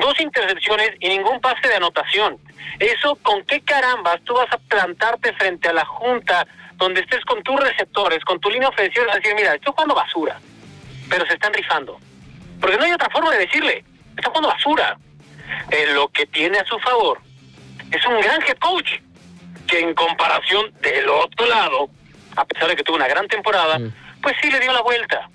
dos 0.00 0.18
intercepciones 0.20 0.92
y 1.00 1.08
ningún 1.08 1.40
pase 1.40 1.68
de 1.68 1.76
anotación. 1.76 2.38
Eso, 2.78 3.16
¿con 3.22 3.44
qué 3.44 3.60
carambas 3.60 4.20
tú 4.24 4.34
vas 4.34 4.52
a 4.52 4.58
plantarte 4.58 5.32
frente 5.34 5.68
a 5.68 5.72
la 5.72 5.84
junta 5.84 6.46
donde 6.74 7.00
estés 7.00 7.24
con 7.24 7.42
tus 7.42 7.58
receptores, 7.58 8.24
con 8.24 8.38
tu 8.40 8.50
línea 8.50 8.68
ofensiva 8.68 9.06
y 9.08 9.10
a 9.10 9.14
decir, 9.16 9.34
mira, 9.34 9.54
estoy 9.54 9.72
jugando 9.72 9.94
basura, 9.94 10.38
pero 11.08 11.26
se 11.26 11.34
están 11.34 11.52
rifando? 11.52 11.98
Porque 12.60 12.76
no 12.76 12.84
hay 12.84 12.92
otra 12.92 13.10
forma 13.10 13.30
de 13.32 13.38
decirle, 13.38 13.84
está 14.16 14.28
jugando 14.28 14.48
basura. 14.48 14.96
Eh, 15.70 15.86
lo 15.94 16.08
que 16.08 16.26
tiene 16.26 16.58
a 16.58 16.64
su 16.64 16.78
favor 16.80 17.20
es 17.90 18.04
un 18.06 18.20
gran 18.20 18.42
head 18.42 18.58
coach, 18.58 18.90
que 19.66 19.80
en 19.80 19.94
comparación 19.94 20.72
del 20.80 21.08
otro 21.08 21.46
lado, 21.46 21.88
a 22.36 22.44
pesar 22.44 22.68
de 22.68 22.76
que 22.76 22.82
tuvo 22.84 22.96
una 22.96 23.08
gran 23.08 23.26
temporada, 23.28 23.78
Mm. 23.78 23.92
pues 24.22 24.36
sí 24.42 24.50
le 24.50 24.60
dio 24.60 24.72
la 24.72 24.82
vuelta. 24.82 25.28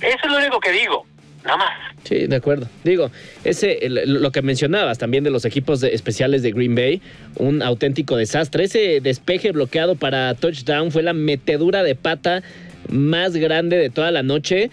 Eso 0.00 0.18
es 0.24 0.30
lo 0.30 0.36
único 0.38 0.60
que 0.60 0.70
digo, 0.72 1.06
nada 1.46 1.56
más. 1.58 1.70
Sí, 2.04 2.26
de 2.26 2.36
acuerdo. 2.36 2.68
Digo, 2.84 3.10
ese 3.44 3.78
lo 3.88 4.30
que 4.30 4.42
mencionabas 4.42 4.98
también 4.98 5.24
de 5.24 5.30
los 5.30 5.44
equipos 5.44 5.82
especiales 5.82 6.42
de 6.42 6.52
Green 6.52 6.74
Bay, 6.74 7.00
un 7.36 7.62
auténtico 7.62 8.16
desastre. 8.16 8.64
Ese 8.64 9.00
despeje 9.00 9.52
bloqueado 9.52 9.96
para 9.96 10.34
touchdown 10.34 10.92
fue 10.92 11.02
la 11.02 11.12
metedura 11.12 11.82
de 11.82 11.94
pata 11.94 12.42
más 12.88 13.36
grande 13.36 13.76
de 13.76 13.90
toda 13.90 14.10
la 14.10 14.22
noche. 14.22 14.70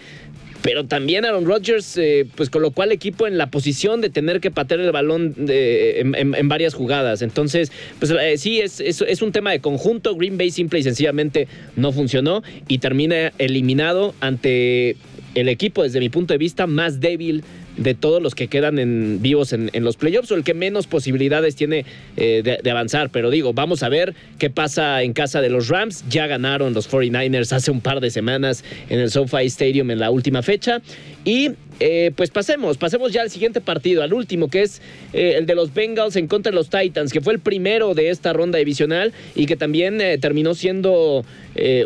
Pero 0.62 0.86
también 0.86 1.26
Aaron 1.26 1.44
Rodgers, 1.44 1.98
eh, 1.98 2.26
pues 2.36 2.48
colocó 2.48 2.80
al 2.80 2.90
equipo 2.90 3.26
en 3.26 3.36
la 3.36 3.50
posición 3.50 4.00
de 4.00 4.08
tener 4.08 4.40
que 4.40 4.50
patear 4.50 4.80
el 4.80 4.92
balón 4.92 5.34
de- 5.36 6.00
en, 6.00 6.48
varias 6.48 6.72
jugadas. 6.72 7.20
Entonces, 7.20 7.70
pues 7.98 8.10
eh, 8.18 8.38
sí, 8.38 8.60
es 8.62 9.20
un 9.20 9.30
tema 9.30 9.50
de 9.50 9.60
conjunto. 9.60 10.16
Green 10.16 10.38
Bay 10.38 10.50
simple 10.50 10.78
y 10.78 10.82
sencillamente 10.82 11.48
no 11.76 11.92
funcionó 11.92 12.42
y 12.66 12.78
termina 12.78 13.30
eliminado 13.36 14.14
ante 14.20 14.96
el 15.34 15.48
equipo, 15.48 15.82
desde 15.82 16.00
mi 16.00 16.08
punto 16.08 16.34
de 16.34 16.38
vista, 16.38 16.66
más 16.66 17.00
débil 17.00 17.44
de 17.76 17.94
todos 17.94 18.22
los 18.22 18.34
que 18.34 18.48
quedan 18.48 18.78
en, 18.78 19.20
vivos 19.20 19.52
en, 19.52 19.70
los 19.84 19.96
playoffs 19.96 20.30
o 20.30 20.34
el 20.34 20.44
que 20.44 20.54
menos 20.54 20.86
posibilidades 20.86 21.56
tiene 21.56 21.84
eh, 22.16 22.58
de, 22.62 22.70
avanzar. 22.70 23.10
Pero 23.10 23.30
digo, 23.30 23.52
vamos 23.52 23.82
a 23.82 23.88
ver 23.88 24.14
qué 24.38 24.50
pasa 24.50 25.02
en 25.02 25.12
casa 25.12 25.40
de 25.40 25.50
los 25.50 25.68
Rams. 25.68 26.04
Ya 26.08 26.26
ganaron 26.26 26.74
los 26.74 26.90
49ers 26.90 27.52
hace 27.52 27.70
un 27.70 27.80
par 27.80 28.00
de 28.00 28.10
semanas 28.10 28.64
en 28.88 29.00
el 29.00 29.10
SoFi 29.10 29.46
Stadium 29.46 29.90
en 29.90 29.98
la 29.98 30.10
última 30.10 30.42
fecha. 30.42 30.80
Y 31.24 31.50
eh, 31.80 32.12
pues 32.14 32.30
pasemos, 32.30 32.76
pasemos 32.76 33.12
ya 33.12 33.22
al 33.22 33.30
siguiente 33.30 33.60
partido, 33.60 34.02
al 34.02 34.12
último, 34.12 34.48
que 34.48 34.62
es 34.62 34.80
eh, 35.12 35.34
el 35.38 35.46
de 35.46 35.56
los 35.56 35.74
Bengals 35.74 36.14
en 36.14 36.28
contra 36.28 36.50
de 36.50 36.56
los 36.56 36.70
Titans, 36.70 37.12
que 37.12 37.20
fue 37.20 37.32
el 37.32 37.40
primero 37.40 37.94
de 37.94 38.10
esta 38.10 38.32
ronda 38.32 38.58
divisional 38.58 39.12
y 39.34 39.46
que 39.46 39.56
también 39.56 39.98
terminó 40.20 40.54
siendo 40.54 41.24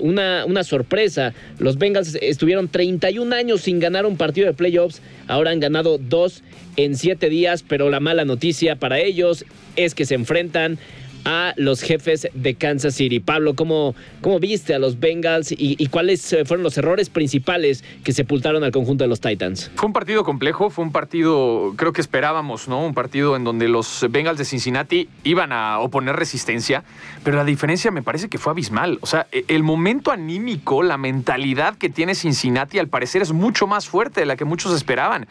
una, 0.00 0.46
una 0.46 0.64
sorpresa. 0.64 1.34
Los 1.58 1.76
Bengals 1.76 2.16
estuvieron 2.20 2.68
31 2.68 3.34
años 3.34 3.60
sin 3.62 3.78
ganar 3.80 4.06
un 4.06 4.16
partido 4.16 4.46
de 4.46 4.54
playoffs, 4.54 5.02
ahora 5.26 5.50
han 5.50 5.60
ganado 5.60 5.77
dos 5.82 6.42
en 6.76 6.96
siete 6.96 7.28
días, 7.28 7.64
pero 7.66 7.90
la 7.90 8.00
mala 8.00 8.24
noticia 8.24 8.76
para 8.76 8.98
ellos 8.98 9.44
es 9.76 9.94
que 9.94 10.04
se 10.06 10.14
enfrentan 10.14 10.78
a 11.24 11.52
los 11.56 11.82
jefes 11.82 12.28
de 12.32 12.54
Kansas 12.54 12.94
City. 12.94 13.20
Pablo, 13.20 13.54
¿cómo, 13.54 13.94
cómo 14.20 14.40
viste 14.40 14.74
a 14.74 14.78
los 14.78 14.98
Bengals 14.98 15.52
y, 15.52 15.86
cuáles 15.88 16.32
eh, 16.32 16.44
fueron 16.44 16.62
los 16.62 16.78
errores 16.78 17.10
principales 17.10 17.84
que 18.04 18.12
sepultaron 18.12 18.64
al 18.64 18.72
conjunto 18.72 19.04
de 19.04 19.08
los 19.08 19.20
Titans? 19.20 19.70
Fue 19.74 19.86
un 19.86 19.92
partido 19.92 20.24
complejo, 20.24 20.70
fue 20.70 20.84
un 20.84 20.92
partido, 20.92 21.74
creo 21.76 21.92
que 21.92 22.00
esperábamos, 22.00 22.68
¿no? 22.68 22.84
Un 22.84 22.94
partido 22.94 23.36
en 23.36 23.44
donde 23.44 23.68
los 23.68 24.06
Bengals 24.10 24.38
de 24.38 24.44
Cincinnati 24.44 25.08
iban 25.24 25.52
a 25.52 25.80
oponer 25.80 26.16
resistencia, 26.16 26.84
pero 27.24 27.36
la 27.36 27.44
diferencia 27.44 27.90
me 27.90 28.02
parece 28.02 28.28
que 28.28 28.38
fue 28.38 28.52
abismal. 28.52 28.98
O 29.02 29.06
sea, 29.06 29.26
e, 29.32 29.44
el 29.48 29.62
momento 29.62 30.10
anímico, 30.10 30.82
la 30.82 30.96
mentalidad 30.96 31.76
que 31.76 31.90
tiene 31.90 32.14
Cincinnati 32.14 32.78
al 32.78 32.88
parecer 32.88 33.22
es 33.22 33.32
mucho 33.32 33.66
más 33.66 33.86
fuerte 33.86 34.20
de 34.20 34.26
la 34.26 34.36
que 34.36 34.44
muchos 34.44 34.74
esperaban 34.74 35.26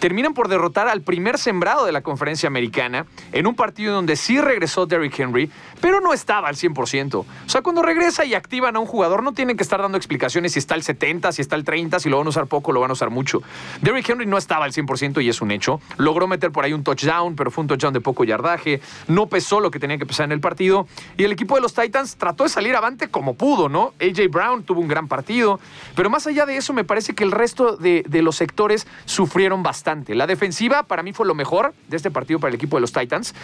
terminan 0.00 0.32
por 0.34 0.48
derrotar 0.48 0.88
al 0.88 1.02
primer 1.02 1.38
sembrado 1.38 1.84
de 1.84 1.92
la 1.92 2.00
conferencia 2.00 2.46
americana 2.46 3.06
en 3.32 3.46
un 3.46 3.54
partido 3.54 3.94
donde 3.94 4.16
sí 4.16 4.40
regresó 4.40 4.86
Derrick 4.86 5.18
Henry, 5.18 5.50
pero 5.80 6.00
no 6.00 6.14
estaba 6.14 6.48
al 6.48 6.56
100%. 6.56 7.14
O 7.14 7.26
sea, 7.46 7.60
cuando 7.60 7.82
regresa 7.82 8.24
y 8.24 8.34
activan 8.34 8.76
a 8.76 8.78
un 8.80 8.86
jugador, 8.86 9.22
no 9.22 9.32
tienen 9.32 9.56
que 9.58 9.62
estar 9.62 9.80
dando 9.80 9.98
explicaciones 9.98 10.54
si 10.54 10.58
está 10.58 10.74
al 10.74 10.82
70, 10.82 11.32
si 11.32 11.42
está 11.42 11.54
al 11.54 11.64
30, 11.64 12.00
si 12.00 12.08
lo 12.08 12.16
van 12.16 12.26
a 12.26 12.30
usar 12.30 12.46
poco, 12.46 12.72
lo 12.72 12.80
van 12.80 12.90
a 12.90 12.94
usar 12.94 13.10
mucho. 13.10 13.42
Derrick 13.82 14.08
Henry 14.08 14.26
no 14.26 14.38
estaba 14.38 14.64
al 14.64 14.72
100% 14.72 15.22
y 15.22 15.28
es 15.28 15.42
un 15.42 15.50
hecho. 15.50 15.80
Logró 15.98 16.26
meter 16.26 16.50
por 16.50 16.64
ahí 16.64 16.72
un 16.72 16.82
touchdown, 16.82 17.36
pero 17.36 17.50
fue 17.50 17.62
un 17.62 17.68
touchdown 17.68 17.92
de 17.92 18.00
poco 18.00 18.24
yardaje. 18.24 18.80
No 19.06 19.26
pesó 19.26 19.60
lo 19.60 19.70
que 19.70 19.78
tenía 19.78 19.98
que 19.98 20.06
pesar 20.06 20.24
en 20.24 20.32
el 20.32 20.40
partido. 20.40 20.88
Y 21.18 21.24
el 21.24 21.32
equipo 21.32 21.56
de 21.56 21.60
los 21.60 21.74
Titans 21.74 22.16
trató 22.16 22.44
de 22.44 22.48
salir 22.48 22.74
avante 22.74 23.08
como 23.08 23.34
pudo, 23.34 23.68
¿no? 23.68 23.92
AJ 24.00 24.30
Brown 24.30 24.62
tuvo 24.62 24.80
un 24.80 24.88
gran 24.88 25.08
partido. 25.08 25.60
Pero 25.94 26.08
más 26.08 26.26
allá 26.26 26.46
de 26.46 26.56
eso, 26.56 26.72
me 26.72 26.84
parece 26.84 27.14
que 27.14 27.22
el 27.22 27.32
resto 27.32 27.76
de, 27.76 28.02
de 28.08 28.22
los 28.22 28.36
sectores 28.36 28.86
sufrieron 29.04 29.62
bastante 29.62 29.89
la 30.08 30.26
defensiva 30.26 30.84
para 30.84 31.02
mí 31.02 31.12
fue 31.12 31.26
lo 31.26 31.34
mejor 31.34 31.74
de 31.88 31.96
este 31.96 32.10
partido 32.10 32.38
para 32.38 32.50
el 32.50 32.54
equipo 32.54 32.76
de 32.76 32.82
los 32.82 32.92
Titans 32.92 33.34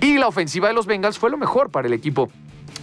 y 0.00 0.18
la 0.18 0.28
ofensiva 0.28 0.68
de 0.68 0.74
los 0.74 0.86
Bengals 0.86 1.18
fue 1.18 1.30
lo 1.30 1.36
mejor 1.36 1.70
para 1.70 1.86
el 1.86 1.94
equipo 1.94 2.28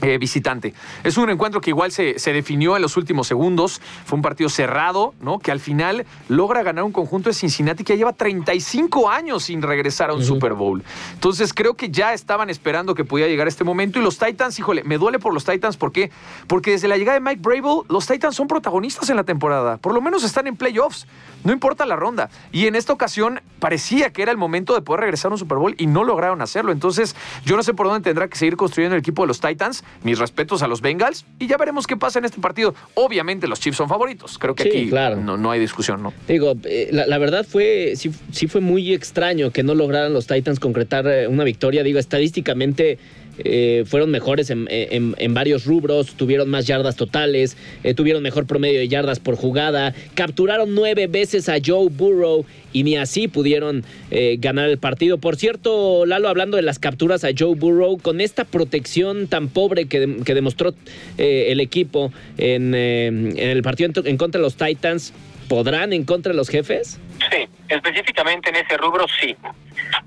eh, 0.01 0.17
visitante. 0.17 0.73
Es 1.03 1.17
un 1.17 1.29
encuentro 1.29 1.62
que 1.62 1.69
igual 1.69 1.91
se, 1.91 2.17
se, 2.17 2.34
definió 2.34 2.75
en 2.75 2.81
los 2.81 2.97
últimos 2.97 3.27
segundos. 3.27 3.79
Fue 4.05 4.15
un 4.15 4.23
partido 4.23 4.49
cerrado, 4.49 5.13
¿no? 5.21 5.38
Que 5.38 5.51
al 5.51 5.60
final 5.60 6.07
logra 6.27 6.63
ganar 6.63 6.86
un 6.86 6.91
conjunto 6.91 7.29
de 7.29 7.36
Cincinnati 7.36 7.84
que 7.84 7.97
lleva 7.97 8.13
35 8.13 9.12
años 9.12 9.43
sin 9.43 9.62
regresar 9.62 10.10
a 10.10 10.13
un 10.15 10.23
Super 10.23 10.53
Bowl. 10.53 10.84
Entonces 11.13 11.53
creo 11.53 11.75
que 11.75 11.91
ya 11.91 12.13
estaban 12.13 12.49
esperando 12.49 12.95
que 12.95 13.05
pudiera 13.05 13.29
llegar 13.29 13.47
este 13.47 13.63
momento. 13.63 13.99
Y 13.99 14.01
los 14.01 14.17
Titans, 14.17 14.57
híjole, 14.57 14.84
me 14.84 14.97
duele 14.97 15.19
por 15.19 15.36
los 15.36 15.45
Titans. 15.45 15.77
¿Por 15.77 15.91
qué? 15.91 16.10
Porque 16.47 16.71
desde 16.71 16.88
la 16.88 16.97
llegada 16.97 17.19
de 17.19 17.23
Mike 17.23 17.41
Brable, 17.43 17.84
los 17.88 18.07
Titans 18.07 18.36
son 18.36 18.47
protagonistas 18.47 19.07
en 19.12 19.17
la 19.17 19.23
temporada. 19.23 19.77
Por 19.77 19.93
lo 19.93 20.01
menos 20.01 20.23
están 20.23 20.47
en 20.47 20.55
playoffs. 20.55 21.05
No 21.43 21.51
importa 21.51 21.86
la 21.86 21.95
ronda. 21.95 22.30
Y 22.51 22.67
en 22.67 22.75
esta 22.75 22.93
ocasión 22.93 23.41
parecía 23.60 24.12
que 24.12 24.21
era 24.21 24.32
el 24.32 24.38
momento 24.38 24.73
de 24.73 24.82
poder 24.82 25.01
regresar 25.01 25.32
a 25.32 25.34
un 25.34 25.38
Super 25.38 25.58
Bowl 25.58 25.75
y 25.77 25.88
no 25.88 26.04
lograron 26.04 26.41
hacerlo. 26.41 26.71
Entonces, 26.71 27.15
yo 27.45 27.56
no 27.56 27.63
sé 27.63 27.73
por 27.73 27.88
dónde 27.88 28.04
tendrá 28.04 28.27
que 28.27 28.38
seguir 28.38 28.58
construyendo 28.58 28.95
el 28.95 28.99
equipo 28.99 29.23
de 29.23 29.27
los 29.27 29.39
Titans 29.39 29.84
mis 30.04 30.19
respetos 30.19 30.63
a 30.63 30.67
los 30.67 30.82
Bengals 30.82 31.25
y 31.39 31.47
ya 31.47 31.58
veremos 31.58 31.88
qué 31.88 31.97
pasa 31.97 32.19
en 32.19 32.25
este 32.25 32.39
partido. 32.39 32.73
Obviamente 32.95 33.47
los 33.47 33.60
Chiefs 33.60 33.77
son 33.77 33.89
favoritos, 33.89 34.38
creo 34.38 34.56
que 34.56 34.63
aquí 34.63 34.91
no, 34.91 35.38
no, 35.38 35.51
hay 35.51 35.60
discusión, 35.60 36.01
¿no? 36.01 36.13
Digo, 36.27 36.54
eh, 36.63 36.89
la, 36.91 37.17
verdad 37.17 37.45
fue, 37.47 37.93
sí, 37.95 38.12
sí 38.32 38.47
fue 38.47 38.62
muy 38.62 38.93
extraño 38.93 39.51
que 39.51 39.63
no 39.63 39.75
lograran 39.75 40.13
los 40.13 40.27
Titans 40.27 40.60
concretar 40.60 41.08
eh, 41.08 41.27
una 41.27 41.43
victoria. 41.43 41.84
Digo, 41.84 41.99
estadísticamente 41.99 42.99
eh, 43.43 43.84
fueron 43.86 44.12
mejores 44.12 44.49
en, 44.49 45.34
varios 45.34 45.65
rubros, 45.65 46.15
tuvieron 46.15 46.49
más 46.49 46.67
yardas 46.67 46.95
totales, 46.95 47.58
eh, 47.84 47.93
tuvieron 47.93 48.23
mejor 48.23 48.45
promedio 48.45 48.80
de 48.80 48.88
yardas 48.88 49.19
por 49.19 49.36
jugada, 49.36 49.93
capturaron 50.13 50.75
nueve 50.75 51.08
veces 51.08 51.49
a 51.49 51.58
Joe 51.63 51.89
Burrow 51.89 52.45
y 52.73 52.84
ni 52.84 52.97
así 52.97 53.27
pudieron 53.27 53.84
eh, 54.12 54.38
ganar 54.39 54.69
el 54.69 54.77
partido. 54.77 55.17
Por 55.17 55.36
cierto, 55.36 56.06
Lalo, 56.06 56.30
hablando 56.30 56.58
de 56.58 56.63
las 56.63 56.80
capturas 56.80 57.23
a 57.23 57.30
Joe 57.38 57.56
Burrow, 57.56 57.97
con 57.97 58.21
esta 58.21 58.45
protección 58.45 59.27
tan 59.27 59.49
pobre 59.49 59.88
que, 59.88 59.99
demostró 60.32 60.73
el 61.17 61.60
equipo 61.60 62.12
en, 62.38 62.73
en, 62.73 63.38
el 63.38 63.62
partido 63.62 63.91
en, 64.06 64.17
contra 64.17 64.39
de 64.39 64.43
los 64.43 64.56
Titans, 64.56 65.13
¿podrán 65.47 65.93
en 65.93 66.06
contra 66.06 66.32
de 66.32 66.38
los 66.38 66.49
jefes? 66.49 66.99
Sí, 67.30 67.47
específicamente 67.67 68.49
en 68.49 68.58
ese 68.58 68.77
rubro 68.77 69.06
sí. 69.19 69.36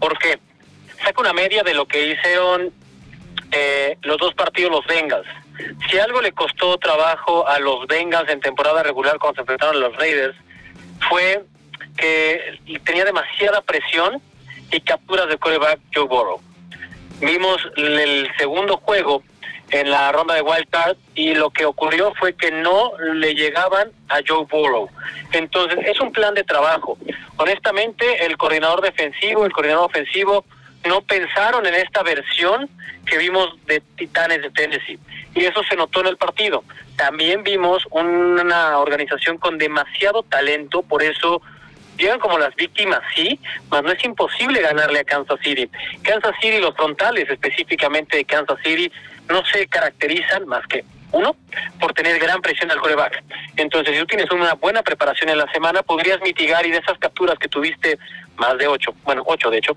Porque 0.00 0.38
saca 1.04 1.20
una 1.20 1.32
media 1.32 1.62
de 1.62 1.74
lo 1.74 1.86
que 1.86 2.12
hicieron 2.12 2.72
eh, 3.56 3.96
los 4.02 4.18
dos 4.18 4.34
partidos 4.34 4.72
los 4.72 4.86
Bengals. 4.86 5.28
Si 5.88 5.98
algo 5.98 6.20
le 6.20 6.32
costó 6.32 6.76
trabajo 6.78 7.46
a 7.46 7.60
los 7.60 7.86
Bengals 7.86 8.28
en 8.28 8.40
temporada 8.40 8.82
regular 8.82 9.18
cuando 9.18 9.36
se 9.36 9.40
enfrentaron 9.42 9.76
a 9.76 9.88
los 9.88 9.96
Raiders, 9.96 10.36
fue 11.08 11.44
que 11.96 12.58
tenía 12.84 13.04
demasiada 13.04 13.60
presión 13.60 14.20
y 14.72 14.80
capturas 14.80 15.28
de 15.28 15.36
quarterback 15.36 15.78
Joe 15.94 16.06
Burrow. 16.06 16.40
Vimos 17.20 17.58
el 17.76 18.28
segundo 18.36 18.78
juego 18.78 19.22
en 19.70 19.90
la 19.90 20.10
ronda 20.10 20.34
de 20.34 20.42
wild 20.42 20.68
card 20.70 20.96
y 21.14 21.34
lo 21.34 21.50
que 21.50 21.64
ocurrió 21.64 22.12
fue 22.14 22.34
que 22.34 22.50
no 22.50 22.92
le 22.98 23.34
llegaban 23.34 23.92
a 24.08 24.18
Joe 24.26 24.46
Burrow. 24.50 24.90
Entonces, 25.32 25.78
es 25.86 26.00
un 26.00 26.12
plan 26.12 26.34
de 26.34 26.42
trabajo. 26.42 26.98
Honestamente, 27.36 28.26
el 28.26 28.36
coordinador 28.36 28.82
defensivo, 28.82 29.46
el 29.46 29.52
coordinador 29.52 29.86
ofensivo 29.86 30.44
no 30.86 31.02
pensaron 31.02 31.66
en 31.66 31.74
esta 31.74 32.02
versión 32.02 32.68
que 33.06 33.18
vimos 33.18 33.54
de 33.66 33.80
Titanes 33.96 34.42
de 34.42 34.50
Tennessee. 34.50 34.98
Y 35.34 35.44
eso 35.44 35.62
se 35.68 35.76
notó 35.76 36.00
en 36.00 36.08
el 36.08 36.16
partido. 36.16 36.64
También 36.96 37.42
vimos 37.42 37.86
una 37.90 38.78
organización 38.78 39.38
con 39.38 39.58
demasiado 39.58 40.22
talento, 40.22 40.82
por 40.82 41.02
eso 41.02 41.42
llegan 41.96 42.18
como 42.18 42.38
las 42.38 42.54
víctimas, 42.56 43.00
sí, 43.14 43.38
mas 43.70 43.82
no 43.82 43.92
es 43.92 44.04
imposible 44.04 44.60
ganarle 44.60 45.00
a 45.00 45.04
Kansas 45.04 45.38
City. 45.42 45.68
Kansas 46.02 46.34
City, 46.40 46.58
los 46.58 46.74
frontales 46.74 47.28
específicamente 47.28 48.16
de 48.16 48.24
Kansas 48.24 48.58
City, 48.62 48.90
no 49.28 49.44
se 49.46 49.66
caracterizan 49.66 50.46
más 50.46 50.66
que 50.66 50.84
uno, 51.12 51.36
por 51.78 51.92
tener 51.92 52.18
gran 52.18 52.42
presión 52.42 52.70
al 52.72 52.80
coreback. 52.80 53.22
Entonces, 53.56 53.94
si 53.94 54.00
tú 54.00 54.06
tienes 54.06 54.30
una 54.32 54.54
buena 54.54 54.82
preparación 54.82 55.30
en 55.30 55.38
la 55.38 55.50
semana, 55.52 55.82
podrías 55.82 56.20
mitigar 56.20 56.66
y 56.66 56.72
de 56.72 56.78
esas 56.78 56.98
capturas 56.98 57.38
que 57.38 57.48
tuviste, 57.48 57.98
más 58.36 58.58
de 58.58 58.66
ocho, 58.66 58.94
bueno, 59.04 59.22
ocho 59.24 59.48
de 59.48 59.58
hecho, 59.58 59.76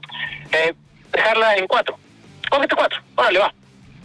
eh, 0.52 0.74
dejarla 1.18 1.56
en 1.56 1.68
cuatro. 1.68 1.98
Cógete 2.50 2.76
cuatro, 2.76 3.00
órale, 3.16 3.40
va. 3.40 3.54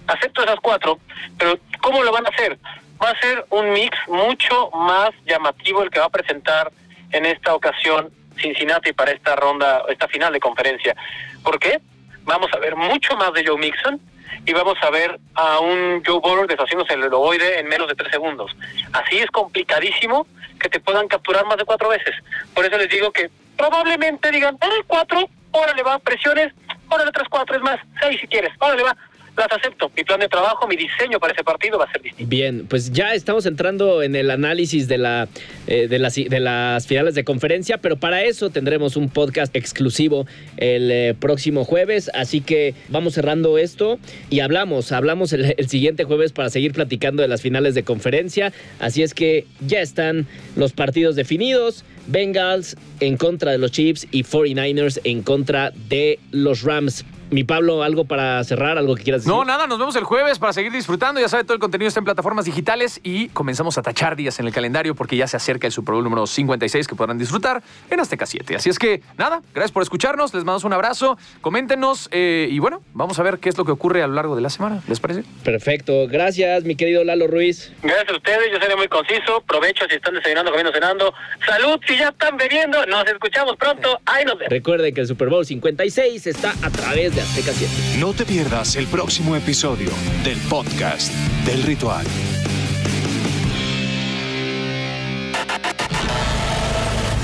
Acepto 0.08 0.42
esas 0.42 0.58
cuatro, 0.60 0.98
pero 1.38 1.58
¿cómo 1.80 2.02
lo 2.02 2.10
van 2.10 2.26
a 2.26 2.30
hacer? 2.30 2.58
Va 3.02 3.10
a 3.10 3.20
ser 3.20 3.44
un 3.50 3.72
mix 3.72 3.96
mucho 4.08 4.70
más 4.70 5.10
llamativo 5.24 5.82
el 5.82 5.90
que 5.90 6.00
va 6.00 6.06
a 6.06 6.10
presentar 6.10 6.72
en 7.10 7.26
esta 7.26 7.54
ocasión 7.54 8.10
Cincinnati 8.36 8.92
para 8.92 9.12
esta 9.12 9.36
ronda, 9.36 9.82
esta 9.88 10.08
final 10.08 10.32
de 10.32 10.40
conferencia. 10.40 10.96
¿Por 11.44 11.58
qué? 11.58 11.80
Vamos 12.24 12.50
a 12.52 12.58
ver 12.58 12.74
mucho 12.76 13.16
más 13.16 13.32
de 13.32 13.46
Joe 13.46 13.58
Mixon 13.58 14.00
y 14.46 14.52
vamos 14.52 14.78
a 14.82 14.90
ver 14.90 15.18
a 15.34 15.60
un 15.60 16.02
Joe 16.04 16.20
Burrow 16.20 16.46
deshaciéndose 16.46 16.94
el 16.94 17.12
ovoide 17.12 17.60
en 17.60 17.68
menos 17.68 17.88
de 17.88 17.94
tres 17.94 18.10
segundos. 18.10 18.50
Así 18.92 19.18
es 19.18 19.30
complicadísimo 19.30 20.26
que 20.58 20.68
te 20.68 20.80
puedan 20.80 21.08
capturar 21.08 21.44
más 21.46 21.58
de 21.58 21.64
cuatro 21.64 21.88
veces. 21.88 22.14
Por 22.54 22.64
eso 22.64 22.76
les 22.78 22.88
digo 22.88 23.12
que 23.12 23.30
probablemente 23.56 24.30
digan, 24.30 24.56
órale, 24.60 24.84
cuatro, 24.86 25.28
órale, 25.50 25.82
va, 25.82 25.98
presiones, 25.98 26.52
órale, 26.92 27.10
otras 27.10 27.28
cuatro, 27.28 27.56
es 27.56 27.62
más, 27.62 27.78
seis 28.00 28.20
si 28.20 28.26
quieres, 28.26 28.52
órale, 28.58 28.82
va 28.82 28.96
las 29.36 29.52
acepto. 29.52 29.90
Mi 29.96 30.04
plan 30.04 30.20
de 30.20 30.28
trabajo, 30.28 30.66
mi 30.66 30.76
diseño 30.76 31.18
para 31.18 31.32
ese 31.32 31.44
partido 31.44 31.78
va 31.78 31.84
a 31.84 31.92
ser 31.92 32.02
distinto. 32.02 32.28
Bien, 32.28 32.66
pues 32.68 32.92
ya 32.92 33.14
estamos 33.14 33.46
entrando 33.46 34.02
en 34.02 34.14
el 34.16 34.30
análisis 34.30 34.88
de, 34.88 34.98
la, 34.98 35.28
eh, 35.66 35.88
de, 35.88 35.98
las, 35.98 36.14
de 36.14 36.40
las 36.40 36.86
finales 36.86 37.14
de 37.14 37.24
conferencia, 37.24 37.78
pero 37.78 37.96
para 37.96 38.22
eso 38.22 38.50
tendremos 38.50 38.96
un 38.96 39.08
podcast 39.08 39.54
exclusivo 39.56 40.26
el 40.56 40.90
eh, 40.90 41.14
próximo 41.18 41.64
jueves. 41.64 42.10
Así 42.14 42.40
que 42.40 42.74
vamos 42.88 43.14
cerrando 43.14 43.58
esto 43.58 43.98
y 44.30 44.40
hablamos, 44.40 44.92
hablamos 44.92 45.32
el, 45.32 45.54
el 45.56 45.68
siguiente 45.68 46.04
jueves 46.04 46.32
para 46.32 46.50
seguir 46.50 46.72
platicando 46.72 47.22
de 47.22 47.28
las 47.28 47.42
finales 47.42 47.74
de 47.74 47.84
conferencia. 47.84 48.52
Así 48.80 49.02
es 49.02 49.14
que 49.14 49.46
ya 49.60 49.80
están 49.80 50.26
los 50.56 50.72
partidos 50.72 51.16
definidos. 51.16 51.84
Bengals 52.06 52.76
en 53.00 53.16
contra 53.16 53.52
de 53.52 53.58
los 53.58 53.70
Chiefs 53.70 54.06
y 54.10 54.24
49ers 54.24 55.00
en 55.04 55.22
contra 55.22 55.72
de 55.88 56.18
los 56.32 56.62
Rams. 56.62 57.04
Mi 57.32 57.44
Pablo, 57.44 57.82
¿algo 57.82 58.04
para 58.04 58.44
cerrar? 58.44 58.76
¿Algo 58.76 58.94
que 58.94 59.04
quieras 59.04 59.22
decir? 59.22 59.32
No, 59.32 59.42
nada, 59.42 59.66
nos 59.66 59.78
vemos 59.78 59.96
el 59.96 60.04
jueves 60.04 60.38
para 60.38 60.52
seguir 60.52 60.70
disfrutando. 60.70 61.18
Ya 61.18 61.30
sabe, 61.30 61.44
todo 61.44 61.54
el 61.54 61.60
contenido 61.60 61.88
está 61.88 61.98
en 61.98 62.04
plataformas 62.04 62.44
digitales 62.44 63.00
y 63.02 63.28
comenzamos 63.28 63.78
a 63.78 63.82
tachar 63.82 64.16
días 64.16 64.38
en 64.38 64.46
el 64.46 64.52
calendario 64.52 64.94
porque 64.94 65.16
ya 65.16 65.26
se 65.26 65.38
acerca 65.38 65.66
el 65.66 65.72
Super 65.72 65.94
Bowl 65.94 66.04
número 66.04 66.26
56 66.26 66.86
que 66.86 66.94
podrán 66.94 67.16
disfrutar 67.16 67.62
en 67.88 68.00
Azteca 68.00 68.26
7. 68.26 68.56
Así 68.56 68.68
es 68.68 68.78
que, 68.78 69.00
nada, 69.16 69.40
gracias 69.54 69.72
por 69.72 69.82
escucharnos, 69.82 70.34
les 70.34 70.44
mandamos 70.44 70.64
un 70.64 70.74
abrazo, 70.74 71.16
coméntenos 71.40 72.10
eh, 72.12 72.48
y 72.50 72.58
bueno, 72.58 72.82
vamos 72.92 73.18
a 73.18 73.22
ver 73.22 73.38
qué 73.38 73.48
es 73.48 73.56
lo 73.56 73.64
que 73.64 73.72
ocurre 73.72 74.02
a 74.02 74.06
lo 74.06 74.12
largo 74.12 74.36
de 74.36 74.42
la 74.42 74.50
semana. 74.50 74.82
¿Les 74.86 75.00
parece? 75.00 75.24
Perfecto. 75.42 76.06
Gracias, 76.08 76.64
mi 76.64 76.76
querido 76.76 77.02
Lalo 77.02 77.28
Ruiz. 77.28 77.72
Gracias 77.82 78.10
a 78.10 78.16
ustedes, 78.16 78.52
yo 78.52 78.58
seré 78.60 78.76
muy 78.76 78.88
conciso. 78.88 79.42
Provecho 79.48 79.86
si 79.88 79.96
están 79.96 80.12
desayunando, 80.12 80.50
comiendo, 80.50 80.70
cenando. 80.70 81.14
Salud 81.46 81.80
si 81.86 81.96
ya 81.96 82.10
están 82.10 82.36
bebiendo. 82.36 82.84
Nos 82.84 83.06
escuchamos 83.06 83.56
pronto. 83.56 83.98
Ahí 84.04 84.26
nos 84.26 84.34
vemos. 84.34 84.50
Recuerden 84.50 84.94
que 84.94 85.00
el 85.00 85.06
Super 85.06 85.30
Bowl 85.30 85.46
56 85.46 86.26
está 86.26 86.50
a 86.62 86.68
través 86.68 87.21
de 87.22 87.28
Azteca 87.28 87.52
7. 87.52 87.98
No 87.98 88.12
te 88.12 88.24
pierdas 88.24 88.76
el 88.76 88.86
próximo 88.86 89.36
episodio 89.36 89.90
del 90.24 90.38
podcast 90.48 91.12
del 91.44 91.62
ritual. 91.62 92.06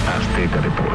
Azteca 0.06 0.60
Deportes. 0.60 0.87